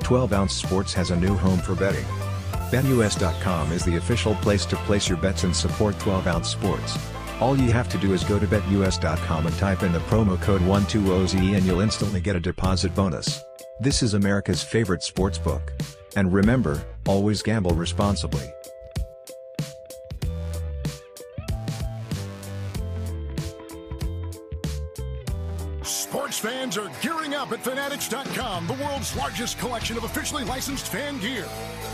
Twelve 0.00 0.34
Ounce 0.34 0.52
Sports 0.52 0.92
has 0.92 1.10
a 1.10 1.16
new 1.16 1.34
home 1.34 1.60
for 1.60 1.74
betting. 1.74 2.04
BetUS.com 2.70 3.70
is 3.70 3.84
the 3.84 3.96
official 3.96 4.34
place 4.36 4.66
to 4.66 4.76
place 4.76 5.08
your 5.08 5.18
bets 5.18 5.44
and 5.44 5.54
support 5.54 5.98
12 6.00 6.26
Ounce 6.26 6.48
Sports. 6.48 6.98
All 7.40 7.56
you 7.56 7.70
have 7.70 7.88
to 7.90 7.98
do 7.98 8.12
is 8.12 8.24
go 8.24 8.40
to 8.40 8.46
BetUS.com 8.46 9.46
and 9.46 9.56
type 9.56 9.84
in 9.84 9.92
the 9.92 10.00
promo 10.00 10.40
code 10.40 10.62
12OZE 10.62 11.56
and 11.56 11.64
you'll 11.64 11.80
instantly 11.80 12.20
get 12.20 12.34
a 12.34 12.40
deposit 12.40 12.92
bonus. 12.94 13.44
This 13.78 14.02
is 14.02 14.14
America's 14.14 14.64
favorite 14.64 15.02
sports 15.02 15.38
book. 15.38 15.72
And 16.16 16.32
remember, 16.32 16.84
always 17.06 17.42
gamble 17.42 17.72
responsibly. 17.72 18.50
Fanatics.com, 27.66 28.68
the 28.68 28.74
world's 28.74 29.16
largest 29.16 29.58
collection 29.58 29.96
of 29.96 30.04
officially 30.04 30.44
licensed 30.44 30.86
fan 30.86 31.18
gear. 31.18 31.42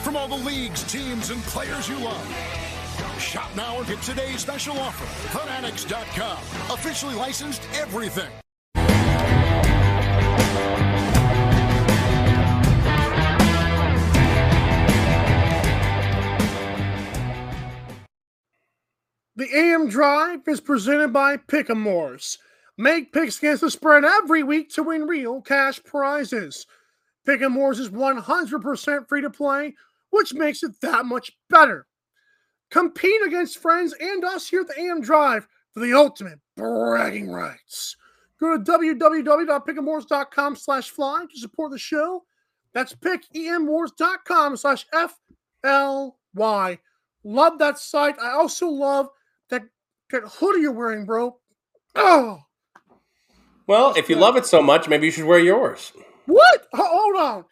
From 0.02 0.16
all 0.16 0.28
the 0.28 0.34
leagues, 0.34 0.82
teams, 0.82 1.30
and 1.30 1.40
players 1.44 1.88
you 1.88 1.98
love. 1.98 2.28
Shop 3.18 3.50
now 3.56 3.78
and 3.78 3.86
get 3.86 4.02
today's 4.02 4.40
special 4.40 4.78
offer. 4.78 5.06
Fanatics.com, 5.38 6.36
officially 6.74 7.14
licensed 7.14 7.62
everything. 7.72 8.30
The 19.36 19.48
AM 19.56 19.88
Drive 19.88 20.46
is 20.46 20.60
presented 20.60 21.14
by 21.14 21.38
Pick'em 21.38 21.78
Make 22.78 23.12
picks 23.12 23.38
against 23.38 23.60
the 23.60 23.70
spread 23.70 24.04
every 24.04 24.42
week 24.42 24.70
to 24.70 24.82
win 24.82 25.02
real 25.02 25.42
cash 25.42 25.82
prizes. 25.84 26.66
Pick'em 27.26 27.54
Wars 27.54 27.78
is 27.78 27.90
100% 27.90 29.08
free 29.08 29.20
to 29.20 29.30
play, 29.30 29.74
which 30.10 30.34
makes 30.34 30.62
it 30.62 30.80
that 30.80 31.06
much 31.06 31.32
better. 31.48 31.86
Compete 32.70 33.22
against 33.24 33.58
friends 33.58 33.94
and 34.00 34.24
us 34.24 34.48
here 34.48 34.62
at 34.62 34.68
the 34.68 34.80
AM 34.80 35.02
Drive 35.02 35.46
for 35.72 35.80
the 35.80 35.92
ultimate 35.92 36.40
bragging 36.56 37.30
rights. 37.30 37.96
Go 38.40 38.56
to 38.56 38.64
www.pick'emwars.com 38.64 40.56
slash 40.56 40.90
fly 40.90 41.24
to 41.30 41.38
support 41.38 41.70
the 41.70 41.78
show. 41.78 42.24
That's 42.72 42.94
pickemwars.com 42.94 44.56
slash 44.56 44.86
F-L-Y. 44.92 46.78
Love 47.24 47.58
that 47.58 47.78
site. 47.78 48.18
I 48.18 48.30
also 48.30 48.66
love 48.66 49.08
that, 49.50 49.62
that 50.10 50.22
hoodie 50.24 50.62
you're 50.62 50.72
wearing, 50.72 51.04
bro. 51.04 51.38
Oh, 51.94 52.40
Well, 53.66 53.94
if 53.96 54.08
you 54.08 54.16
love 54.16 54.36
it 54.36 54.46
so 54.46 54.62
much, 54.62 54.88
maybe 54.88 55.06
you 55.06 55.12
should 55.12 55.24
wear 55.24 55.38
yours. 55.38 55.92
what? 56.26 56.66
Hold 56.74 57.16
on. 57.16 57.44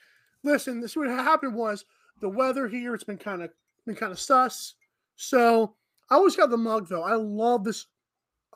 Listen, 0.43 0.81
this 0.81 0.97
what 0.97 1.09
happened 1.09 1.55
was 1.55 1.85
the 2.21 2.29
weather 2.29 2.69
here. 2.69 2.95
It's 2.95 3.05
been 3.05 3.19
kind 3.19 3.43
of 3.43 3.51
been 3.87 3.95
kind 3.95 4.13
of 4.13 4.19
sus. 4.19 4.75
So 5.17 5.75
I 6.11 6.15
always 6.15 6.37
got 6.37 6.51
the 6.51 6.57
mug 6.57 6.89
though. 6.89 7.03
I 7.03 7.15
love 7.15 7.65
this. 7.65 7.87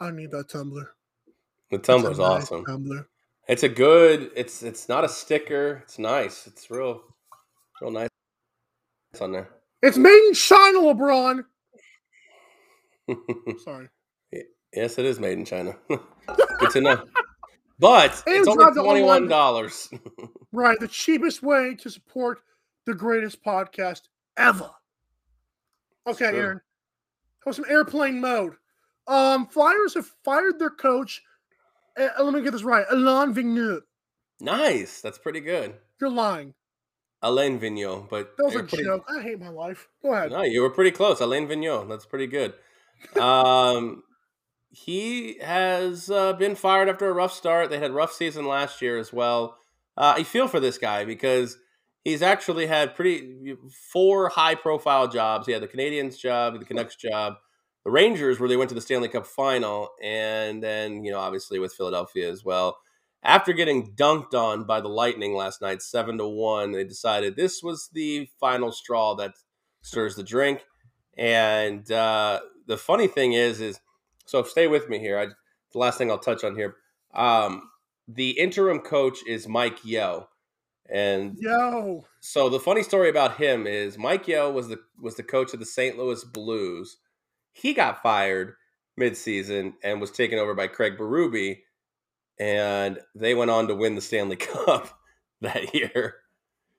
I 0.00 0.10
need 0.10 0.30
that 0.32 0.48
tumbler. 0.48 0.90
The 1.70 1.78
tumbler's 1.78 2.18
nice 2.18 2.44
awesome. 2.44 2.64
Tumbler. 2.64 3.08
It's 3.48 3.62
a 3.62 3.68
good. 3.68 4.30
It's 4.34 4.62
it's 4.62 4.88
not 4.88 5.04
a 5.04 5.08
sticker. 5.08 5.82
It's 5.84 5.98
nice. 5.98 6.46
It's 6.46 6.70
real, 6.70 7.02
real 7.80 7.90
nice 7.90 8.08
It's 9.12 9.20
on 9.20 9.32
there. 9.32 9.50
It's 9.82 9.98
made 9.98 10.24
in 10.28 10.34
China, 10.34 10.78
LeBron. 10.78 11.44
Sorry. 13.64 13.88
Yes, 14.72 14.98
it 14.98 15.04
is 15.04 15.20
made 15.20 15.38
in 15.38 15.44
China. 15.44 15.76
Good 16.58 16.70
to 16.70 16.80
know. 16.80 17.04
But 17.78 18.22
And 18.26 18.36
it's 18.36 18.46
it's 18.46 18.48
only 18.48 18.64
not 18.64 18.74
the 18.74 18.82
twenty 18.82 19.02
one 19.02 19.28
dollars. 19.28 19.88
Right, 20.52 20.78
the 20.78 20.86
cheapest 20.86 21.42
way 21.42 21.74
to 21.74 21.90
support 21.90 22.38
the 22.86 22.94
greatest 22.94 23.42
podcast 23.42 24.02
ever. 24.36 24.70
Okay, 26.06 26.30
True. 26.30 26.38
Aaron. 26.38 26.60
How 27.44 27.50
some 27.50 27.64
airplane 27.68 28.20
mode? 28.20 28.52
Um, 29.08 29.46
Flyers 29.48 29.94
have 29.94 30.06
fired 30.24 30.60
their 30.60 30.70
coach. 30.70 31.20
uh, 31.98 32.08
let 32.22 32.32
me 32.32 32.40
get 32.42 32.52
this 32.52 32.62
right. 32.62 32.86
Alain 32.90 33.34
Vigneault. 33.34 33.80
nice. 34.40 35.00
That's 35.00 35.18
pretty 35.18 35.40
good. 35.40 35.74
You're 36.00 36.10
lying. 36.10 36.54
Alain 37.22 37.58
Vigneault, 37.58 38.08
but 38.08 38.36
That 38.36 38.44
was 38.44 38.54
a 38.54 38.62
pretty- 38.62 38.84
joke. 38.84 39.04
I 39.08 39.20
hate 39.22 39.40
my 39.40 39.48
life. 39.48 39.88
Go 40.04 40.12
ahead. 40.14 40.30
No, 40.30 40.42
you 40.42 40.62
were 40.62 40.70
pretty 40.70 40.90
close. 40.92 41.20
Alain 41.20 41.48
Vigneault. 41.48 41.88
That's 41.88 42.06
pretty 42.06 42.28
good. 42.28 42.54
Um, 43.20 44.04
he 44.74 45.38
has 45.40 46.10
uh, 46.10 46.32
been 46.32 46.56
fired 46.56 46.88
after 46.88 47.08
a 47.08 47.12
rough 47.12 47.32
start. 47.32 47.70
They 47.70 47.78
had 47.78 47.92
a 47.92 47.94
rough 47.94 48.12
season 48.12 48.46
last 48.46 48.82
year 48.82 48.98
as 48.98 49.12
well. 49.12 49.56
Uh, 49.96 50.14
I 50.16 50.24
feel 50.24 50.48
for 50.48 50.58
this 50.58 50.78
guy 50.78 51.04
because 51.04 51.56
he's 52.02 52.22
actually 52.22 52.66
had 52.66 52.96
pretty 52.96 53.56
four 53.92 54.28
high 54.30 54.56
profile 54.56 55.06
jobs. 55.06 55.46
He 55.46 55.52
had 55.52 55.62
the 55.62 55.68
Canadiens 55.68 56.18
job, 56.18 56.58
the 56.58 56.64
Canucks 56.64 56.96
job, 56.96 57.34
the 57.84 57.90
Rangers 57.92 58.40
where 58.40 58.48
they 58.48 58.56
went 58.56 58.68
to 58.70 58.74
the 58.74 58.80
Stanley 58.80 59.08
Cup 59.08 59.26
final, 59.26 59.90
and 60.02 60.62
then 60.62 61.04
you 61.04 61.12
know 61.12 61.20
obviously 61.20 61.58
with 61.58 61.72
Philadelphia 61.72 62.30
as 62.30 62.44
well. 62.44 62.76
After 63.22 63.52
getting 63.52 63.94
dunked 63.94 64.34
on 64.34 64.64
by 64.64 64.80
the 64.80 64.88
Lightning 64.88 65.34
last 65.34 65.62
night, 65.62 65.82
seven 65.82 66.18
to 66.18 66.26
one, 66.26 66.72
they 66.72 66.84
decided 66.84 67.36
this 67.36 67.62
was 67.62 67.88
the 67.92 68.28
final 68.40 68.72
straw 68.72 69.14
that 69.14 69.34
stirs 69.82 70.16
the 70.16 70.22
drink. 70.22 70.64
And 71.16 71.90
uh, 71.90 72.40
the 72.66 72.76
funny 72.76 73.06
thing 73.06 73.32
is, 73.32 73.60
is 73.60 73.80
so 74.24 74.42
stay 74.42 74.66
with 74.66 74.88
me 74.88 74.98
here. 74.98 75.18
I, 75.18 75.26
the 75.26 75.78
last 75.78 75.98
thing 75.98 76.10
I'll 76.10 76.18
touch 76.18 76.44
on 76.44 76.54
here. 76.56 76.76
Um, 77.14 77.70
the 78.08 78.30
interim 78.30 78.80
coach 78.80 79.18
is 79.26 79.48
Mike 79.48 79.84
Yeo, 79.84 80.28
and 80.90 81.36
Yo. 81.38 82.04
so 82.20 82.48
the 82.48 82.60
funny 82.60 82.82
story 82.82 83.08
about 83.08 83.36
him 83.38 83.66
is 83.66 83.96
Mike 83.96 84.28
Yeo 84.28 84.50
was 84.50 84.68
the 84.68 84.78
was 85.00 85.14
the 85.16 85.22
coach 85.22 85.54
of 85.54 85.60
the 85.60 85.66
St. 85.66 85.96
Louis 85.98 86.22
Blues. 86.24 86.98
He 87.52 87.72
got 87.72 88.02
fired 88.02 88.54
midseason 89.00 89.74
and 89.82 90.00
was 90.00 90.10
taken 90.10 90.38
over 90.38 90.54
by 90.54 90.66
Craig 90.66 90.98
Berube, 90.98 91.58
and 92.38 92.98
they 93.14 93.34
went 93.34 93.50
on 93.50 93.68
to 93.68 93.74
win 93.74 93.94
the 93.94 94.00
Stanley 94.00 94.36
Cup 94.36 94.98
that 95.40 95.74
year. 95.74 96.16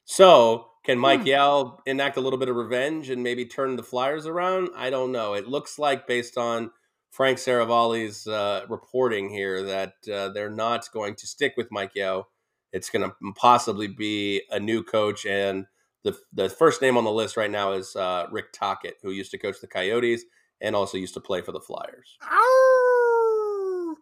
So 0.03 0.67
can 0.83 0.99
Mike 0.99 1.21
Hmm. 1.21 1.27
Yeo 1.27 1.77
enact 1.85 2.17
a 2.17 2.21
little 2.21 2.37
bit 2.37 2.49
of 2.49 2.55
revenge 2.55 3.09
and 3.09 3.23
maybe 3.23 3.45
turn 3.45 3.75
the 3.75 3.83
Flyers 3.83 4.27
around? 4.27 4.69
I 4.75 4.89
don't 4.89 5.11
know. 5.11 5.33
It 5.33 5.47
looks 5.47 5.79
like 5.79 6.05
based 6.07 6.37
on 6.37 6.71
Frank 7.15 7.37
Seravalli's 7.37 8.27
uh, 8.27 8.65
reporting 8.67 9.29
here 9.29 9.63
that 9.63 9.93
uh, 10.11 10.27
they're 10.29 10.49
not 10.49 10.91
going 10.91 11.15
to 11.15 11.25
stick 11.25 11.53
with 11.55 11.71
Mike 11.71 11.95
Yeo. 11.95 12.27
It's 12.73 12.89
going 12.89 13.09
to 13.09 13.15
possibly 13.37 13.87
be 13.87 14.41
a 14.51 14.59
new 14.59 14.83
coach, 14.83 15.25
and 15.25 15.65
the 16.03 16.17
the 16.33 16.49
first 16.49 16.81
name 16.81 16.97
on 16.97 17.05
the 17.05 17.11
list 17.11 17.37
right 17.37 17.49
now 17.49 17.71
is 17.71 17.95
uh, 17.95 18.27
Rick 18.31 18.51
Tocchet, 18.51 18.95
who 19.01 19.11
used 19.11 19.31
to 19.31 19.37
coach 19.37 19.61
the 19.61 19.67
Coyotes 19.67 20.25
and 20.59 20.75
also 20.75 20.97
used 20.97 21.13
to 21.13 21.21
play 21.21 21.39
for 21.39 21.53
the 21.53 21.59
Flyers. 21.61 22.17
Ow! 22.21 23.95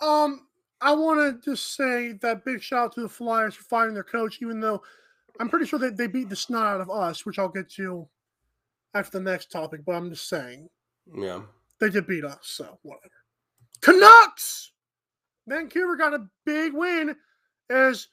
Um, 0.00 0.46
I 0.80 0.94
want 0.94 1.42
to 1.42 1.50
just 1.50 1.76
say 1.76 2.12
that 2.22 2.46
big 2.46 2.62
shout 2.62 2.84
out 2.84 2.92
to 2.94 3.02
the 3.02 3.08
Flyers 3.10 3.54
for 3.54 3.64
firing 3.64 3.92
their 3.92 4.02
coach, 4.02 4.38
even 4.40 4.60
though 4.60 4.82
I'm 5.38 5.50
pretty 5.50 5.66
sure 5.66 5.78
that 5.80 5.98
they 5.98 6.06
beat 6.06 6.30
the 6.30 6.36
snot 6.36 6.64
out 6.64 6.80
of 6.80 6.88
us, 6.88 7.26
which 7.26 7.38
I'll 7.38 7.50
get 7.50 7.68
to 7.72 8.08
after 8.94 9.18
the 9.18 9.30
next 9.30 9.50
topic. 9.52 9.84
But 9.84 9.96
I'm 9.96 10.08
just 10.08 10.26
saying 10.26 10.70
Yeah, 11.14 11.42
they 11.80 11.90
did 11.90 12.06
beat 12.06 12.24
us, 12.24 12.38
so 12.42 12.78
whatever. 12.82 13.12
Canucks. 13.80 14.72
Vancouver 15.48 15.96
got 15.96 16.14
a 16.14 16.26
big 16.44 16.72
win 16.74 17.14
as 17.70 18.08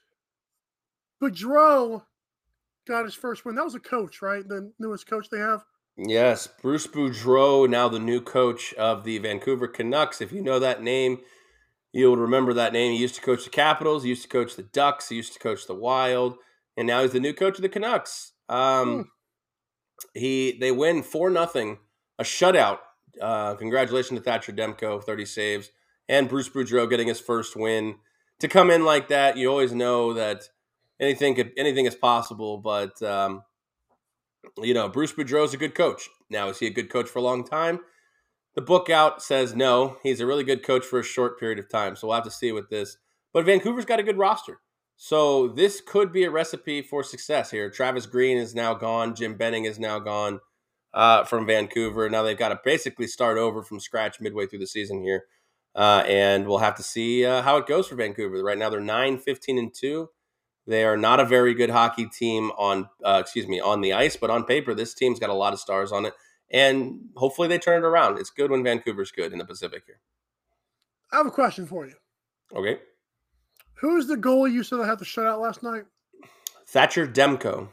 Boudreau 1.21 2.03
got 2.87 3.05
his 3.05 3.15
first 3.15 3.45
win. 3.45 3.55
That 3.55 3.63
was 3.63 3.75
a 3.75 3.79
coach, 3.79 4.21
right? 4.21 4.47
The 4.47 4.71
newest 4.79 5.07
coach 5.07 5.29
they 5.29 5.39
have. 5.39 5.63
yes, 5.97 6.47
Bruce 6.47 6.87
Boudreau, 6.87 7.69
now 7.69 7.87
the 7.87 7.99
new 7.99 8.21
coach 8.21 8.73
of 8.73 9.03
the 9.03 9.17
Vancouver 9.19 9.67
Canucks. 9.67 10.21
If 10.21 10.31
you 10.31 10.41
know 10.41 10.59
that 10.59 10.83
name, 10.83 11.19
you'll 11.91 12.17
remember 12.17 12.53
that 12.53 12.73
name. 12.73 12.93
He 12.93 12.99
used 12.99 13.15
to 13.15 13.21
coach 13.21 13.43
the 13.45 13.49
Capitals, 13.49 14.03
he 14.03 14.09
used 14.09 14.23
to 14.23 14.29
coach 14.29 14.55
the 14.55 14.63
Ducks, 14.63 15.09
he 15.09 15.15
used 15.15 15.33
to 15.33 15.39
coach 15.39 15.65
the 15.65 15.75
Wild, 15.75 16.35
and 16.75 16.87
now 16.87 17.01
he's 17.01 17.11
the 17.13 17.19
new 17.19 17.33
coach 17.33 17.55
of 17.57 17.61
the 17.61 17.69
Canucks. 17.69 18.33
Um, 18.49 19.09
he 20.13 20.57
they 20.59 20.71
win 20.71 21.01
four 21.03 21.29
nothing, 21.29 21.77
a 22.19 22.23
shutout. 22.23 22.79
Uh, 23.21 23.55
congratulations 23.55 24.19
to 24.19 24.23
Thatcher 24.23 24.51
Demko, 24.51 25.03
thirty 25.03 25.25
saves, 25.25 25.71
and 26.09 26.29
Bruce 26.29 26.49
Boudreau 26.49 26.89
getting 26.89 27.07
his 27.07 27.19
first 27.19 27.55
win. 27.55 27.95
To 28.39 28.47
come 28.47 28.69
in 28.69 28.83
like 28.83 29.07
that, 29.09 29.37
you 29.37 29.49
always 29.49 29.71
know 29.71 30.13
that 30.13 30.49
anything 30.99 31.35
could 31.35 31.51
anything 31.57 31.85
is 31.85 31.95
possible. 31.95 32.57
But 32.57 33.01
um, 33.01 33.43
you 34.57 34.73
know, 34.73 34.89
Bruce 34.89 35.13
Boudreau 35.13 35.45
is 35.45 35.53
a 35.53 35.57
good 35.57 35.75
coach. 35.75 36.09
Now, 36.29 36.49
is 36.49 36.59
he 36.59 36.67
a 36.67 36.71
good 36.71 36.89
coach 36.89 37.07
for 37.07 37.19
a 37.19 37.23
long 37.23 37.45
time? 37.45 37.79
The 38.55 38.61
book 38.61 38.89
out 38.89 39.21
says 39.23 39.55
no. 39.55 39.97
He's 40.03 40.19
a 40.19 40.25
really 40.25 40.43
good 40.43 40.63
coach 40.63 40.85
for 40.85 40.99
a 40.99 41.03
short 41.03 41.39
period 41.39 41.59
of 41.59 41.69
time. 41.69 41.95
So 41.95 42.07
we'll 42.07 42.15
have 42.15 42.23
to 42.25 42.31
see 42.31 42.51
with 42.51 42.69
this. 42.69 42.97
But 43.33 43.45
Vancouver's 43.45 43.85
got 43.85 43.99
a 43.99 44.03
good 44.03 44.17
roster. 44.17 44.59
So 44.95 45.47
this 45.47 45.81
could 45.81 46.11
be 46.11 46.23
a 46.23 46.29
recipe 46.29 46.81
for 46.83 47.03
success 47.03 47.49
here. 47.49 47.69
Travis 47.69 48.05
Green 48.05 48.37
is 48.37 48.53
now 48.53 48.75
gone. 48.75 49.15
Jim 49.15 49.35
Benning 49.35 49.65
is 49.65 49.79
now 49.79 49.97
gone 49.99 50.39
uh, 50.93 51.23
from 51.23 51.45
Vancouver. 51.45 52.09
Now 52.09 52.23
they've 52.23 52.37
got 52.37 52.49
to 52.49 52.59
basically 52.63 53.07
start 53.07 53.37
over 53.37 53.63
from 53.63 53.79
scratch 53.79 54.19
midway 54.19 54.47
through 54.47 54.59
the 54.59 54.67
season 54.67 55.01
here. 55.01 55.25
Uh, 55.75 56.03
and 56.07 56.47
we'll 56.47 56.59
have 56.59 56.75
to 56.75 56.83
see 56.83 57.25
uh, 57.25 57.41
how 57.41 57.57
it 57.57 57.65
goes 57.65 57.87
for 57.87 57.95
Vancouver. 57.95 58.43
Right 58.43 58.57
now 58.57 58.69
they're 58.69 58.79
9, 58.79 59.17
15, 59.17 59.57
and 59.57 59.73
2. 59.73 60.09
They 60.67 60.83
are 60.83 60.97
not 60.97 61.19
a 61.19 61.25
very 61.25 61.53
good 61.53 61.71
hockey 61.71 62.05
team 62.05 62.51
on, 62.57 62.89
uh, 63.03 63.19
excuse 63.21 63.47
me, 63.47 63.59
on 63.59 63.81
the 63.81 63.93
ice, 63.93 64.15
but 64.15 64.29
on 64.29 64.45
paper, 64.45 64.73
this 64.73 64.93
team's 64.93 65.19
got 65.19 65.29
a 65.29 65.33
lot 65.33 65.51
of 65.51 65.59
stars 65.59 65.91
on 65.91 66.05
it, 66.05 66.13
and 66.49 67.09
hopefully 67.15 67.49
they 67.49 67.57
turn 67.57 67.83
it 67.83 67.85
around. 67.85 68.17
It's 68.17 68.29
good 68.29 68.49
when 68.49 68.63
Vancouver's 68.63 69.11
good 69.11 69.33
in 69.33 69.39
the 69.39 69.45
Pacific 69.45 69.83
here. 69.85 69.99
I 71.11 71.17
have 71.17 71.25
a 71.25 71.31
question 71.31 71.65
for 71.65 71.85
you. 71.85 71.95
Okay, 72.55 72.77
Who's 73.83 74.07
the 74.07 74.15
goalie 74.15 74.53
you 74.53 74.63
said 74.63 74.79
I 74.79 74.85
had 74.85 74.99
to 74.99 75.05
shut 75.05 75.25
out 75.25 75.41
last 75.41 75.61
night? 75.61 75.83
Thatcher 76.67 77.05
Demko. 77.05 77.67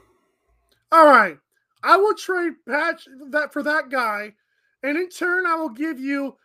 All 0.90 1.06
right. 1.06 1.38
I 1.82 1.96
will 1.96 2.14
trade 2.14 2.52
patch 2.68 3.06
that 3.30 3.52
for 3.52 3.62
that 3.62 3.88
guy, 3.90 4.34
and 4.82 4.96
in 4.96 5.08
turn, 5.08 5.46
I 5.46 5.54
will 5.56 5.68
give 5.70 5.98
you 5.98 6.36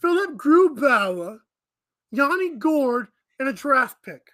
Philipp 0.00 0.32
Grubauer, 0.36 1.38
Yanni 2.10 2.56
Gourde, 2.56 3.08
and 3.38 3.48
a 3.48 3.52
draft 3.52 4.02
pick. 4.04 4.26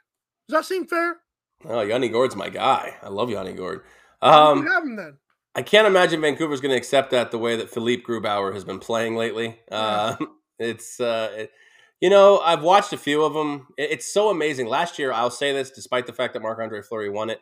Does 0.48 0.58
that 0.58 0.64
seem 0.64 0.86
fair? 0.86 1.16
Oh, 1.64 1.80
Yanni 1.82 2.08
Gourde's 2.08 2.36
my 2.36 2.48
guy. 2.48 2.94
I 3.02 3.08
love 3.08 3.30
Yanni 3.30 3.52
Gourde. 3.52 3.82
Um, 4.22 4.62
you 4.62 4.70
have 4.72 4.84
him 4.84 4.96
then. 4.96 5.16
I 5.54 5.62
can't 5.62 5.86
imagine 5.86 6.20
Vancouver's 6.20 6.60
going 6.60 6.72
to 6.72 6.76
accept 6.76 7.10
that 7.12 7.30
the 7.30 7.38
way 7.38 7.56
that 7.56 7.70
Philipp 7.70 8.04
Grubauer 8.06 8.52
has 8.52 8.64
been 8.64 8.78
playing 8.78 9.16
lately. 9.16 9.58
Uh, 9.70 10.16
it's, 10.58 11.00
uh, 11.00 11.32
it- 11.36 11.50
you 11.98 12.10
know, 12.10 12.38
I've 12.40 12.62
watched 12.62 12.92
a 12.92 12.98
few 12.98 13.24
of 13.24 13.32
them. 13.32 13.68
It- 13.78 13.90
It's 13.92 14.12
so 14.12 14.28
amazing. 14.28 14.66
Last 14.66 14.98
year, 14.98 15.12
I'll 15.12 15.30
say 15.30 15.52
this, 15.54 15.70
despite 15.70 16.06
the 16.06 16.12
fact 16.12 16.34
that 16.34 16.42
Marc 16.42 16.58
Andre 16.58 16.82
Fleury 16.82 17.08
won 17.08 17.30
it, 17.30 17.40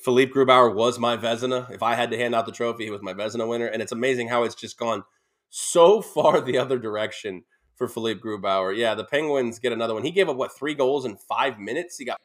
Philipp 0.00 0.32
Grubauer 0.32 0.74
was 0.74 0.98
my 0.98 1.16
Vezina. 1.16 1.70
If 1.70 1.82
I 1.82 1.94
had 1.94 2.10
to 2.10 2.18
hand 2.18 2.34
out 2.34 2.46
the 2.46 2.52
trophy, 2.52 2.84
he 2.84 2.90
was 2.90 3.02
my 3.02 3.14
Vezina 3.14 3.48
winner. 3.48 3.66
And 3.66 3.80
it's 3.82 3.92
amazing 3.92 4.28
how 4.28 4.42
it's 4.44 4.54
just 4.54 4.78
gone 4.78 5.04
so 5.48 6.00
far 6.14 6.40
the 6.40 6.58
other 6.58 6.78
direction 6.78 7.44
for 7.74 7.88
Philipp 7.88 8.20
Grubauer. 8.22 8.76
Yeah, 8.76 8.94
the 8.94 9.04
Penguins 9.04 9.58
get 9.58 9.72
another 9.72 9.94
one. 9.94 10.02
He 10.04 10.10
gave 10.10 10.28
up, 10.28 10.36
what, 10.36 10.56
three 10.56 10.74
goals 10.74 11.04
in 11.04 11.16
five 11.16 11.58
minutes? 11.58 11.98
He 11.98 12.04
got 12.04 12.20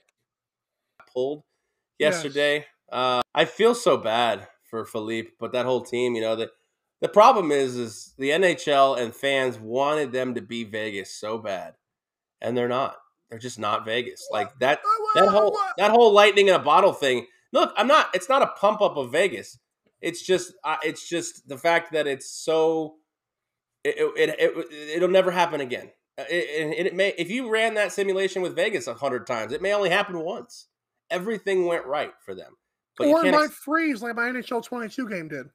pulled 1.13 1.43
Yes. 1.99 2.15
yesterday. 2.15 2.65
Uh, 2.91 3.21
I 3.35 3.45
feel 3.45 3.75
so 3.75 3.95
bad 3.97 4.47
for 4.63 4.85
Philippe, 4.85 5.31
but 5.39 5.51
that 5.51 5.65
whole 5.65 5.81
team, 5.81 6.15
you 6.15 6.21
know, 6.21 6.35
the 6.35 6.51
the 6.99 7.09
problem 7.09 7.51
is 7.51 7.77
is 7.77 8.13
the 8.17 8.29
NHL 8.29 8.99
and 8.99 9.13
fans 9.13 9.57
wanted 9.59 10.11
them 10.11 10.35
to 10.35 10.41
be 10.41 10.63
Vegas 10.63 11.13
so 11.13 11.37
bad, 11.37 11.75
and 12.41 12.55
they're 12.57 12.67
not. 12.67 12.97
They're 13.29 13.39
just 13.39 13.59
not 13.59 13.85
Vegas. 13.85 14.27
Like 14.31 14.57
that 14.59 14.81
that 15.15 15.27
whole 15.27 15.57
that 15.77 15.91
whole 15.91 16.11
lightning 16.11 16.47
in 16.47 16.53
a 16.53 16.59
bottle 16.59 16.93
thing. 16.93 17.27
Look, 17.51 17.73
I'm 17.75 17.87
not. 17.87 18.07
It's 18.13 18.29
not 18.29 18.41
a 18.41 18.47
pump 18.47 18.81
up 18.81 18.97
of 18.97 19.11
Vegas. 19.11 19.59
It's 20.01 20.21
just 20.25 20.53
uh, 20.63 20.77
it's 20.83 21.07
just 21.07 21.47
the 21.47 21.57
fact 21.57 21.91
that 21.93 22.07
it's 22.07 22.29
so. 22.29 22.95
It 23.83 23.95
it, 24.15 24.35
it, 24.39 24.67
it 24.71 25.01
will 25.01 25.09
never 25.09 25.31
happen 25.31 25.61
again. 25.61 25.91
Uh, 26.17 26.23
It, 26.29 26.77
it, 26.77 26.87
it 26.87 26.95
may 26.95 27.09
if 27.17 27.29
you 27.29 27.49
ran 27.51 27.73
that 27.75 27.91
simulation 27.91 28.41
with 28.41 28.55
Vegas 28.55 28.87
a 28.87 28.93
hundred 28.93 29.27
times, 29.27 29.53
it 29.53 29.61
may 29.61 29.73
only 29.73 29.89
happen 29.89 30.19
once. 30.19 30.67
Everything 31.09 31.65
went 31.65 31.85
right 31.85 32.13
for 32.25 32.33
them, 32.33 32.53
but 32.97 33.07
you 33.07 33.17
or 33.17 33.23
might 33.23 33.45
ex- 33.45 33.53
freeze 33.53 34.01
like 34.01 34.15
my 34.15 34.23
NHL 34.29 34.63
22 34.63 35.09
game 35.09 35.27
did. 35.27 35.47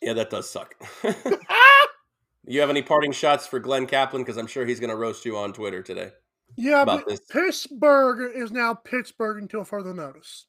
yeah, 0.00 0.12
that 0.12 0.30
does 0.30 0.48
suck. 0.48 0.74
you 2.46 2.60
have 2.60 2.70
any 2.70 2.82
parting 2.82 3.12
shots 3.12 3.46
for 3.46 3.58
Glenn 3.58 3.86
Kaplan? 3.86 4.22
Because 4.22 4.36
I'm 4.36 4.46
sure 4.46 4.64
he's 4.64 4.78
going 4.80 4.90
to 4.90 4.96
roast 4.96 5.24
you 5.24 5.36
on 5.36 5.52
Twitter 5.52 5.82
today. 5.82 6.12
Yeah, 6.56 6.84
but 6.84 7.08
this. 7.08 7.20
Pittsburgh 7.20 8.32
is 8.34 8.52
now 8.52 8.74
Pittsburgh 8.74 9.42
until 9.42 9.64
further 9.64 9.94
notice. 9.94 10.46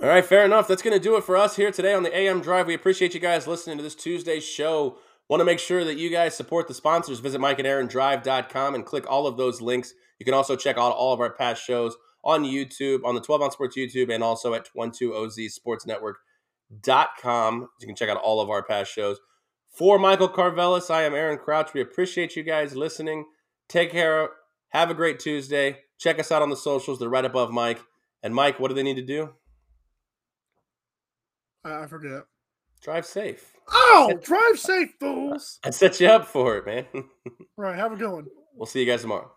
All 0.00 0.08
right, 0.08 0.24
fair 0.24 0.44
enough. 0.44 0.68
That's 0.68 0.82
going 0.82 0.96
to 0.96 1.02
do 1.02 1.16
it 1.16 1.24
for 1.24 1.36
us 1.36 1.56
here 1.56 1.72
today 1.72 1.94
on 1.94 2.02
the 2.04 2.16
AM 2.16 2.40
Drive. 2.40 2.66
We 2.66 2.74
appreciate 2.74 3.12
you 3.12 3.20
guys 3.20 3.46
listening 3.46 3.76
to 3.76 3.82
this 3.82 3.94
Tuesday 3.96 4.40
show 4.40 4.98
Want 5.30 5.40
to 5.40 5.44
make 5.44 5.60
sure 5.60 5.84
that 5.84 5.96
you 5.96 6.10
guys 6.10 6.36
support 6.36 6.66
the 6.66 6.74
sponsors. 6.74 7.20
Visit 7.20 7.40
mikeandaarondrive.com 7.40 8.74
and 8.74 8.84
click 8.84 9.08
all 9.08 9.28
of 9.28 9.36
those 9.36 9.60
links. 9.60 9.94
You 10.18 10.24
can 10.24 10.34
also 10.34 10.56
check 10.56 10.76
out 10.76 10.90
all 10.90 11.12
of 11.12 11.20
our 11.20 11.32
past 11.32 11.62
shows 11.62 11.96
on 12.24 12.42
YouTube, 12.42 13.04
on 13.04 13.14
the 13.14 13.20
12 13.20 13.42
on 13.42 13.52
Sports 13.52 13.76
YouTube, 13.76 14.12
and 14.12 14.24
also 14.24 14.54
at 14.54 14.68
12OZ 14.74 15.48
Sports 15.52 15.86
Network.com. 15.86 17.68
You 17.80 17.86
can 17.86 17.94
check 17.94 18.08
out 18.08 18.16
all 18.16 18.40
of 18.40 18.50
our 18.50 18.64
past 18.64 18.92
shows. 18.92 19.20
For 19.72 20.00
Michael 20.00 20.28
Carvelis, 20.28 20.92
I 20.92 21.04
am 21.04 21.14
Aaron 21.14 21.38
Crouch. 21.38 21.74
We 21.74 21.80
appreciate 21.80 22.34
you 22.34 22.42
guys 22.42 22.74
listening. 22.74 23.24
Take 23.68 23.92
care. 23.92 24.30
Have 24.70 24.90
a 24.90 24.94
great 24.94 25.20
Tuesday. 25.20 25.78
Check 25.98 26.18
us 26.18 26.32
out 26.32 26.42
on 26.42 26.50
the 26.50 26.56
socials. 26.56 26.98
They're 26.98 27.08
right 27.08 27.24
above 27.24 27.50
Mike. 27.50 27.80
And 28.22 28.34
Mike, 28.34 28.58
what 28.60 28.68
do 28.68 28.74
they 28.74 28.82
need 28.82 28.96
to 28.96 29.02
do? 29.02 29.30
I 31.64 31.86
forget. 31.86 32.22
Drive 32.82 33.04
safe. 33.04 33.52
Oh, 33.70 34.18
drive 34.22 34.58
safe, 34.58 34.94
fools. 34.98 35.58
I 35.64 35.70
set 35.70 36.00
you 36.00 36.08
up 36.08 36.26
for 36.26 36.56
it, 36.58 36.66
man. 36.66 37.04
right. 37.56 37.76
Have 37.76 37.92
a 37.92 37.96
good 37.96 38.10
one. 38.10 38.26
We'll 38.54 38.66
see 38.66 38.80
you 38.80 38.86
guys 38.86 39.02
tomorrow. 39.02 39.30